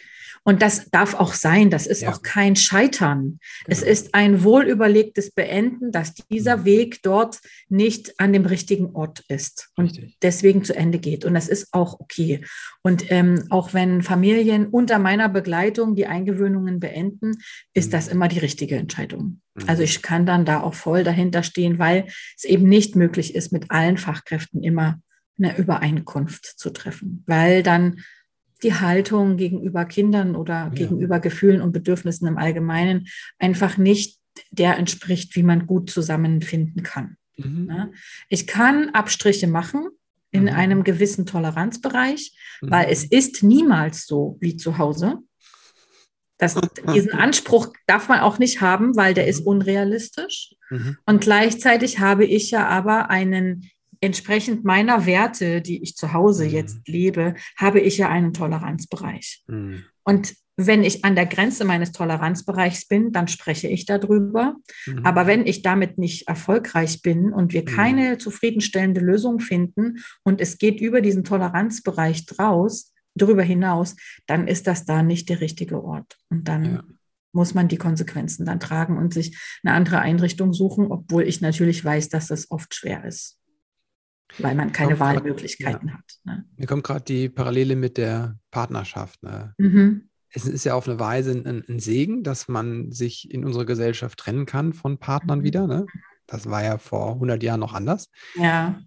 Und 0.44 0.61
das 0.61 0.90
darf 0.90 1.14
auch 1.14 1.35
sein, 1.35 1.70
das 1.70 1.87
ist 1.87 2.02
ja. 2.02 2.11
auch 2.11 2.22
kein 2.22 2.57
Scheitern. 2.57 3.20
Genau. 3.20 3.38
Es 3.68 3.83
ist 3.83 4.14
ein 4.14 4.42
wohlüberlegtes 4.42 5.31
Beenden, 5.31 5.92
dass 5.92 6.14
dieser 6.14 6.59
mhm. 6.59 6.64
Weg 6.64 7.02
dort 7.02 7.38
nicht 7.68 8.18
an 8.18 8.33
dem 8.33 8.44
richtigen 8.44 8.94
Ort 8.94 9.22
ist 9.28 9.70
und 9.76 9.87
Richtig. 9.87 10.18
deswegen 10.20 10.64
zu 10.64 10.74
Ende 10.74 10.98
geht. 10.98 11.24
Und 11.24 11.35
das 11.35 11.48
ist 11.48 11.68
auch 11.72 12.00
okay. 12.00 12.44
Und 12.83 13.11
ähm, 13.11 13.44
auch 13.50 13.72
wenn 13.72 14.02
Familien 14.02 14.66
unter 14.66 14.98
meiner 14.98 15.28
Begleitung 15.28 15.94
die 15.94 16.07
Eingewöhnungen 16.07 16.81
beenden, 16.81 17.38
ist 17.72 17.88
mhm. 17.88 17.92
das 17.92 18.09
immer 18.09 18.26
die 18.26 18.40
richtige 18.40 18.76
Entscheidung. 18.76 19.40
Mhm. 19.55 19.68
Also 19.68 19.85
ich 19.85 20.02
kann 20.02 20.26
dann 20.26 20.44
da 20.44 20.61
auch 20.61 20.74
voll 20.74 21.05
dahinter 21.05 21.44
stehen, 21.44 21.78
weil 21.78 22.07
es 22.37 22.44
eben 22.44 22.68
nicht 22.68 22.96
möglich 22.96 23.37
ist, 23.37 23.52
mit 23.52 23.70
allen 23.70 23.96
Fachkräften 23.96 24.64
immer 24.64 25.00
eine 25.38 25.57
Übereinkunft 25.57 26.44
zu 26.59 26.70
treffen, 26.70 27.22
weil 27.26 27.62
dann 27.62 28.00
die 28.62 28.75
Haltung 28.75 29.37
gegenüber 29.37 29.85
Kindern 29.85 30.37
oder 30.37 30.55
ja. 30.55 30.68
gegenüber 30.68 31.20
Gefühlen 31.20 31.61
und 31.61 31.72
Bedürfnissen 31.72 32.27
im 32.29 32.38
Allgemeinen 32.38 33.09
einfach 33.38 33.77
nicht 33.77 34.18
der 34.51 34.79
entspricht, 34.79 35.37
wie 35.37 35.42
man 35.42 35.66
gut 35.66 35.90
zusammenfinden 35.90 36.83
kann. 36.83 37.16
Mhm. 37.37 37.92
Ich 38.29 38.46
kann 38.46 38.90
Abstriche 38.90 39.46
machen 39.46 39.88
in 40.31 40.44
mhm. 40.44 40.48
einem 40.48 40.85
gewissen 40.85 41.27
Toleranzbereich, 41.27 42.33
mhm. 42.61 42.70
weil 42.70 42.90
es 42.90 43.05
ist 43.05 43.42
niemals 43.42 44.07
so 44.07 44.38
wie 44.40 44.57
zu 44.57 44.79
Hause. 44.79 45.18
Das, 46.38 46.59
diesen 46.92 47.12
Anspruch 47.12 47.72
darf 47.87 48.09
man 48.09 48.20
auch 48.20 48.38
nicht 48.38 48.61
haben, 48.61 48.96
weil 48.96 49.14
der 49.14 49.29
ist 49.29 49.40
mhm. 49.40 49.48
unrealistisch. 49.48 50.55
Mhm. 50.70 50.96
Und 51.07 51.20
gleichzeitig 51.20 52.01
habe 52.01 52.25
ich 52.25 52.51
ja 52.51 52.66
aber 52.66 53.11
einen 53.11 53.70
entsprechend 54.02 54.64
meiner 54.64 55.06
Werte, 55.06 55.62
die 55.62 55.82
ich 55.82 55.96
zu 55.96 56.12
Hause 56.12 56.44
mhm. 56.44 56.50
jetzt 56.50 56.88
lebe, 56.88 57.34
habe 57.56 57.80
ich 57.80 57.96
ja 57.98 58.08
einen 58.08 58.34
Toleranzbereich. 58.34 59.44
Mhm. 59.46 59.84
Und 60.04 60.34
wenn 60.56 60.82
ich 60.82 61.04
an 61.04 61.14
der 61.14 61.26
Grenze 61.26 61.64
meines 61.64 61.92
Toleranzbereichs 61.92 62.86
bin, 62.86 63.12
dann 63.12 63.28
spreche 63.28 63.68
ich 63.68 63.86
darüber. 63.86 64.56
Mhm. 64.86 65.06
Aber 65.06 65.26
wenn 65.26 65.46
ich 65.46 65.62
damit 65.62 65.98
nicht 65.98 66.28
erfolgreich 66.28 67.00
bin 67.00 67.32
und 67.32 67.52
wir 67.52 67.62
mhm. 67.62 67.66
keine 67.66 68.18
zufriedenstellende 68.18 69.00
Lösung 69.00 69.40
finden 69.40 69.98
und 70.24 70.40
es 70.40 70.58
geht 70.58 70.80
über 70.80 71.00
diesen 71.00 71.24
Toleranzbereich 71.24 72.26
draus, 72.26 72.92
darüber 73.14 73.42
hinaus, 73.42 73.96
dann 74.26 74.48
ist 74.48 74.66
das 74.66 74.84
da 74.84 75.02
nicht 75.02 75.28
der 75.28 75.40
richtige 75.40 75.82
Ort. 75.82 76.18
Und 76.28 76.48
dann 76.48 76.64
ja. 76.64 76.84
muss 77.32 77.54
man 77.54 77.68
die 77.68 77.76
Konsequenzen 77.76 78.46
dann 78.46 78.58
tragen 78.58 78.98
und 78.98 79.14
sich 79.14 79.38
eine 79.62 79.74
andere 79.74 80.00
Einrichtung 80.00 80.52
suchen, 80.52 80.90
obwohl 80.90 81.22
ich 81.22 81.40
natürlich 81.40 81.84
weiß, 81.84 82.08
dass 82.08 82.26
das 82.26 82.50
oft 82.50 82.74
schwer 82.74 83.04
ist 83.04 83.38
weil 84.38 84.54
man 84.54 84.72
keine 84.72 84.98
Wahlmöglichkeiten 84.98 85.88
ja. 85.88 85.94
hat. 85.94 86.04
Ne? 86.24 86.44
Mir 86.56 86.66
kommt 86.66 86.84
gerade 86.84 87.04
die 87.04 87.28
Parallele 87.28 87.76
mit 87.76 87.96
der 87.96 88.38
Partnerschaft. 88.50 89.22
Ne? 89.22 89.54
Mhm. 89.58 90.08
Es 90.30 90.46
ist 90.46 90.64
ja 90.64 90.74
auf 90.74 90.88
eine 90.88 90.98
Weise 90.98 91.32
ein, 91.32 91.64
ein, 91.68 91.78
Segen, 91.78 92.22
dass 92.22 92.48
man 92.48 92.90
sich 92.90 93.30
in 93.30 93.44
unserer 93.44 93.66
Gesellschaft 93.66 94.18
trennen 94.18 94.46
kann 94.46 94.72
von 94.72 94.98
Partnern 94.98 95.40
mhm. 95.40 95.44
wieder. 95.44 95.66
Ne? 95.66 95.86
Das 96.26 96.48
war 96.48 96.62
ja 96.62 96.78
vor 96.78 97.14
100 97.14 97.42
Jahren 97.42 97.60
noch 97.60 97.74
anders. 97.74 98.10
Ja. 98.36 98.80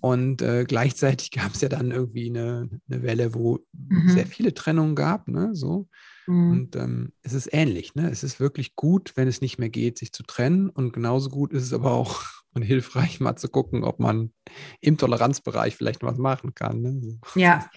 Und 0.00 0.42
äh, 0.42 0.64
gleichzeitig 0.64 1.30
gab 1.32 1.54
es 1.54 1.60
ja 1.60 1.68
dann 1.68 1.90
irgendwie 1.90 2.28
eine, 2.28 2.68
eine 2.90 3.02
Welle, 3.02 3.34
wo 3.34 3.60
mhm. 3.72 4.10
sehr 4.10 4.26
viele 4.26 4.54
Trennungen 4.54 4.94
gab. 4.94 5.28
Ne? 5.28 5.54
So. 5.54 5.88
Mhm. 6.26 6.50
Und 6.50 6.76
ähm, 6.76 7.12
es 7.22 7.32
ist 7.32 7.48
ähnlich. 7.52 7.94
Ne? 7.94 8.10
Es 8.10 8.22
ist 8.22 8.38
wirklich 8.38 8.76
gut, 8.76 9.12
wenn 9.16 9.28
es 9.28 9.40
nicht 9.40 9.58
mehr 9.58 9.70
geht, 9.70 9.98
sich 9.98 10.12
zu 10.12 10.22
trennen. 10.22 10.68
Und 10.68 10.92
genauso 10.92 11.30
gut 11.30 11.52
ist 11.52 11.62
es 11.62 11.72
aber 11.72 11.92
auch 11.92 12.22
und 12.58 12.62
hilfreich, 12.62 13.20
mal 13.20 13.36
zu 13.36 13.48
gucken, 13.48 13.84
ob 13.84 14.00
man 14.00 14.32
im 14.80 14.96
Toleranzbereich 14.96 15.76
vielleicht 15.76 16.02
was 16.02 16.18
machen 16.18 16.54
kann. 16.54 16.82
Ne? 16.82 17.18
Ja, 17.34 17.68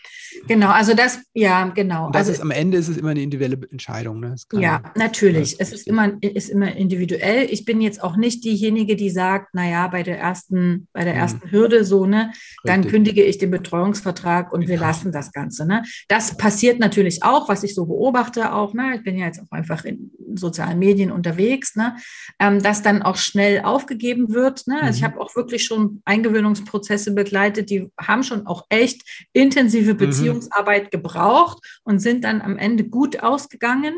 genau. 0.48 0.70
Also 0.70 0.94
das, 0.94 1.20
ja, 1.34 1.66
genau. 1.68 2.08
Und 2.08 2.16
das 2.16 2.22
also, 2.22 2.34
ist 2.34 2.42
am 2.42 2.52
Ende 2.52 2.78
ist 2.78 2.88
es 2.88 2.98
immer 2.98 3.10
eine 3.10 3.22
individuelle 3.22 3.60
Entscheidung. 3.70 4.20
Ne? 4.20 4.36
Ja, 4.54 4.82
natürlich. 4.96 5.60
Es 5.60 5.72
ist 5.72 5.88
immer, 5.88 6.12
ist 6.22 6.50
immer 6.50 6.76
individuell. 6.76 7.48
Ich 7.52 7.66
bin 7.66 7.82
jetzt 7.82 8.04
auch 8.04 8.18
nicht 8.18 8.44
diejenige, 8.44 8.96
die 8.96 9.10
sagt, 9.10 9.54
naja, 9.54 9.88
bei 9.88 10.04
der 10.04 10.20
ersten, 10.20 10.88
bei 10.94 11.04
der 11.04 11.14
hm. 11.14 11.20
ersten 11.20 11.48
mhm. 11.48 11.52
Hürde 11.52 11.86
so, 11.86 12.06
ne, 12.06 12.32
dann 12.64 12.88
kündige 12.88 13.24
ich 13.24 13.38
den 13.38 13.52
Betreuungsvertrag 13.52 14.52
und 14.52 14.62
wir 14.62 14.76
genau. 14.76 14.88
lassen 14.88 15.12
das 15.12 15.32
Ganze. 15.32 15.66
Ne? 15.66 15.84
Das 16.08 16.38
passiert 16.38 16.80
natürlich 16.80 17.24
auch, 17.24 17.50
was 17.50 17.64
ich 17.64 17.76
so 17.76 17.86
beobachte 17.86 18.54
auch. 18.54 18.74
Ne? 18.74 18.96
Ich 18.96 19.04
bin 19.04 19.18
ja 19.18 19.26
jetzt 19.26 19.42
auch 19.42 19.52
einfach 19.52 19.86
in 19.86 20.12
sozialen 20.36 20.80
Medien 20.80 21.12
unterwegs, 21.12 21.76
ne? 21.76 21.96
Ähm, 22.40 22.62
dass 22.62 22.82
dann 22.82 23.02
auch 23.02 23.18
schnell 23.18 23.62
aufgegeben 23.62 24.34
wird. 24.34 24.68
Ne? 24.72 24.82
Also 24.82 24.96
ich 24.96 25.02
mhm. 25.02 25.06
habe 25.06 25.20
auch 25.20 25.36
wirklich 25.36 25.66
schon 25.66 26.02
Eingewöhnungsprozesse 26.06 27.14
begleitet, 27.14 27.70
die 27.70 27.92
haben 28.00 28.24
schon 28.24 28.48
auch 28.48 28.66
echt 28.70 29.02
intensive 29.34 29.94
mhm. 29.94 29.98
Beziehungsarbeit 29.98 30.86
mhm. 30.86 30.90
gebraucht 30.92 31.82
und 31.84 32.00
sind 32.00 32.24
dann 32.24 32.42
am 32.42 32.58
Ende 32.58 32.86
gut 32.86 33.22
ausgegangen. 33.22 33.98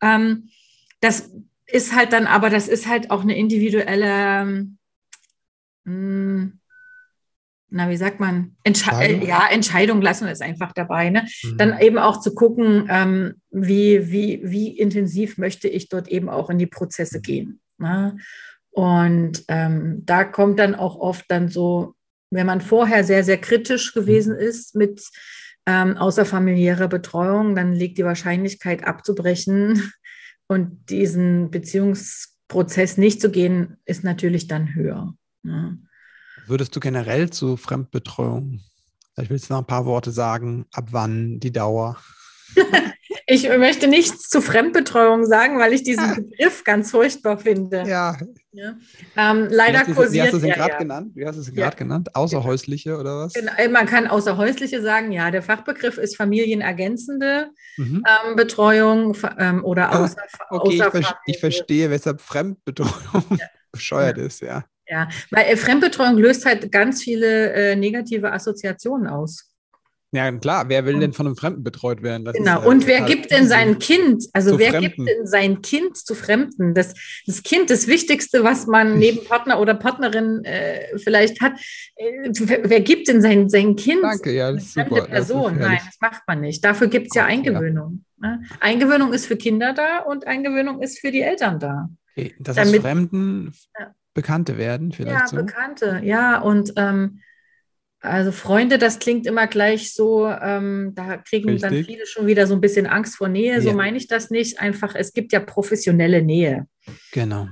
Ähm, 0.00 0.48
das 1.00 1.30
ist 1.66 1.94
halt 1.94 2.12
dann, 2.12 2.28
aber 2.28 2.50
das 2.50 2.68
ist 2.68 2.86
halt 2.86 3.10
auch 3.10 3.22
eine 3.22 3.36
individuelle, 3.36 4.44
mh, 5.84 5.84
hm, 5.84 6.60
na, 7.68 7.90
wie 7.90 7.96
sagt 7.96 8.20
man, 8.20 8.56
Entsche 8.62 8.90
Entscheidung? 8.90 9.26
ja, 9.26 9.48
Entscheidung 9.50 10.00
lassen 10.00 10.26
wir 10.26 10.32
es 10.32 10.40
einfach 10.40 10.70
dabei. 10.72 11.10
Ne? 11.10 11.26
Mhm. 11.42 11.58
Dann 11.58 11.80
eben 11.80 11.98
auch 11.98 12.20
zu 12.20 12.32
gucken, 12.32 12.86
ähm, 12.88 13.34
wie, 13.50 14.12
wie, 14.12 14.40
wie 14.44 14.68
intensiv 14.78 15.36
möchte 15.36 15.66
ich 15.66 15.88
dort 15.88 16.06
eben 16.06 16.28
auch 16.28 16.48
in 16.48 16.58
die 16.58 16.68
Prozesse 16.68 17.20
gehen. 17.20 17.60
Ne? 17.78 18.16
Und 18.76 19.42
ähm, 19.48 20.02
da 20.04 20.24
kommt 20.24 20.58
dann 20.58 20.74
auch 20.74 20.96
oft 20.96 21.24
dann 21.28 21.48
so, 21.48 21.94
wenn 22.30 22.44
man 22.44 22.60
vorher 22.60 23.04
sehr, 23.04 23.24
sehr 23.24 23.38
kritisch 23.38 23.94
gewesen 23.94 24.34
mhm. 24.34 24.40
ist 24.40 24.74
mit 24.74 25.02
ähm, 25.64 25.96
außerfamiliärer 25.96 26.86
Betreuung, 26.86 27.54
dann 27.54 27.72
liegt 27.72 27.96
die 27.96 28.04
Wahrscheinlichkeit 28.04 28.84
abzubrechen 28.84 29.92
und 30.46 30.90
diesen 30.90 31.50
Beziehungsprozess 31.50 32.98
nicht 32.98 33.22
zu 33.22 33.30
gehen, 33.30 33.78
ist 33.86 34.04
natürlich 34.04 34.46
dann 34.46 34.74
höher. 34.74 35.14
Ne? 35.42 35.78
Würdest 36.46 36.76
du 36.76 36.80
generell 36.80 37.30
zu 37.30 37.56
Fremdbetreuung, 37.56 38.60
vielleicht 39.14 39.30
willst 39.30 39.48
du 39.48 39.54
noch 39.54 39.62
ein 39.62 39.66
paar 39.66 39.86
Worte 39.86 40.10
sagen, 40.10 40.66
ab 40.70 40.88
wann 40.90 41.40
die 41.40 41.50
Dauer? 41.50 41.96
ich 43.28 43.48
möchte 43.48 43.88
nichts 43.88 44.28
zu 44.28 44.40
Fremdbetreuung 44.40 45.24
sagen, 45.24 45.58
weil 45.58 45.72
ich 45.72 45.82
diesen 45.82 46.14
Begriff 46.14 46.62
ganz 46.62 46.92
furchtbar 46.92 47.38
finde. 47.38 47.82
Ja. 47.84 48.16
ja. 48.52 48.74
Ähm, 49.16 49.48
leider 49.50 49.86
wie 49.86 49.94
kursiert 49.94 50.12
Wie 50.12 50.20
hast 50.22 50.42
du 50.42 50.48
es 50.48 50.54
gerade 50.54 50.72
ja. 50.72 50.78
genannt? 50.78 51.12
Wie 51.16 51.26
hast 51.26 51.34
du 51.34 51.40
es 51.40 51.52
gerade 51.52 51.76
ja. 51.76 51.78
genannt? 51.78 52.14
Außerhäusliche 52.14 52.96
oder 52.96 53.18
was? 53.24 53.32
Genau, 53.32 53.52
man 53.70 53.86
kann 53.86 54.06
außerhäusliche 54.06 54.80
sagen, 54.80 55.10
ja. 55.10 55.32
Der 55.32 55.42
Fachbegriff 55.42 55.98
ist 55.98 56.16
familienergänzende 56.16 57.50
mhm. 57.76 58.04
ähm, 58.06 58.36
Betreuung 58.36 59.16
ähm, 59.38 59.64
oder 59.64 59.98
außer, 59.98 60.22
okay, 60.50 60.82
außer 60.82 61.00
ich, 61.00 61.08
ich, 61.26 61.40
verstehe, 61.40 61.90
weshalb 61.90 62.20
Fremdbetreuung 62.20 63.24
bescheuert 63.72 64.18
ist, 64.18 64.40
ja. 64.40 64.64
Ja, 64.88 65.08
weil 65.32 65.46
äh, 65.46 65.56
Fremdbetreuung 65.56 66.16
löst 66.16 66.46
halt 66.46 66.70
ganz 66.70 67.02
viele 67.02 67.52
äh, 67.52 67.74
negative 67.74 68.32
Assoziationen 68.32 69.08
aus. 69.08 69.55
Ja, 70.12 70.30
klar, 70.32 70.68
wer 70.68 70.86
will 70.86 70.98
denn 71.00 71.12
von 71.12 71.26
einem 71.26 71.36
Fremden 71.36 71.64
betreut 71.64 72.02
werden? 72.02 72.24
Das 72.24 72.34
genau, 72.34 72.60
ist, 72.60 72.66
und 72.66 72.86
wer 72.86 73.02
gibt 73.02 73.30
denn 73.30 73.48
sein 73.48 73.78
Kind, 73.78 74.24
also 74.32 74.58
wer 74.58 74.70
Fremden. 74.70 75.04
gibt 75.04 75.08
denn 75.08 75.26
sein 75.26 75.62
Kind 75.62 75.96
zu 75.96 76.14
Fremden? 76.14 76.74
Das, 76.74 76.94
das 77.26 77.42
Kind, 77.42 77.70
das 77.70 77.86
Wichtigste, 77.88 78.44
was 78.44 78.66
man 78.66 78.98
neben 78.98 79.24
Partner 79.24 79.60
oder 79.60 79.74
Partnerin 79.74 80.44
äh, 80.44 80.96
vielleicht 80.98 81.40
hat, 81.40 81.54
äh, 81.96 82.30
wer 82.30 82.80
gibt 82.80 83.08
denn 83.08 83.20
sein, 83.20 83.48
sein 83.48 83.74
Kind? 83.74 84.02
Danke, 84.02 84.32
ja, 84.32 84.52
das 84.52 84.64
ist 84.64 84.74
super. 84.74 85.06
Person? 85.06 85.42
Das 85.44 85.52
ist 85.52 85.68
Nein, 85.68 85.80
das 85.84 85.96
macht 86.00 86.22
man 86.26 86.40
nicht. 86.40 86.64
Dafür 86.64 86.86
gibt 86.86 87.08
es 87.08 87.14
ja 87.14 87.24
Eingewöhnung. 87.24 88.04
Ja. 88.22 88.28
Ne? 88.28 88.42
Eingewöhnung 88.60 89.12
ist 89.12 89.26
für 89.26 89.36
Kinder 89.36 89.74
da 89.74 89.98
und 89.98 90.26
Eingewöhnung 90.26 90.80
ist 90.82 91.00
für 91.00 91.10
die 91.10 91.20
Eltern 91.22 91.58
da. 91.58 91.88
Okay, 92.16 92.34
das 92.38 92.56
Damit, 92.56 92.80
Fremden. 92.80 93.52
Ja 93.78 93.92
Bekannte 94.16 94.56
werden, 94.56 94.92
vielleicht 94.92 95.20
ja, 95.20 95.26
so? 95.26 95.36
Bekannte, 95.36 96.00
ja. 96.02 96.38
Und 96.40 96.72
ähm, 96.76 97.20
also 98.00 98.30
Freunde, 98.32 98.78
das 98.78 98.98
klingt 98.98 99.26
immer 99.26 99.46
gleich 99.46 99.92
so, 99.92 100.26
ähm, 100.28 100.92
da 100.94 101.16
kriegen 101.16 101.50
Richtig. 101.50 101.70
dann 101.70 101.84
viele 101.84 102.06
schon 102.06 102.26
wieder 102.26 102.46
so 102.46 102.54
ein 102.54 102.60
bisschen 102.60 102.86
Angst 102.86 103.16
vor 103.16 103.28
Nähe. 103.28 103.60
So 103.60 103.72
meine 103.72 103.96
ich 103.96 104.06
das 104.06 104.30
nicht. 104.30 104.60
Einfach, 104.60 104.94
es 104.94 105.12
gibt 105.12 105.32
ja 105.32 105.40
professionelle 105.40 106.22
Nähe. 106.22 106.66
Genau. 107.12 107.48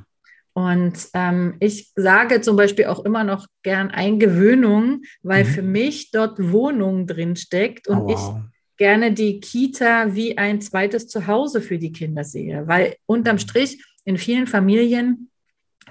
Und 0.53 1.09
ähm, 1.15 1.57
ich 1.59 1.91
sage 1.97 2.41
zum 2.41 2.57
Beispiel 2.57 2.85
auch 2.87 3.05
immer 3.05 3.25
noch 3.25 3.49
gern 3.65 3.91
Eingewöhnung, 3.91 5.03
weil 5.23 5.45
mhm. 5.45 5.49
für 5.49 5.63
mich 5.63 6.13
dort 6.13 6.53
Wohnung 6.53 7.09
drin 7.09 7.35
steckt 7.35 7.89
und 7.89 8.03
oh, 8.03 8.07
wow. 8.07 8.39
ich 8.39 8.77
gerne 8.77 9.13
die 9.13 9.41
Kita 9.41 10.15
wie 10.15 10.39
ein 10.39 10.61
zweites 10.61 11.09
Zuhause 11.09 11.61
für 11.61 11.79
die 11.79 11.91
Kinder 11.91 12.23
sehe. 12.23 12.69
Weil 12.69 12.97
unterm 13.07 13.39
Strich 13.39 13.85
in 14.05 14.17
vielen 14.17 14.47
Familien 14.47 15.31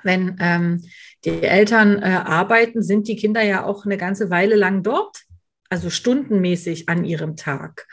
wenn 0.03 0.37
ähm, 0.39 0.83
die 1.25 1.41
Eltern 1.41 1.97
äh, 2.01 2.05
arbeiten, 2.05 2.81
sind 2.81 3.07
die 3.07 3.15
Kinder 3.15 3.41
ja 3.41 3.65
auch 3.65 3.85
eine 3.85 3.97
ganze 3.97 4.29
Weile 4.29 4.55
lang 4.55 4.83
dort, 4.83 5.23
also 5.69 5.89
stundenmäßig 5.89 6.89
an 6.89 7.05
ihrem 7.05 7.35
Tag. 7.35 7.87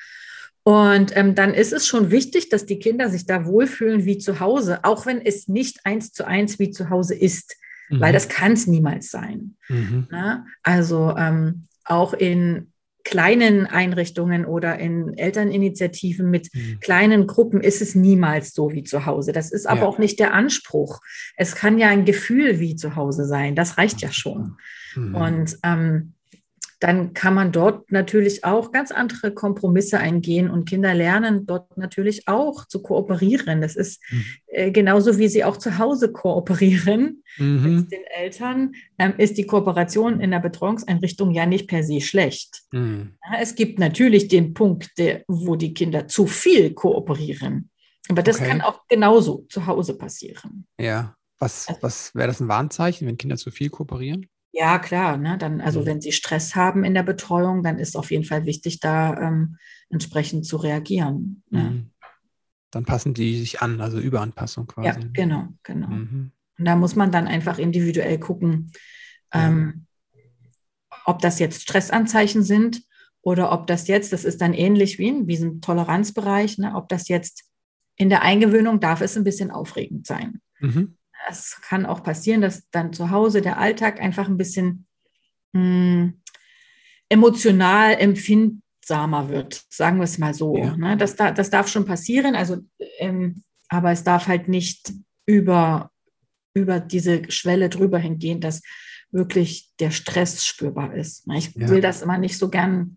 Und 0.63 1.17
ähm, 1.17 1.35
dann 1.35 1.55
ist 1.55 1.73
es 1.73 1.87
schon 1.87 2.11
wichtig, 2.11 2.49
dass 2.49 2.67
die 2.67 2.79
Kinder 2.79 3.09
sich 3.09 3.27
da 3.27 3.47
wohlfühlen 3.47 4.05
wie 4.05 4.19
zu 4.19 4.41
Hause, 4.41 4.85
auch 4.85 5.07
wenn 5.07 5.21
es 5.21 5.49
nicht 5.49 5.87
eins 5.87 6.13
zu 6.13 6.27
eins 6.27 6.59
wie 6.59 6.71
zu 6.71 6.91
Hause 6.91 7.15
ist, 7.15 7.57
mhm. 7.89 8.01
weil 8.01 8.13
das 8.13 8.29
kann 8.29 8.53
es 8.53 8.67
niemals 8.67 9.11
sein. 9.11 9.57
Mhm. 9.69 10.09
Also 10.63 11.15
ähm, 11.17 11.67
auch 11.85 12.13
in 12.13 12.73
kleinen 13.05 13.67
Einrichtungen 13.67 14.45
oder 14.45 14.79
in 14.79 15.17
Elterninitiativen 15.17 16.31
mit 16.31 16.49
mhm. 16.53 16.79
kleinen 16.81 17.27
Gruppen 17.27 17.61
ist 17.61 17.83
es 17.83 17.95
niemals 17.95 18.53
so 18.55 18.73
wie 18.73 18.85
zu 18.85 19.07
Hause. 19.07 19.33
Das 19.33 19.51
ist 19.51 19.67
aber 19.67 19.83
ja. 19.83 19.87
auch 19.87 19.99
nicht 19.99 20.19
der 20.19 20.35
Anspruch. 20.35 21.01
Es 21.37 21.55
kann 21.55 21.79
ja 21.79 21.89
ein 21.89 22.05
Gefühl 22.05 22.61
wie 22.61 22.77
zu 22.77 22.97
Hause 22.97 23.27
sein. 23.27 23.55
Das 23.55 23.79
reicht 23.79 24.01
ja 24.01 24.13
schon. 24.13 24.57
Mhm. 24.95 25.15
Und 25.15 25.59
ähm, 25.63 26.15
dann 26.81 27.13
kann 27.13 27.35
man 27.35 27.53
dort 27.53 27.93
natürlich 27.93 28.43
auch 28.43 28.73
ganz 28.73 28.91
andere 28.91 29.33
Kompromisse 29.33 29.99
eingehen 29.99 30.51
und 30.51 30.67
Kinder 30.67 30.95
lernen 30.95 31.47
dort 31.47 31.77
natürlich 31.77 32.27
auch 32.27 32.67
zu 32.67 32.83
kooperieren. 32.83 33.61
Das 33.61 33.77
ist 33.77 34.01
mhm. 34.11 34.25
äh, 34.47 34.71
genauso, 34.71 35.19
wie 35.19 35.29
sie 35.29 35.45
auch 35.45 35.59
zu 35.59 35.77
Hause 35.77 36.11
kooperieren 36.11 37.23
mhm. 37.37 37.77
mit 37.77 37.93
den 37.93 38.05
Eltern, 38.17 38.73
ähm, 38.99 39.13
ist 39.19 39.37
die 39.37 39.47
Kooperation 39.47 40.21
in 40.21 40.31
der 40.31 40.41
Betreuungseinrichtung 40.41 41.33
ja 41.33 41.45
nicht 41.45 41.69
per 41.69 41.85
se 41.85 42.01
schlecht. 42.01 42.63
Mhm. 42.73 43.13
Ja, 43.31 43.39
es 43.41 43.55
gibt 43.55 43.79
natürlich 43.79 44.29
den 44.29 44.55
Punkt, 44.55 44.97
der, 44.97 45.23
wo 45.29 45.57
die 45.57 45.75
Kinder 45.75 46.09
zu 46.09 46.27
viel 46.27 46.73
kooperieren. 46.73 47.71
Aber 48.09 48.23
das 48.23 48.37
okay. 48.37 48.49
kann 48.49 48.61
auch 48.63 48.89
genauso 48.89 49.47
zu 49.51 49.67
Hause 49.67 49.99
passieren. 49.99 50.67
Ja. 50.81 51.15
Was, 51.39 51.69
also 51.69 51.83
was 51.83 52.15
wäre 52.15 52.29
das 52.29 52.41
ein 52.41 52.49
Warnzeichen, 52.49 53.07
wenn 53.07 53.17
Kinder 53.17 53.39
zu 53.39 53.51
viel 53.51 53.71
kooperieren? 53.71 54.27
Ja, 54.53 54.79
klar. 54.79 55.17
Ne? 55.17 55.39
Dann, 55.39 55.61
also 55.61 55.81
mhm. 55.81 55.87
wenn 55.87 56.01
Sie 56.01 56.13
Stress 56.13 56.55
haben 56.55 56.85
in 56.85 56.95
der 56.95 57.03
Betreuung, 57.03 57.63
dann 57.63 57.79
ist 57.79 57.97
auf 57.97 58.11
jeden 58.11 58.25
Fall 58.25 58.47
wichtig, 58.47 58.81
da 58.81 59.17
ähm, 59.17 59.57
entsprechend 59.91 60.45
zu 60.45 60.57
reagieren. 60.57 61.43
Ne? 61.51 61.63
Mhm. 61.63 61.91
Dann 62.71 62.85
passen 62.85 63.15
die 63.15 63.39
sich 63.39 63.63
an, 63.63 63.81
also 63.81 63.99
Überanpassung 63.99 64.67
quasi. 64.67 65.01
Ja, 65.01 65.09
genau, 65.13 65.49
genau. 65.63 65.89
Mhm. 65.89 66.33
Und 66.59 66.65
da 66.65 66.77
muss 66.77 66.97
man 66.97 67.11
dann 67.11 67.27
einfach 67.27 67.59
individuell 67.59 68.19
gucken, 68.19 68.73
ähm, 69.33 69.87
ob 71.05 71.21
das 71.21 71.39
jetzt 71.39 71.63
Stressanzeichen 71.63 72.43
sind 72.43 72.83
oder 73.23 73.53
ob 73.53 73.67
das 73.67 73.89
jetzt, 73.89 74.13
das 74.13 74.25
ist 74.25 74.41
dann 74.41 74.55
ähnlich 74.55 74.99
wie 74.99 75.09
in 75.09 75.27
diesem 75.27 75.61
Toleranzbereich, 75.61 76.59
ne? 76.59 76.75
ob 76.75 76.89
das 76.89 77.09
jetzt 77.09 77.45
in 77.97 78.09
der 78.09 78.23
Eingewöhnung 78.23 78.81
darf 78.81 79.01
es 79.01 79.17
ein 79.17 79.25
bisschen 79.25 79.51
aufregend 79.51 80.07
sein. 80.07 80.41
Mhm 80.61 80.97
es 81.29 81.61
kann 81.63 81.87
auch 81.87 82.03
passieren, 82.03 82.41
dass 82.41 82.69
dann 82.71 82.93
zu 82.93 83.11
Hause 83.11 83.43
der 83.43 83.59
Alltag 83.59 84.01
einfach 84.01 84.29
ein 84.29 84.37
bisschen 84.37 84.87
mh, 85.53 85.61
hm, 85.61 86.23
emotional 87.09 87.95
empfindsamer 87.95 89.29
wird, 89.29 89.63
sagen 89.69 89.99
wir 89.99 90.05
es 90.05 90.19
mal 90.19 90.35
so. 90.35 90.57
Ja. 90.57 90.77
Ne? 90.77 90.97
Das, 90.97 91.17
das 91.17 91.51
darf 91.51 91.69
schon 91.69 91.85
passieren, 91.85 92.35
also, 92.35 92.59
ähm, 92.99 93.43
aber 93.69 93.91
es 93.91 94.05
darf 94.05 94.29
halt 94.29 94.49
nicht 94.49 94.93
über, 95.27 95.91
über 96.55 96.81
diese 96.81 97.31
Schwelle 97.31 97.69
drüber 97.69 97.99
hingehen, 97.99 98.41
dass 98.41 98.63
wirklich 99.11 99.71
der 99.81 99.91
Stress 99.91 100.45
spürbar 100.45 100.95
ist. 100.95 101.27
Ne? 101.27 101.39
Ich 101.39 101.55
ja. 101.55 101.69
will 101.69 101.81
das 101.81 102.03
immer 102.03 102.19
nicht 102.19 102.39
so 102.39 102.49
gern 102.49 102.97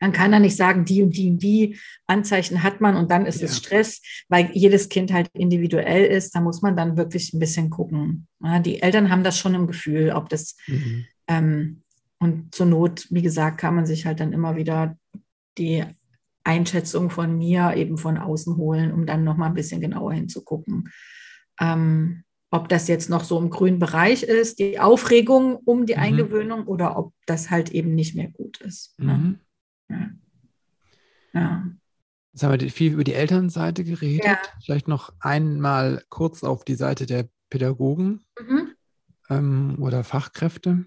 man 0.00 0.12
kann 0.12 0.32
da 0.32 0.38
nicht 0.38 0.56
sagen, 0.56 0.84
die 0.84 1.02
und 1.02 1.16
die 1.16 1.30
und 1.30 1.42
die 1.42 1.78
Anzeichen 2.06 2.62
hat 2.62 2.80
man 2.80 2.96
und 2.96 3.10
dann 3.10 3.26
ist 3.26 3.40
ja. 3.40 3.46
es 3.46 3.56
Stress, 3.56 4.02
weil 4.28 4.50
jedes 4.52 4.88
Kind 4.88 5.12
halt 5.12 5.28
individuell 5.32 6.04
ist. 6.04 6.34
Da 6.34 6.40
muss 6.40 6.62
man 6.62 6.76
dann 6.76 6.96
wirklich 6.96 7.32
ein 7.32 7.38
bisschen 7.38 7.70
gucken. 7.70 8.26
Ja, 8.42 8.58
die 8.60 8.82
Eltern 8.82 9.10
haben 9.10 9.24
das 9.24 9.38
schon 9.38 9.54
im 9.54 9.66
Gefühl, 9.66 10.10
ob 10.10 10.28
das 10.28 10.56
mhm. 10.66 11.06
ähm, 11.28 11.82
und 12.18 12.54
zur 12.54 12.66
Not, 12.66 13.06
wie 13.10 13.22
gesagt, 13.22 13.58
kann 13.58 13.74
man 13.74 13.86
sich 13.86 14.06
halt 14.06 14.20
dann 14.20 14.32
immer 14.32 14.56
wieder 14.56 14.96
die 15.58 15.84
Einschätzung 16.44 17.10
von 17.10 17.36
mir 17.36 17.74
eben 17.76 17.98
von 17.98 18.16
außen 18.16 18.56
holen, 18.56 18.92
um 18.92 19.04
dann 19.04 19.24
noch 19.24 19.36
mal 19.36 19.46
ein 19.46 19.54
bisschen 19.54 19.80
genauer 19.80 20.12
hinzugucken. 20.12 20.90
Ähm, 21.60 22.22
ob 22.50 22.68
das 22.68 22.88
jetzt 22.88 23.10
noch 23.10 23.24
so 23.24 23.38
im 23.38 23.50
grünen 23.50 23.78
Bereich 23.78 24.22
ist, 24.22 24.60
die 24.60 24.78
Aufregung 24.78 25.56
um 25.56 25.84
die 25.84 25.94
mhm. 25.94 26.00
Eingewöhnung 26.00 26.66
oder 26.66 26.96
ob 26.96 27.12
das 27.26 27.50
halt 27.50 27.70
eben 27.70 27.94
nicht 27.94 28.14
mehr 28.14 28.28
gut 28.28 28.60
ist. 28.60 28.98
Ne? 28.98 29.38
Mhm. 29.88 30.20
Ja. 31.32 31.40
ja. 31.40 31.64
Jetzt 32.32 32.42
haben 32.42 32.60
wir 32.60 32.70
viel 32.70 32.92
über 32.92 33.04
die 33.04 33.14
Elternseite 33.14 33.82
geredet. 33.82 34.26
Ja. 34.26 34.38
Vielleicht 34.62 34.88
noch 34.88 35.12
einmal 35.20 36.04
kurz 36.10 36.44
auf 36.44 36.64
die 36.64 36.74
Seite 36.74 37.06
der 37.06 37.28
Pädagogen 37.48 38.26
mhm. 38.38 38.74
ähm, 39.30 39.76
oder 39.80 40.04
Fachkräfte. 40.04 40.84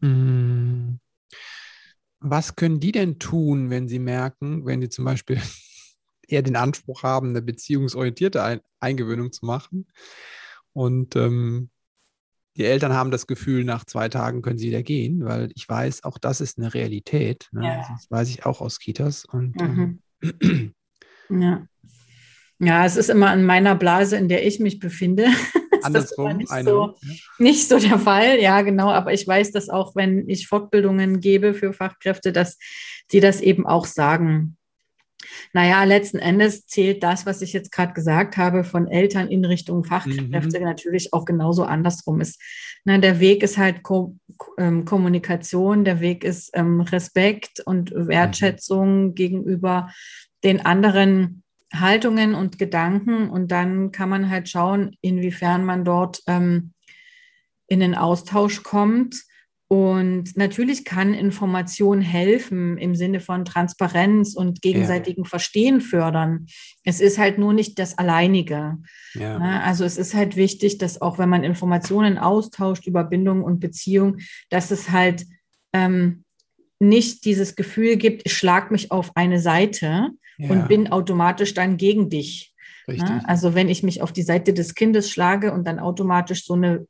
Hm. 0.00 1.00
Was 2.20 2.54
können 2.54 2.80
die 2.80 2.92
denn 2.92 3.18
tun, 3.18 3.70
wenn 3.70 3.88
sie 3.88 3.98
merken, 3.98 4.66
wenn 4.66 4.80
sie 4.80 4.90
zum 4.90 5.04
Beispiel 5.04 5.40
eher 6.28 6.42
den 6.42 6.56
Anspruch 6.56 7.02
haben, 7.02 7.30
eine 7.30 7.42
beziehungsorientierte 7.42 8.62
Eingewöhnung 8.78 9.32
zu 9.32 9.46
machen 9.46 9.88
und 10.72 11.16
ähm, 11.16 11.70
die 12.56 12.64
Eltern 12.64 12.92
haben 12.92 13.10
das 13.10 13.26
Gefühl, 13.26 13.64
nach 13.64 13.84
zwei 13.84 14.08
Tagen 14.08 14.42
können 14.42 14.58
sie 14.58 14.68
wieder 14.68 14.82
gehen, 14.82 15.24
weil 15.24 15.50
ich 15.54 15.68
weiß, 15.68 16.04
auch 16.04 16.18
das 16.18 16.40
ist 16.40 16.58
eine 16.58 16.74
Realität. 16.74 17.48
Ne? 17.52 17.64
Ja. 17.64 17.86
Das 17.90 18.10
weiß 18.10 18.28
ich 18.28 18.44
auch 18.44 18.60
aus 18.60 18.78
Kitas. 18.80 19.24
Und, 19.24 19.60
mhm. 19.60 20.00
ähm, 20.42 20.74
ja. 21.40 21.66
ja, 22.58 22.84
es 22.84 22.96
ist 22.96 23.10
immer 23.10 23.32
in 23.32 23.44
meiner 23.44 23.74
Blase, 23.74 24.16
in 24.16 24.28
der 24.28 24.46
ich 24.46 24.60
mich 24.60 24.78
befinde. 24.78 25.26
ist 25.88 26.18
nicht 26.18 26.64
so, 26.64 26.94
nicht 27.38 27.68
so 27.68 27.78
der 27.78 27.98
Fall. 27.98 28.40
Ja, 28.40 28.62
genau. 28.62 28.90
Aber 28.90 29.12
ich 29.12 29.26
weiß, 29.26 29.52
dass 29.52 29.68
auch, 29.68 29.96
wenn 29.96 30.28
ich 30.28 30.46
Fortbildungen 30.46 31.20
gebe 31.20 31.54
für 31.54 31.72
Fachkräfte, 31.72 32.32
dass 32.32 32.58
die 33.12 33.20
das 33.20 33.40
eben 33.40 33.66
auch 33.66 33.86
sagen. 33.86 34.56
Naja, 35.52 35.84
letzten 35.84 36.18
Endes 36.18 36.66
zählt 36.66 37.02
das, 37.02 37.26
was 37.26 37.42
ich 37.42 37.52
jetzt 37.52 37.72
gerade 37.72 37.92
gesagt 37.92 38.36
habe, 38.36 38.64
von 38.64 38.88
Eltern 38.88 39.28
in 39.28 39.44
Richtung 39.44 39.84
Fachkräfte 39.84 40.58
mhm. 40.58 40.64
natürlich 40.64 41.12
auch 41.12 41.24
genauso 41.24 41.64
andersrum 41.64 42.20
ist. 42.20 42.40
Na, 42.84 42.98
der 42.98 43.20
Weg 43.20 43.42
ist 43.42 43.58
halt 43.58 43.82
Ko 43.82 44.16
ähm, 44.58 44.84
Kommunikation, 44.84 45.84
der 45.84 46.00
Weg 46.00 46.24
ist 46.24 46.50
ähm, 46.54 46.80
Respekt 46.80 47.60
und 47.60 47.92
Wertschätzung 47.94 49.08
mhm. 49.08 49.14
gegenüber 49.14 49.90
den 50.44 50.64
anderen 50.64 51.42
Haltungen 51.72 52.34
und 52.34 52.58
Gedanken. 52.58 53.28
Und 53.28 53.50
dann 53.50 53.92
kann 53.92 54.08
man 54.08 54.30
halt 54.30 54.48
schauen, 54.48 54.96
inwiefern 55.02 55.64
man 55.64 55.84
dort 55.84 56.22
ähm, 56.26 56.72
in 57.66 57.80
den 57.80 57.94
Austausch 57.94 58.62
kommt 58.62 59.16
und 59.72 60.36
natürlich 60.36 60.84
kann 60.84 61.14
Information 61.14 62.00
helfen 62.00 62.76
im 62.76 62.96
Sinne 62.96 63.20
von 63.20 63.44
Transparenz 63.44 64.34
und 64.34 64.62
gegenseitigen 64.62 65.22
ja. 65.22 65.28
Verstehen 65.28 65.80
fördern. 65.80 66.46
Es 66.82 67.00
ist 67.00 67.18
halt 67.18 67.38
nur 67.38 67.52
nicht 67.52 67.78
das 67.78 67.96
Alleinige. 67.96 68.78
Ja. 69.14 69.38
Ne? 69.38 69.62
Also 69.62 69.84
es 69.84 69.96
ist 69.96 70.12
halt 70.12 70.34
wichtig, 70.34 70.78
dass 70.78 71.00
auch 71.00 71.18
wenn 71.18 71.28
man 71.28 71.44
Informationen 71.44 72.18
austauscht 72.18 72.88
über 72.88 73.04
Bindung 73.04 73.44
und 73.44 73.60
Beziehung, 73.60 74.16
dass 74.48 74.72
es 74.72 74.90
halt 74.90 75.24
ähm, 75.72 76.24
nicht 76.80 77.24
dieses 77.24 77.54
Gefühl 77.54 77.96
gibt, 77.96 78.22
ich 78.24 78.32
schlag 78.32 78.72
mich 78.72 78.90
auf 78.90 79.12
eine 79.14 79.38
Seite 79.38 80.08
ja. 80.38 80.50
und 80.50 80.66
bin 80.66 80.90
automatisch 80.90 81.54
dann 81.54 81.76
gegen 81.76 82.10
dich. 82.10 82.56
Ne? 82.88 82.94
Richtig. 82.94 83.20
Also 83.22 83.54
wenn 83.54 83.68
ich 83.68 83.84
mich 83.84 84.02
auf 84.02 84.12
die 84.12 84.22
Seite 84.22 84.52
des 84.52 84.74
Kindes 84.74 85.12
schlage 85.12 85.52
und 85.52 85.64
dann 85.64 85.78
automatisch 85.78 86.44
so 86.44 86.54
eine, 86.54 86.88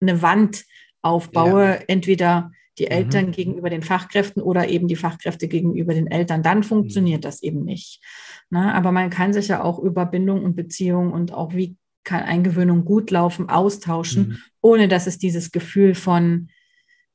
eine 0.00 0.22
Wand 0.22 0.64
aufbaue, 1.04 1.64
ja. 1.64 1.80
entweder 1.86 2.52
die 2.78 2.88
Eltern 2.88 3.26
mhm. 3.26 3.32
gegenüber 3.32 3.70
den 3.70 3.82
Fachkräften 3.82 4.42
oder 4.42 4.68
eben 4.68 4.88
die 4.88 4.96
Fachkräfte 4.96 5.46
gegenüber 5.46 5.94
den 5.94 6.08
Eltern, 6.08 6.42
dann 6.42 6.64
funktioniert 6.64 7.20
mhm. 7.20 7.22
das 7.22 7.42
eben 7.42 7.64
nicht. 7.64 8.02
Na, 8.50 8.66
ne? 8.66 8.74
aber 8.74 8.90
man 8.90 9.10
kann 9.10 9.32
sich 9.32 9.48
ja 9.48 9.62
auch 9.62 9.78
über 9.78 10.06
Bindung 10.06 10.42
und 10.42 10.56
Beziehung 10.56 11.12
und 11.12 11.32
auch 11.32 11.54
wie 11.54 11.76
kann 12.02 12.22
Eingewöhnung 12.22 12.84
gut 12.84 13.10
laufen, 13.10 13.48
austauschen, 13.48 14.28
mhm. 14.28 14.38
ohne 14.60 14.88
dass 14.88 15.06
es 15.06 15.18
dieses 15.18 15.52
Gefühl 15.52 15.94
von 15.94 16.48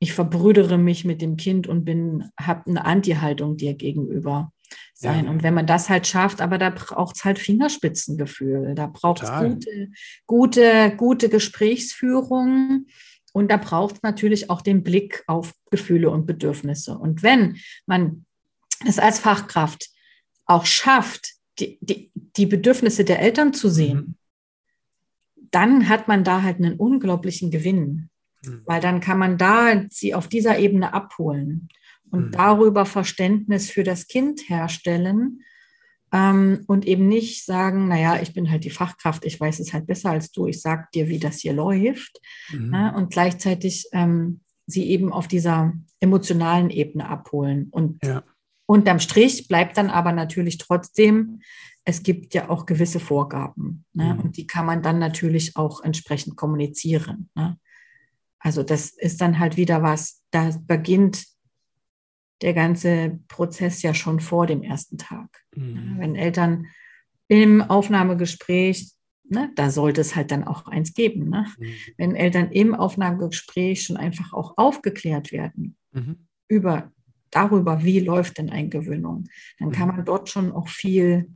ich 0.00 0.14
verbrüdere 0.14 0.78
mich 0.78 1.04
mit 1.04 1.20
dem 1.20 1.36
Kind 1.36 1.66
und 1.66 1.84
bin, 1.84 2.30
habe 2.40 2.68
eine 2.70 2.86
Anti-Haltung 2.86 3.58
dir 3.58 3.74
gegenüber 3.74 4.50
sein. 4.94 5.26
Ja. 5.26 5.30
Und 5.30 5.42
wenn 5.42 5.52
man 5.52 5.66
das 5.66 5.90
halt 5.90 6.06
schafft, 6.06 6.40
aber 6.40 6.56
da 6.56 6.70
braucht 6.70 7.16
es 7.16 7.24
halt 7.24 7.38
Fingerspitzengefühl, 7.38 8.74
da 8.74 8.86
braucht 8.86 9.22
es 9.22 9.30
gute, 9.30 9.90
gute, 10.26 10.94
gute 10.96 11.28
Gesprächsführung 11.28 12.86
und 13.32 13.50
da 13.50 13.56
braucht 13.56 13.96
es 13.96 14.02
natürlich 14.02 14.50
auch 14.50 14.62
den 14.62 14.82
Blick 14.82 15.22
auf 15.26 15.54
Gefühle 15.70 16.10
und 16.10 16.26
Bedürfnisse. 16.26 16.96
Und 16.98 17.22
wenn 17.22 17.58
man 17.86 18.24
es 18.86 18.98
als 18.98 19.18
Fachkraft 19.18 19.90
auch 20.46 20.66
schafft, 20.66 21.34
die, 21.58 21.78
die, 21.80 22.10
die 22.14 22.46
Bedürfnisse 22.46 23.04
der 23.04 23.20
Eltern 23.20 23.52
zu 23.52 23.68
sehen, 23.68 24.16
mhm. 25.36 25.48
dann 25.50 25.88
hat 25.88 26.08
man 26.08 26.24
da 26.24 26.42
halt 26.42 26.56
einen 26.56 26.74
unglaublichen 26.74 27.50
Gewinn. 27.50 28.10
Mhm. 28.42 28.62
Weil 28.64 28.80
dann 28.80 29.00
kann 29.00 29.18
man 29.18 29.38
da 29.38 29.84
sie 29.90 30.14
auf 30.14 30.28
dieser 30.28 30.58
Ebene 30.58 30.92
abholen 30.92 31.68
und 32.10 32.26
mhm. 32.26 32.32
darüber 32.32 32.86
Verständnis 32.86 33.70
für 33.70 33.84
das 33.84 34.06
Kind 34.06 34.48
herstellen 34.48 35.42
ähm, 36.12 36.64
und 36.66 36.86
eben 36.86 37.08
nicht 37.08 37.44
sagen, 37.44 37.88
naja, 37.88 38.20
ich 38.20 38.32
bin 38.32 38.50
halt 38.50 38.64
die 38.64 38.70
Fachkraft, 38.70 39.24
ich 39.24 39.38
weiß 39.40 39.60
es 39.60 39.72
halt 39.72 39.86
besser 39.86 40.10
als 40.10 40.32
du, 40.32 40.46
ich 40.46 40.60
sag 40.60 40.90
dir, 40.92 41.08
wie 41.08 41.18
das 41.18 41.38
hier 41.38 41.52
läuft. 41.52 42.20
Mhm. 42.52 42.70
Ne? 42.70 42.94
Und 42.96 43.12
gleichzeitig 43.12 43.88
ähm, 43.92 44.40
sie 44.66 44.90
eben 44.90 45.12
auf 45.12 45.28
dieser 45.28 45.72
emotionalen 46.00 46.70
Ebene 46.70 47.08
abholen. 47.08 47.68
Und 47.70 48.04
ja. 48.04 48.22
unterm 48.66 48.98
Strich 48.98 49.48
bleibt 49.48 49.76
dann 49.76 49.90
aber 49.90 50.12
natürlich 50.12 50.58
trotzdem, 50.58 51.40
es 51.84 52.02
gibt 52.02 52.34
ja 52.34 52.50
auch 52.50 52.66
gewisse 52.66 53.00
Vorgaben. 53.00 53.84
Ne? 53.92 54.14
Mhm. 54.14 54.20
Und 54.20 54.36
die 54.36 54.46
kann 54.46 54.66
man 54.66 54.82
dann 54.82 54.98
natürlich 54.98 55.56
auch 55.56 55.82
entsprechend 55.82 56.36
kommunizieren. 56.36 57.30
Ne? 57.34 57.58
Also 58.38 58.62
das 58.62 58.90
ist 58.90 59.20
dann 59.20 59.38
halt 59.38 59.56
wieder 59.56 59.82
was, 59.82 60.22
da 60.30 60.50
beginnt 60.66 61.24
der 62.42 62.54
ganze 62.54 63.18
Prozess 63.28 63.82
ja 63.82 63.94
schon 63.94 64.20
vor 64.20 64.46
dem 64.46 64.62
ersten 64.62 64.98
Tag. 64.98 65.28
Mhm. 65.54 65.96
Wenn 65.98 66.16
Eltern 66.16 66.66
im 67.28 67.62
Aufnahmegespräch, 67.62 68.92
ne, 69.28 69.50
da 69.54 69.70
sollte 69.70 70.00
es 70.00 70.16
halt 70.16 70.30
dann 70.30 70.44
auch 70.44 70.66
eins 70.66 70.94
geben, 70.94 71.28
ne? 71.28 71.46
Mhm. 71.58 71.66
wenn 71.96 72.16
Eltern 72.16 72.50
im 72.50 72.74
Aufnahmegespräch 72.74 73.82
schon 73.82 73.96
einfach 73.96 74.32
auch 74.32 74.56
aufgeklärt 74.56 75.32
werden 75.32 75.76
mhm. 75.92 76.26
über 76.48 76.92
darüber, 77.30 77.84
wie 77.84 78.00
läuft 78.00 78.38
denn 78.38 78.50
Eingewöhnung, 78.50 79.28
dann 79.58 79.70
kann 79.70 79.88
mhm. 79.88 79.96
man 79.96 80.04
dort 80.04 80.28
schon 80.28 80.50
auch 80.50 80.68
viel 80.68 81.30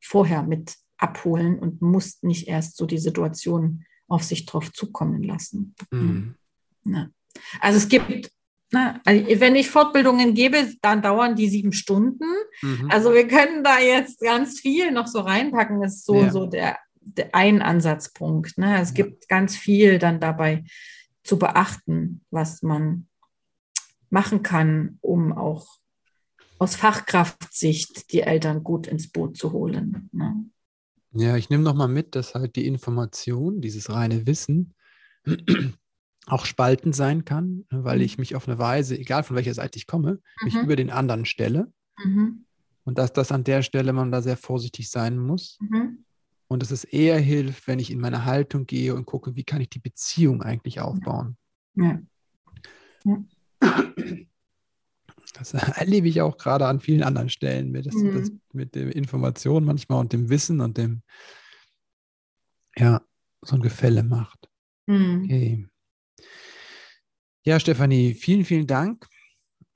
vorher 0.00 0.42
mit 0.42 0.76
abholen 0.98 1.58
und 1.58 1.80
muss 1.80 2.22
nicht 2.22 2.48
erst 2.48 2.76
so 2.76 2.86
die 2.86 2.98
Situation 2.98 3.84
auf 4.08 4.22
sich 4.22 4.44
drauf 4.44 4.72
zukommen 4.72 5.22
lassen. 5.22 5.74
Mhm. 5.90 6.34
Also 7.60 7.78
es 7.78 7.88
gibt 7.88 8.30
na, 8.72 9.00
also 9.04 9.24
wenn 9.40 9.54
ich 9.54 9.68
Fortbildungen 9.68 10.34
gebe, 10.34 10.66
dann 10.80 11.02
dauern 11.02 11.36
die 11.36 11.48
sieben 11.48 11.72
Stunden. 11.72 12.24
Mhm. 12.62 12.90
Also 12.90 13.12
wir 13.12 13.28
können 13.28 13.62
da 13.62 13.78
jetzt 13.78 14.20
ganz 14.20 14.60
viel 14.60 14.90
noch 14.90 15.06
so 15.06 15.20
reinpacken. 15.20 15.82
Das 15.82 15.96
ist 15.96 16.06
so, 16.06 16.22
ja. 16.22 16.30
so 16.30 16.46
der, 16.46 16.78
der 17.00 17.34
ein 17.34 17.60
Ansatzpunkt. 17.60 18.56
Ne? 18.56 18.80
Es 18.80 18.88
ja. 18.88 18.94
gibt 18.94 19.28
ganz 19.28 19.56
viel 19.56 19.98
dann 19.98 20.20
dabei 20.20 20.64
zu 21.22 21.38
beachten, 21.38 22.24
was 22.30 22.62
man 22.62 23.06
machen 24.08 24.42
kann, 24.42 24.98
um 25.02 25.32
auch 25.32 25.66
aus 26.58 26.74
Fachkraftsicht 26.74 28.10
die 28.12 28.22
Eltern 28.22 28.64
gut 28.64 28.86
ins 28.86 29.10
Boot 29.10 29.36
zu 29.36 29.52
holen. 29.52 30.08
Ne? 30.12 30.46
Ja, 31.12 31.36
ich 31.36 31.50
nehme 31.50 31.62
nochmal 31.62 31.88
mit, 31.88 32.14
dass 32.14 32.34
halt 32.34 32.56
die 32.56 32.66
Information, 32.66 33.60
dieses 33.60 33.90
reine 33.90 34.26
Wissen, 34.26 34.72
auch 36.26 36.46
spalten 36.46 36.92
sein 36.92 37.24
kann, 37.24 37.64
weil 37.70 37.98
mhm. 37.98 38.04
ich 38.04 38.18
mich 38.18 38.36
auf 38.36 38.48
eine 38.48 38.58
Weise, 38.58 38.96
egal 38.96 39.22
von 39.24 39.36
welcher 39.36 39.54
Seite 39.54 39.78
ich 39.78 39.86
komme, 39.86 40.12
mhm. 40.12 40.44
mich 40.44 40.54
über 40.54 40.76
den 40.76 40.90
anderen 40.90 41.24
stelle. 41.24 41.72
Mhm. 42.02 42.44
Und 42.84 42.98
dass 42.98 43.12
das 43.12 43.32
an 43.32 43.44
der 43.44 43.62
Stelle 43.62 43.92
man 43.92 44.10
da 44.10 44.22
sehr 44.22 44.36
vorsichtig 44.36 44.90
sein 44.90 45.18
muss. 45.18 45.58
Mhm. 45.60 46.04
Und 46.48 46.62
dass 46.62 46.70
es 46.70 46.84
eher 46.84 47.18
hilft, 47.18 47.66
wenn 47.66 47.78
ich 47.78 47.90
in 47.90 48.00
meine 48.00 48.24
Haltung 48.24 48.66
gehe 48.66 48.94
und 48.94 49.06
gucke, 49.06 49.36
wie 49.36 49.44
kann 49.44 49.60
ich 49.60 49.70
die 49.70 49.78
Beziehung 49.78 50.42
eigentlich 50.42 50.80
aufbauen. 50.80 51.36
Ja. 51.74 52.00
Ja. 53.04 53.24
Das 55.34 55.54
erlebe 55.54 56.08
ich 56.08 56.20
auch 56.20 56.36
gerade 56.36 56.66
an 56.66 56.80
vielen 56.80 57.02
anderen 57.02 57.30
Stellen, 57.30 57.70
mit, 57.70 57.86
das, 57.86 57.94
das, 57.94 58.30
mhm. 58.30 58.40
mit 58.52 58.74
der 58.74 58.94
Information 58.94 59.64
manchmal 59.64 60.00
und 60.00 60.12
dem 60.12 60.28
Wissen 60.28 60.60
und 60.60 60.76
dem, 60.76 61.02
ja, 62.76 63.00
so 63.40 63.56
ein 63.56 63.62
Gefälle 63.62 64.02
macht. 64.02 64.50
Mhm. 64.86 65.22
Okay. 65.24 65.66
Ja, 67.44 67.58
Stefanie, 67.58 68.14
vielen, 68.14 68.44
vielen 68.44 68.66
Dank. 68.66 69.06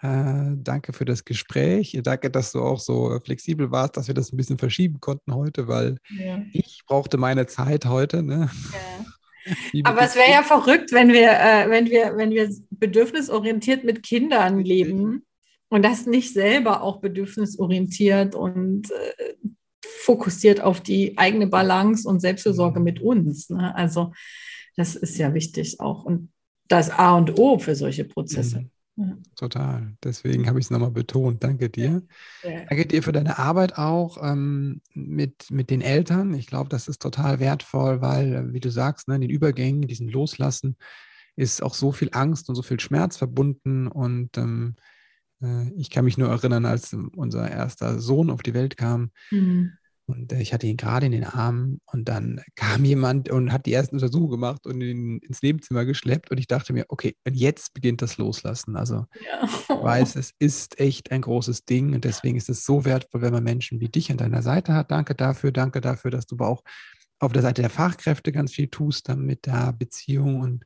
Äh, 0.01 0.57
danke 0.57 0.92
für 0.92 1.05
das 1.05 1.24
Gespräch. 1.24 1.99
Danke, 2.03 2.30
dass 2.30 2.53
du 2.53 2.61
auch 2.61 2.78
so 2.78 3.18
flexibel 3.24 3.70
warst, 3.70 3.97
dass 3.97 4.09
wir 4.09 4.14
das 4.14 4.32
ein 4.32 4.36
bisschen 4.36 4.59
verschieben 4.59 5.01
konnten 5.01 5.34
heute, 5.34 5.68
weil 5.68 5.97
ja. 6.11 6.42
ich 6.53 6.82
brauchte 6.86 7.16
meine 7.16 7.47
Zeit 7.47 7.86
heute. 7.86 8.22
Ne? 8.22 8.51
Ja. 8.72 9.82
Aber 9.84 10.03
es 10.03 10.14
wäre 10.14 10.30
ja 10.30 10.42
verrückt, 10.42 10.92
wenn 10.92 11.12
wir, 11.12 11.30
äh, 11.30 11.70
wenn 11.70 11.86
wir, 11.88 12.16
wenn 12.16 12.30
wir 12.30 12.51
bedürfnisorientiert 12.70 13.84
mit 13.84 14.03
Kindern 14.03 14.61
leben 14.61 15.24
und 15.68 15.84
das 15.84 16.07
nicht 16.07 16.32
selber 16.32 16.82
auch 16.82 17.01
bedürfnisorientiert 17.01 18.34
und 18.34 18.90
äh, 18.90 19.34
fokussiert 19.82 20.61
auf 20.61 20.80
die 20.80 21.16
eigene 21.16 21.47
Balance 21.47 22.09
und 22.09 22.20
Selbstversorge 22.20 22.80
mit 22.80 23.01
uns. 23.01 23.51
Ne? 23.51 23.74
Also 23.74 24.12
das 24.76 24.94
ist 24.94 25.16
ja 25.16 25.32
wichtig 25.32 25.80
auch. 25.80 26.05
Und 26.05 26.32
das 26.68 26.90
A 26.90 27.16
und 27.16 27.38
O 27.38 27.58
für 27.58 27.74
solche 27.74 28.04
Prozesse. 28.04 28.60
Mhm. 28.60 28.70
Ja. 28.98 29.16
Total. 29.34 29.92
Deswegen 30.02 30.48
habe 30.48 30.58
ich 30.58 30.66
es 30.66 30.70
nochmal 30.70 30.90
betont. 30.90 31.44
Danke 31.44 31.68
dir. 31.68 32.02
Ja. 32.42 32.64
Danke 32.64 32.86
dir 32.86 33.02
für 33.02 33.12
deine 33.12 33.38
Arbeit 33.38 33.76
auch 33.76 34.16
ähm, 34.22 34.80
mit, 34.94 35.50
mit 35.50 35.68
den 35.68 35.82
Eltern. 35.82 36.32
Ich 36.32 36.46
glaube, 36.46 36.70
das 36.70 36.88
ist 36.88 37.02
total 37.02 37.38
wertvoll, 37.38 38.00
weil, 38.00 38.54
wie 38.54 38.60
du 38.60 38.70
sagst, 38.70 39.08
ne, 39.08 39.16
in 39.16 39.20
den 39.20 39.30
Übergängen, 39.30 39.86
diesen 39.86 40.08
Loslassen, 40.08 40.76
ist 41.36 41.62
auch 41.62 41.74
so 41.74 41.92
viel 41.92 42.08
Angst 42.12 42.48
und 42.48 42.54
so 42.54 42.62
viel 42.62 42.80
Schmerz 42.80 43.18
verbunden. 43.18 43.86
Und 43.86 44.38
ähm, 44.38 44.76
äh, 45.42 45.68
ich 45.76 45.90
kann 45.90 46.06
mich 46.06 46.16
nur 46.16 46.30
erinnern, 46.30 46.64
als 46.64 46.96
unser 47.16 47.50
erster 47.50 47.98
Sohn 48.00 48.30
auf 48.30 48.42
die 48.42 48.54
Welt 48.54 48.78
kam, 48.78 49.10
mhm. 49.30 49.72
Und 50.07 50.32
äh, 50.32 50.40
ich 50.40 50.52
hatte 50.54 50.66
ihn 50.66 50.76
gerade 50.76 51.07
in 51.07 51.12
den 51.12 51.24
Armen 51.24 51.80
und 51.86 52.09
dann 52.09 52.40
kam 52.57 52.84
jemand 52.84 53.28
und 53.28 53.52
hat 53.52 53.66
die 53.66 53.72
ersten 53.72 53.96
Untersuchungen 53.96 54.30
gemacht 54.30 54.66
und 54.66 54.80
ihn 54.80 55.18
ins 55.18 55.42
Nebenzimmer 55.42 55.84
geschleppt. 55.84 56.30
Und 56.30 56.38
ich 56.38 56.46
dachte 56.46 56.72
mir, 56.72 56.86
okay, 56.88 57.16
und 57.26 57.34
jetzt 57.34 57.74
beginnt 57.74 58.02
das 58.02 58.16
Loslassen. 58.16 58.76
Also 58.76 59.07
ja. 59.24 59.44
ich 59.44 59.68
weiß, 59.68 60.16
es 60.16 60.32
ist 60.38 60.78
echt 60.80 61.11
ein 61.11 61.22
großes 61.22 61.64
Ding 61.64 61.94
und 61.94 62.04
deswegen 62.04 62.36
ist 62.36 62.48
es 62.48 62.64
so 62.64 62.84
wertvoll, 62.84 63.22
wenn 63.22 63.32
man 63.32 63.44
Menschen 63.44 63.80
wie 63.80 63.88
dich 63.88 64.11
an 64.11 64.18
deiner 64.18 64.42
Seite 64.42 64.74
hat. 64.74 64.90
Danke 64.90 65.14
dafür, 65.14 65.52
danke 65.52 65.80
dafür, 65.80 66.11
dass 66.11 66.26
du 66.26 66.36
aber 66.36 66.48
auch 66.48 66.62
auf 67.18 67.32
der 67.32 67.42
Seite 67.42 67.62
der 67.62 67.70
Fachkräfte 67.70 68.30
ganz 68.30 68.52
viel 68.52 68.68
tust, 68.68 69.09
damit 69.09 69.46
da 69.46 69.72
Beziehung 69.72 70.40
und 70.40 70.64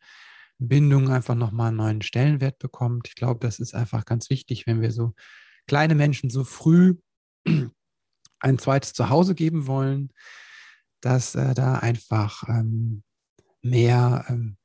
Bindung 0.59 1.09
einfach 1.09 1.34
nochmal 1.34 1.68
einen 1.68 1.76
neuen 1.78 2.03
Stellenwert 2.03 2.59
bekommt. 2.59 3.09
Ich 3.09 3.14
glaube, 3.14 3.41
das 3.41 3.61
ist 3.61 3.74
einfach 3.74 4.05
ganz 4.05 4.28
wichtig, 4.30 4.66
wenn 4.66 4.82
wir 4.82 4.93
so 4.93 5.14
kleine 5.66 5.95
Menschen 5.95 6.28
so 6.28 6.45
früh 6.45 6.97
ein 8.41 8.59
zweites 8.59 8.93
Zuhause 8.93 9.34
geben 9.34 9.66
wollen, 9.66 10.12
dass 11.01 11.34
äh, 11.34 11.55
da 11.55 11.74
einfach 11.74 12.49
ähm, 12.49 13.03
mehr, 13.62 14.24
ähm, 14.28 14.57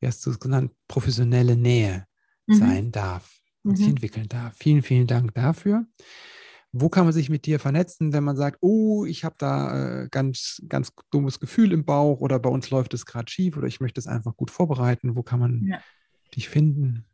wie 0.00 0.06
hast 0.06 0.24
du 0.24 0.30
es 0.30 0.40
genannt, 0.40 0.72
professionelle 0.88 1.56
Nähe 1.56 2.06
mhm. 2.46 2.54
sein 2.54 2.92
darf 2.92 3.38
und 3.62 3.72
mhm. 3.72 3.76
sich 3.76 3.88
entwickeln 3.88 4.28
darf. 4.28 4.54
Vielen, 4.56 4.82
vielen 4.82 5.06
Dank 5.06 5.34
dafür. 5.34 5.86
Wo 6.74 6.88
kann 6.88 7.04
man 7.04 7.12
sich 7.12 7.28
mit 7.28 7.44
dir 7.44 7.60
vernetzen, 7.60 8.14
wenn 8.14 8.24
man 8.24 8.36
sagt, 8.36 8.58
oh, 8.62 9.04
ich 9.04 9.24
habe 9.24 9.34
da 9.36 10.04
äh, 10.04 10.08
ganz, 10.10 10.62
ganz 10.68 10.90
dummes 11.10 11.38
Gefühl 11.38 11.70
im 11.72 11.84
Bauch 11.84 12.20
oder 12.20 12.38
bei 12.38 12.48
uns 12.48 12.70
läuft 12.70 12.94
es 12.94 13.04
gerade 13.04 13.30
schief 13.30 13.58
oder 13.58 13.66
ich 13.66 13.80
möchte 13.80 14.00
es 14.00 14.06
einfach 14.06 14.34
gut 14.36 14.50
vorbereiten? 14.50 15.14
Wo 15.14 15.22
kann 15.22 15.40
man 15.40 15.64
ja. 15.66 15.82
dich 16.34 16.48
finden? 16.48 17.04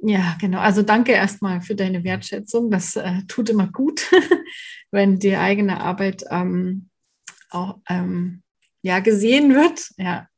Ja, 0.00 0.36
genau. 0.40 0.60
Also 0.60 0.82
danke 0.82 1.12
erstmal 1.12 1.60
für 1.60 1.74
deine 1.74 2.04
Wertschätzung. 2.04 2.70
Das 2.70 2.94
äh, 2.96 3.22
tut 3.26 3.50
immer 3.50 3.66
gut, 3.66 4.08
wenn 4.90 5.18
die 5.18 5.36
eigene 5.36 5.80
Arbeit 5.80 6.24
ähm, 6.30 6.88
auch 7.50 7.78
ähm, 7.88 8.42
ja, 8.82 9.00
gesehen 9.00 9.54
wird. 9.54 9.88
Ja. 9.96 10.28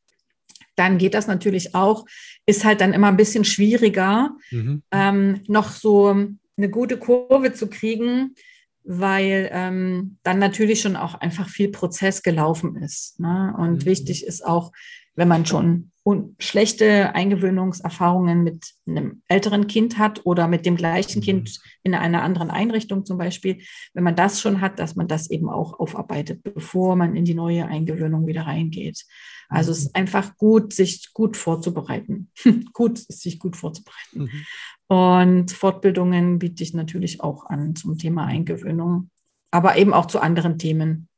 dann 0.76 0.98
geht 0.98 1.14
das 1.14 1.28
natürlich 1.28 1.76
auch, 1.76 2.06
ist 2.52 2.66
halt 2.66 2.82
dann 2.82 2.94
immer 2.94 3.08
ein 3.08 3.18
bisschen 3.18 3.46
schwieriger, 3.46 4.36
mhm. 4.52 4.84
ähm, 4.92 5.40
noch 5.48 5.72
so 5.72 6.10
eine 6.58 6.70
gute 6.70 6.98
Kurve 6.98 7.54
zu 7.54 7.68
kriegen, 7.68 8.36
weil 8.84 9.50
ähm, 9.54 10.18
dann 10.24 10.38
natürlich 10.38 10.82
schon 10.82 10.98
auch 10.98 11.16
einfach 11.16 11.48
viel 11.48 11.70
Prozess 11.70 12.24
gelaufen 12.24 12.76
ist. 12.76 13.20
Ne? 13.20 13.56
Und 13.58 13.72
mhm. 13.72 13.86
wichtig 13.86 14.26
ist 14.28 14.46
auch, 14.46 14.72
wenn 15.16 15.30
man 15.30 15.46
schon 15.46 15.92
schlechte 16.40 17.16
Eingewöhnungserfahrungen 17.16 18.44
mit 18.44 18.74
einem 18.86 19.22
älteren 19.28 19.68
Kind 19.68 19.98
hat 19.98 20.26
oder 20.26 20.48
mit 20.48 20.66
dem 20.66 20.76
gleichen 20.76 21.20
mhm. 21.20 21.24
Kind 21.24 21.60
in 21.84 21.96
einer 21.96 22.24
anderen 22.24 22.50
Einrichtung 22.50 23.06
zum 23.06 23.18
Beispiel, 23.18 23.60
wenn 23.94 24.04
man 24.04 24.16
das 24.16 24.42
schon 24.42 24.62
hat, 24.62 24.80
dass 24.80 24.96
man 24.96 25.08
das 25.08 25.30
eben 25.30 25.50
auch 25.50 25.80
aufarbeitet, 25.80 26.42
bevor 26.44 26.96
man 26.96 27.16
in 27.16 27.24
die 27.24 27.36
neue 27.36 27.66
Eingewöhnung 27.66 28.26
wieder 28.28 28.44
reingeht. 28.44 29.06
Also 29.52 29.72
es 29.72 29.80
ist 29.80 29.96
einfach 29.96 30.38
gut, 30.38 30.74
sich 30.74 31.12
gut 31.14 31.36
vorzubereiten. 31.36 32.32
gut 32.74 33.00
ist 33.00 33.22
sich 33.22 33.38
gut 33.38 33.58
vorzubereiten. 33.58 34.24
Mhm. 34.24 34.46
Und 34.88 35.52
Fortbildungen 35.52 36.40
biete 36.40 36.64
ich 36.64 36.74
natürlich 36.74 37.22
auch 37.22 37.46
an 37.46 37.76
zum 37.76 37.98
Thema 37.98 38.26
Eingewöhnung, 38.26 39.10
aber 39.52 39.76
eben 39.76 39.94
auch 39.94 40.06
zu 40.06 40.22
anderen 40.22 40.58
Themen 40.58 41.10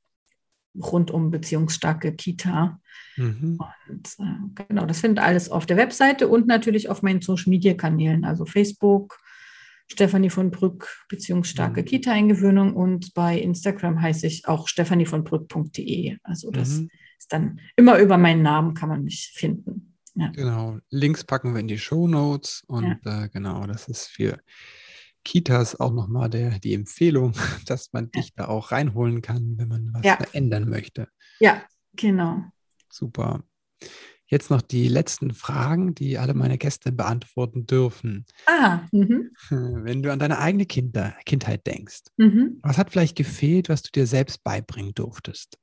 rund 0.75 1.11
um 1.11 1.29
beziehungsstarke 1.29 2.15
Kita. 2.15 2.79
Mhm. 3.17 3.59
Und 3.87 4.07
äh, 4.17 4.63
genau, 4.67 4.87
das 4.87 5.01
findet 5.01 5.23
alles 5.23 5.49
auf 5.49 5.67
der 5.67 5.77
Webseite 5.77 6.27
und 6.27 6.47
natürlich 6.47 6.89
auf 6.89 7.03
meinen 7.03 7.21
Social 7.21 7.51
Media 7.51 7.75
Kanälen, 7.75 8.25
also 8.25 8.45
Facebook, 8.45 9.19
Stefanie 9.91 10.31
von 10.31 10.49
Brück, 10.49 11.05
beziehungsstarke 11.07 11.81
mhm. 11.81 11.85
Kita-Eingewöhnung 11.85 12.73
und 12.73 13.13
bei 13.13 13.37
Instagram 13.39 14.01
heiße 14.01 14.25
ich 14.25 14.47
auch 14.47 14.67
stephaniefonbrück.de. 14.67 16.17
Also 16.23 16.49
das 16.49 16.79
mhm. 16.79 16.89
Ist 17.23 17.31
dann 17.31 17.59
immer 17.77 17.99
über 17.99 18.17
meinen 18.17 18.41
Namen 18.41 18.73
kann 18.73 18.89
man 18.89 19.03
mich 19.03 19.31
finden. 19.33 19.95
Ja. 20.15 20.27
Genau, 20.27 20.77
Links 20.89 21.23
packen 21.23 21.53
wir 21.53 21.61
in 21.61 21.67
die 21.67 21.79
Show 21.79 22.07
Notes 22.07 22.63
und 22.67 22.99
ja. 23.03 23.23
äh, 23.23 23.29
genau, 23.29 23.65
das 23.65 23.87
ist 23.87 24.07
für 24.07 24.39
Kitas 25.23 25.79
auch 25.79 25.93
nochmal 25.93 26.29
der, 26.29 26.59
die 26.59 26.73
Empfehlung, 26.73 27.33
dass 27.65 27.93
man 27.93 28.11
dich 28.11 28.33
da 28.35 28.47
auch 28.47 28.71
reinholen 28.71 29.21
kann, 29.21 29.57
wenn 29.57 29.69
man 29.69 29.91
was 29.93 30.01
verändern 30.01 30.69
möchte. 30.69 31.07
Ja, 31.39 31.63
genau. 31.93 32.43
Super. 32.91 33.43
Jetzt 34.27 34.49
noch 34.49 34.61
die 34.61 34.87
letzten 34.87 35.33
Fragen, 35.33 35.95
die 35.95 36.17
alle 36.17 36.33
meine 36.33 36.57
Gäste 36.57 36.91
beantworten 36.91 37.65
dürfen. 37.65 38.25
Ah, 38.47 38.81
mhm. 38.91 39.31
Wenn 39.49 40.01
du 40.03 40.11
an 40.11 40.19
deine 40.19 40.39
eigene 40.39 40.65
Kinder, 40.65 41.15
Kindheit 41.25 41.65
denkst, 41.67 42.03
mhm. 42.17 42.59
was 42.61 42.77
hat 42.77 42.91
vielleicht 42.91 43.15
gefehlt, 43.15 43.69
was 43.69 43.81
du 43.83 43.91
dir 43.91 44.07
selbst 44.07 44.43
beibringen 44.43 44.93
durftest? 44.93 45.57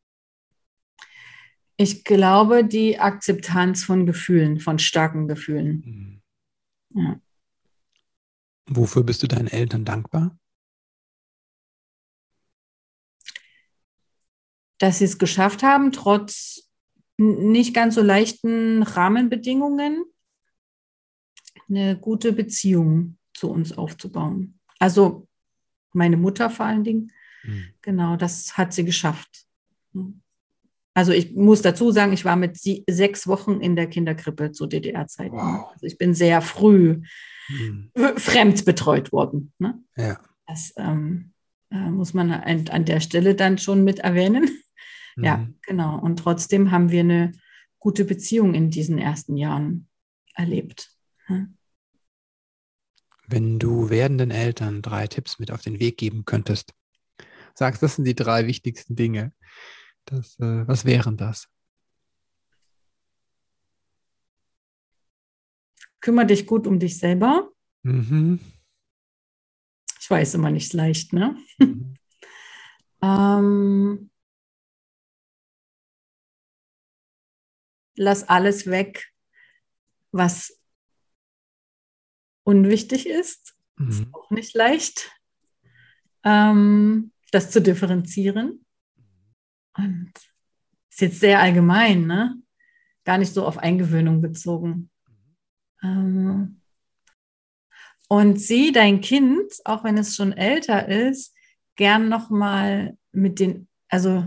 Ich 1.80 2.04
glaube, 2.04 2.62
die 2.62 2.98
Akzeptanz 2.98 3.84
von 3.84 4.04
Gefühlen, 4.04 4.60
von 4.60 4.78
starken 4.78 5.28
Gefühlen. 5.28 6.22
Mhm. 6.92 7.00
Ja. 7.00 7.20
Wofür 8.66 9.02
bist 9.02 9.22
du 9.22 9.26
deinen 9.26 9.46
Eltern 9.46 9.86
dankbar? 9.86 10.38
Dass 14.76 14.98
sie 14.98 15.06
es 15.06 15.16
geschafft 15.16 15.62
haben, 15.62 15.90
trotz 15.90 16.68
nicht 17.16 17.72
ganz 17.72 17.94
so 17.94 18.02
leichten 18.02 18.82
Rahmenbedingungen, 18.82 20.04
eine 21.70 21.98
gute 21.98 22.34
Beziehung 22.34 23.16
zu 23.32 23.50
uns 23.50 23.72
aufzubauen. 23.72 24.60
Also 24.78 25.26
meine 25.94 26.18
Mutter 26.18 26.50
vor 26.50 26.66
allen 26.66 26.84
Dingen, 26.84 27.10
mhm. 27.42 27.72
genau, 27.80 28.16
das 28.16 28.58
hat 28.58 28.74
sie 28.74 28.84
geschafft. 28.84 29.46
Also 31.00 31.12
ich 31.12 31.34
muss 31.34 31.62
dazu 31.62 31.92
sagen, 31.92 32.12
ich 32.12 32.26
war 32.26 32.36
mit 32.36 32.58
sie, 32.58 32.84
sechs 32.86 33.26
Wochen 33.26 33.62
in 33.62 33.74
der 33.74 33.86
Kinderkrippe 33.86 34.52
zu 34.52 34.66
DDR-Zeiten. 34.66 35.34
Wow. 35.34 35.70
Also 35.72 35.86
ich 35.86 35.96
bin 35.96 36.12
sehr 36.12 36.42
früh 36.42 37.00
hm. 37.46 37.90
fremd 38.18 38.66
betreut 38.66 39.10
worden. 39.10 39.50
Ne? 39.58 39.82
Ja. 39.96 40.20
Das 40.46 40.74
ähm, 40.76 41.32
äh, 41.70 41.88
muss 41.88 42.12
man 42.12 42.30
an, 42.30 42.68
an, 42.68 42.84
der 42.84 43.00
Stelle 43.00 43.34
dann 43.34 43.56
schon 43.56 43.82
mit 43.82 44.00
erwähnen. 44.00 44.50
Mhm. 45.16 45.24
Ja, 45.24 45.48
genau. 45.62 45.98
Und 45.98 46.18
trotzdem 46.18 46.70
haben 46.70 46.90
wir 46.90 47.00
eine 47.00 47.32
gute 47.78 48.04
Beziehung 48.04 48.52
in 48.52 48.70
diesen 48.70 48.98
ersten 48.98 49.38
Jahren 49.38 49.88
erlebt. 50.34 50.90
Hm? 51.28 51.56
Wenn 53.26 53.58
du 53.58 53.88
werdenden 53.88 54.30
Eltern 54.30 54.82
drei 54.82 55.06
Tipps 55.06 55.38
mit 55.38 55.50
auf 55.50 55.62
den 55.62 55.80
Weg 55.80 55.96
geben 55.96 56.26
könntest, 56.26 56.74
sagst, 57.54 57.82
das 57.82 57.96
sind 57.96 58.04
die 58.04 58.14
drei 58.14 58.46
wichtigsten 58.46 58.96
Dinge. 58.96 59.32
Das, 60.06 60.38
äh, 60.40 60.66
was 60.66 60.84
wären 60.84 61.16
das? 61.16 61.48
kümmere 66.00 66.26
dich 66.26 66.46
gut 66.46 66.66
um 66.66 66.78
dich 66.78 66.98
selber. 66.98 67.50
Mhm. 67.82 68.40
Ich 70.00 70.10
weiß 70.10 70.34
immer 70.34 70.50
nicht 70.50 70.72
leicht, 70.72 71.12
ne? 71.12 71.36
Mhm. 71.58 71.94
ähm, 73.02 74.10
lass 77.96 78.28
alles 78.28 78.66
weg, 78.66 79.12
was 80.10 80.58
unwichtig 82.44 83.06
ist. 83.06 83.56
Mhm. 83.76 83.90
Ist 83.90 84.04
auch 84.12 84.30
nicht 84.30 84.54
leicht, 84.54 85.12
ähm, 86.24 87.12
das 87.30 87.50
zu 87.50 87.62
differenzieren. 87.62 88.64
Und 89.76 90.12
ist 90.90 91.00
jetzt 91.00 91.20
sehr 91.20 91.40
allgemein, 91.40 92.06
ne? 92.06 92.36
Gar 93.04 93.18
nicht 93.18 93.32
so 93.32 93.46
auf 93.46 93.58
Eingewöhnung 93.58 94.20
bezogen. 94.20 94.90
Ähm, 95.82 96.60
und 98.08 98.40
sieh 98.40 98.72
dein 98.72 99.00
Kind, 99.00 99.52
auch 99.64 99.84
wenn 99.84 99.96
es 99.96 100.16
schon 100.16 100.32
älter 100.32 100.88
ist, 100.88 101.34
gern 101.76 102.08
nochmal 102.08 102.98
mit 103.12 103.38
den, 103.38 103.68
also 103.88 104.26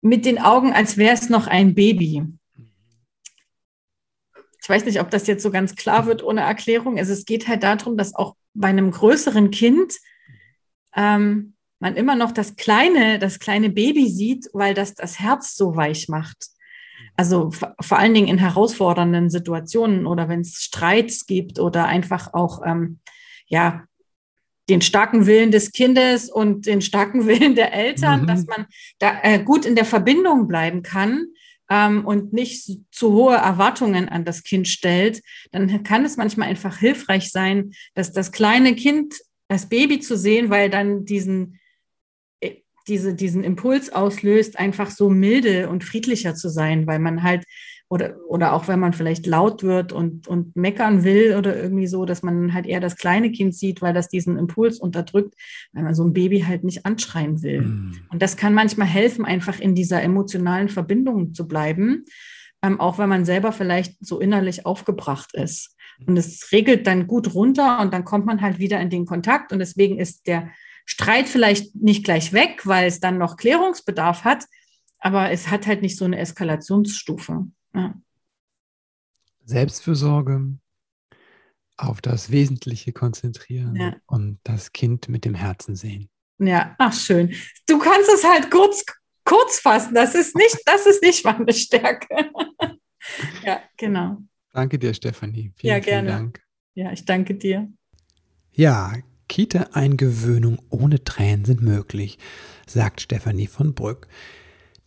mit 0.00 0.24
den 0.24 0.38
Augen, 0.38 0.72
als 0.72 0.96
wäre 0.96 1.14
es 1.14 1.28
noch 1.28 1.46
ein 1.46 1.74
Baby. 1.74 2.24
Ich 4.62 4.68
weiß 4.68 4.84
nicht, 4.84 5.00
ob 5.00 5.10
das 5.10 5.26
jetzt 5.26 5.42
so 5.42 5.50
ganz 5.50 5.76
klar 5.76 6.06
wird 6.06 6.22
ohne 6.22 6.40
Erklärung. 6.40 6.98
Also 6.98 7.12
es 7.12 7.24
geht 7.24 7.48
halt 7.48 7.62
darum, 7.62 7.96
dass 7.96 8.14
auch 8.14 8.36
bei 8.54 8.68
einem 8.68 8.90
größeren 8.90 9.50
Kind 9.50 9.94
ähm, 10.94 11.54
man 11.80 11.96
immer 11.96 12.14
noch 12.14 12.32
das 12.32 12.56
kleine, 12.56 13.18
das 13.18 13.38
kleine 13.38 13.70
Baby 13.70 14.08
sieht, 14.08 14.48
weil 14.52 14.74
das 14.74 14.94
das 14.94 15.18
Herz 15.18 15.56
so 15.56 15.76
weich 15.76 16.08
macht. 16.08 16.50
Also 17.16 17.50
vor 17.50 17.98
allen 17.98 18.14
Dingen 18.14 18.28
in 18.28 18.38
herausfordernden 18.38 19.30
Situationen 19.30 20.06
oder 20.06 20.28
wenn 20.28 20.40
es 20.40 20.62
Streits 20.62 21.26
gibt 21.26 21.58
oder 21.58 21.86
einfach 21.86 22.32
auch 22.34 22.60
ähm, 22.64 23.00
ja 23.46 23.84
den 24.68 24.80
starken 24.80 25.26
Willen 25.26 25.50
des 25.50 25.72
Kindes 25.72 26.30
und 26.30 26.66
den 26.66 26.80
starken 26.80 27.26
Willen 27.26 27.54
der 27.54 27.72
Eltern, 27.72 28.22
mhm. 28.22 28.26
dass 28.26 28.46
man 28.46 28.66
da 28.98 29.20
äh, 29.22 29.42
gut 29.42 29.64
in 29.64 29.74
der 29.74 29.84
Verbindung 29.84 30.48
bleiben 30.48 30.82
kann 30.82 31.26
ähm, 31.68 32.04
und 32.04 32.32
nicht 32.32 32.70
zu 32.90 33.12
hohe 33.12 33.36
Erwartungen 33.36 34.08
an 34.08 34.24
das 34.24 34.42
Kind 34.42 34.68
stellt, 34.68 35.22
dann 35.52 35.82
kann 35.82 36.04
es 36.04 36.16
manchmal 36.16 36.48
einfach 36.48 36.78
hilfreich 36.78 37.30
sein, 37.30 37.72
dass 37.94 38.12
das 38.12 38.32
kleine 38.32 38.74
Kind, 38.74 39.14
das 39.48 39.68
Baby 39.68 40.00
zu 40.00 40.16
sehen, 40.16 40.50
weil 40.50 40.70
dann 40.70 41.04
diesen 41.04 41.59
diese, 42.90 43.14
diesen 43.14 43.44
Impuls 43.44 43.92
auslöst, 43.92 44.58
einfach 44.58 44.90
so 44.90 45.08
milde 45.08 45.68
und 45.70 45.84
friedlicher 45.84 46.34
zu 46.34 46.48
sein, 46.48 46.86
weil 46.86 46.98
man 46.98 47.22
halt, 47.22 47.44
oder, 47.88 48.16
oder 48.28 48.52
auch 48.52 48.68
wenn 48.68 48.78
man 48.78 48.92
vielleicht 48.92 49.26
laut 49.26 49.62
wird 49.62 49.92
und, 49.92 50.28
und 50.28 50.54
meckern 50.54 51.02
will 51.02 51.36
oder 51.36 51.56
irgendwie 51.56 51.86
so, 51.86 52.04
dass 52.04 52.22
man 52.22 52.52
halt 52.52 52.66
eher 52.66 52.80
das 52.80 52.96
kleine 52.96 53.32
Kind 53.32 53.54
sieht, 53.54 53.80
weil 53.80 53.94
das 53.94 54.08
diesen 54.08 54.36
Impuls 54.36 54.78
unterdrückt, 54.78 55.34
weil 55.72 55.84
man 55.84 55.94
so 55.94 56.04
ein 56.04 56.12
Baby 56.12 56.40
halt 56.40 56.62
nicht 56.62 56.84
anschreien 56.84 57.42
will. 57.42 57.62
Mhm. 57.62 57.96
Und 58.10 58.22
das 58.22 58.36
kann 58.36 58.54
manchmal 58.54 58.88
helfen, 58.88 59.24
einfach 59.24 59.58
in 59.58 59.74
dieser 59.74 60.02
emotionalen 60.02 60.68
Verbindung 60.68 61.32
zu 61.32 61.48
bleiben, 61.48 62.04
ähm, 62.62 62.78
auch 62.78 62.98
wenn 62.98 63.08
man 63.08 63.24
selber 63.24 63.52
vielleicht 63.52 64.04
so 64.04 64.20
innerlich 64.20 64.66
aufgebracht 64.66 65.34
ist. 65.34 65.76
Und 66.06 66.16
es 66.16 66.50
regelt 66.52 66.86
dann 66.86 67.06
gut 67.06 67.34
runter 67.34 67.80
und 67.80 67.92
dann 67.92 68.04
kommt 68.04 68.26
man 68.26 68.40
halt 68.40 68.58
wieder 68.58 68.80
in 68.80 68.90
den 68.90 69.06
Kontakt. 69.06 69.52
Und 69.52 69.58
deswegen 69.58 69.98
ist 69.98 70.26
der 70.26 70.50
Streit 70.90 71.28
vielleicht 71.28 71.76
nicht 71.76 72.02
gleich 72.02 72.32
weg, 72.32 72.66
weil 72.66 72.88
es 72.88 72.98
dann 72.98 73.16
noch 73.16 73.36
Klärungsbedarf 73.36 74.24
hat, 74.24 74.44
aber 74.98 75.30
es 75.30 75.48
hat 75.48 75.68
halt 75.68 75.82
nicht 75.82 75.96
so 75.96 76.04
eine 76.04 76.18
Eskalationsstufe. 76.18 77.46
Ja. 77.72 77.94
Selbstfürsorge, 79.44 80.58
auf 81.76 82.00
das 82.00 82.32
Wesentliche 82.32 82.92
konzentrieren 82.92 83.76
ja. 83.76 83.96
und 84.06 84.40
das 84.42 84.72
Kind 84.72 85.08
mit 85.08 85.24
dem 85.24 85.34
Herzen 85.34 85.76
sehen. 85.76 86.10
Ja, 86.38 86.74
ach 86.78 86.92
schön. 86.92 87.34
Du 87.66 87.78
kannst 87.78 88.10
es 88.12 88.24
halt 88.24 88.50
kurz, 88.50 88.84
kurz 89.24 89.60
fassen. 89.60 89.94
Das 89.94 90.16
ist 90.16 90.34
nicht, 90.34 90.58
das 90.66 90.86
ist 90.86 91.02
nicht 91.04 91.24
meine 91.24 91.52
Stärke. 91.52 92.32
ja, 93.44 93.62
genau. 93.76 94.18
Danke 94.52 94.76
dir, 94.76 94.92
Stefanie. 94.92 95.52
Vielen, 95.54 95.72
ja, 95.72 95.78
gerne. 95.78 96.08
Vielen 96.08 96.18
Dank. 96.18 96.42
Ja, 96.74 96.90
ich 96.90 97.04
danke 97.04 97.36
dir. 97.36 97.72
Ja, 98.50 98.92
Kita-Eingewöhnung 99.30 100.58
ohne 100.70 101.04
Tränen 101.04 101.44
sind 101.44 101.62
möglich, 101.62 102.18
sagt 102.66 103.00
Stefanie 103.00 103.46
von 103.46 103.74
Brück. 103.74 104.08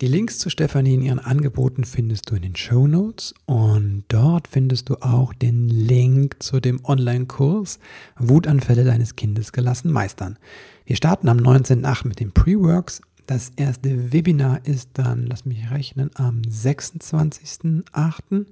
Die 0.02 0.08
Links 0.08 0.38
zu 0.38 0.50
Stefanie 0.50 0.96
in 0.96 1.02
ihren 1.02 1.20
Angeboten 1.20 1.86
findest 1.86 2.30
du 2.30 2.36
in 2.36 2.41
den 2.41 2.58
Show 2.58 2.86
Notes 2.86 3.34
und 3.46 4.04
dort 4.10 4.50
findest 4.50 4.89
du 4.89 4.96
auch 4.96 5.34
den 5.34 5.70
Link 5.70 6.44
zu 6.44 6.60
dem 6.60 6.84
Online-Kurs 6.84 7.80
Wutanfälle 8.18 8.84
deines 8.84 9.16
Kindes 9.16 9.54
gelassen 9.54 9.89
meistern. 9.89 10.38
Wir 10.86 10.98
starten 10.98 11.30
am 11.30 11.38
19.08. 11.38 12.10
mit 12.10 12.20
den 12.20 12.34
Pre-Works. 12.34 13.00
Das 13.26 13.54
erste 13.56 14.12
Webinar 14.12 14.60
ist 14.66 14.89
dann, 14.96 15.26
lass 15.26 15.46
mich 15.46 15.72
rechnen, 15.72 16.12
am 16.16 16.41
26.08. 16.41 18.46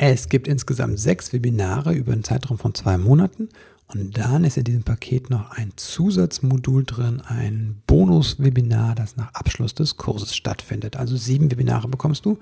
Es 0.00 0.28
gibt 0.28 0.46
insgesamt 0.46 1.00
sechs 1.00 1.32
Webinare 1.32 1.92
über 1.92 2.12
einen 2.12 2.22
Zeitraum 2.22 2.56
von 2.56 2.72
zwei 2.72 2.98
Monaten 2.98 3.48
und 3.94 4.18
dann 4.18 4.44
ist 4.44 4.58
in 4.58 4.64
diesem 4.64 4.82
Paket 4.82 5.30
noch 5.30 5.50
ein 5.52 5.72
Zusatzmodul 5.76 6.84
drin, 6.84 7.22
ein 7.26 7.80
Bonus-Webinar, 7.86 8.94
das 8.94 9.16
nach 9.16 9.32
Abschluss 9.32 9.74
des 9.74 9.96
Kurses 9.96 10.36
stattfindet. 10.36 10.96
Also 10.96 11.16
sieben 11.16 11.50
Webinare 11.50 11.88
bekommst 11.88 12.26
du. 12.26 12.38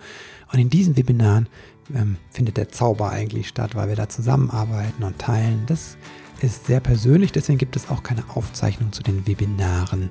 Und 0.53 0.59
in 0.59 0.71
diesen 0.71 0.97
Webinaren 0.97 1.49
ähm, 1.95 2.17
findet 2.31 2.57
der 2.57 2.71
Zauber 2.71 3.11
eigentlich 3.11 3.47
statt, 3.47 3.77
weil 3.77 3.89
wir 3.89 3.95
da 3.95 4.09
zusammenarbeiten 4.09 5.05
und 5.05 5.21
teilen. 5.21 5.63
Das 5.69 5.97
ist 6.41 6.67
sehr 6.67 6.81
persönlich, 6.81 7.31
deswegen 7.31 7.59
gibt 7.59 7.77
es 7.77 7.91
auch 7.91 8.03
keine 8.03 8.25
Aufzeichnung 8.35 8.93
zu 8.93 9.05
den 9.05 9.25
Webinaren. 9.29 10.11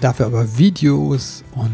Dafür 0.00 0.26
aber 0.26 0.56
Videos 0.56 1.44
und 1.54 1.72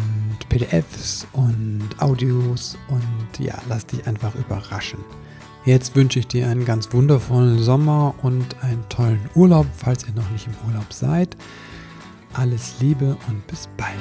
PDFs 0.49 1.27
und 1.33 1.89
Audios 1.99 2.77
und 2.89 3.45
ja, 3.45 3.61
lass 3.69 3.87
dich 3.87 4.07
einfach 4.09 4.35
überraschen. 4.35 4.99
Jetzt 5.65 5.95
wünsche 5.95 6.19
ich 6.19 6.27
dir 6.27 6.49
einen 6.49 6.65
ganz 6.65 6.93
wundervollen 6.93 7.61
Sommer 7.61 8.15
und 8.23 8.57
einen 8.63 8.85
tollen 8.89 9.21
Urlaub, 9.37 9.67
falls 9.77 10.05
ihr 10.05 10.15
noch 10.15 10.29
nicht 10.31 10.49
im 10.49 10.55
Urlaub 10.69 10.93
seid. 10.93 11.37
Alles 12.33 12.81
Liebe 12.81 13.17
und 13.29 13.47
bis 13.47 13.69
bald. 13.77 13.95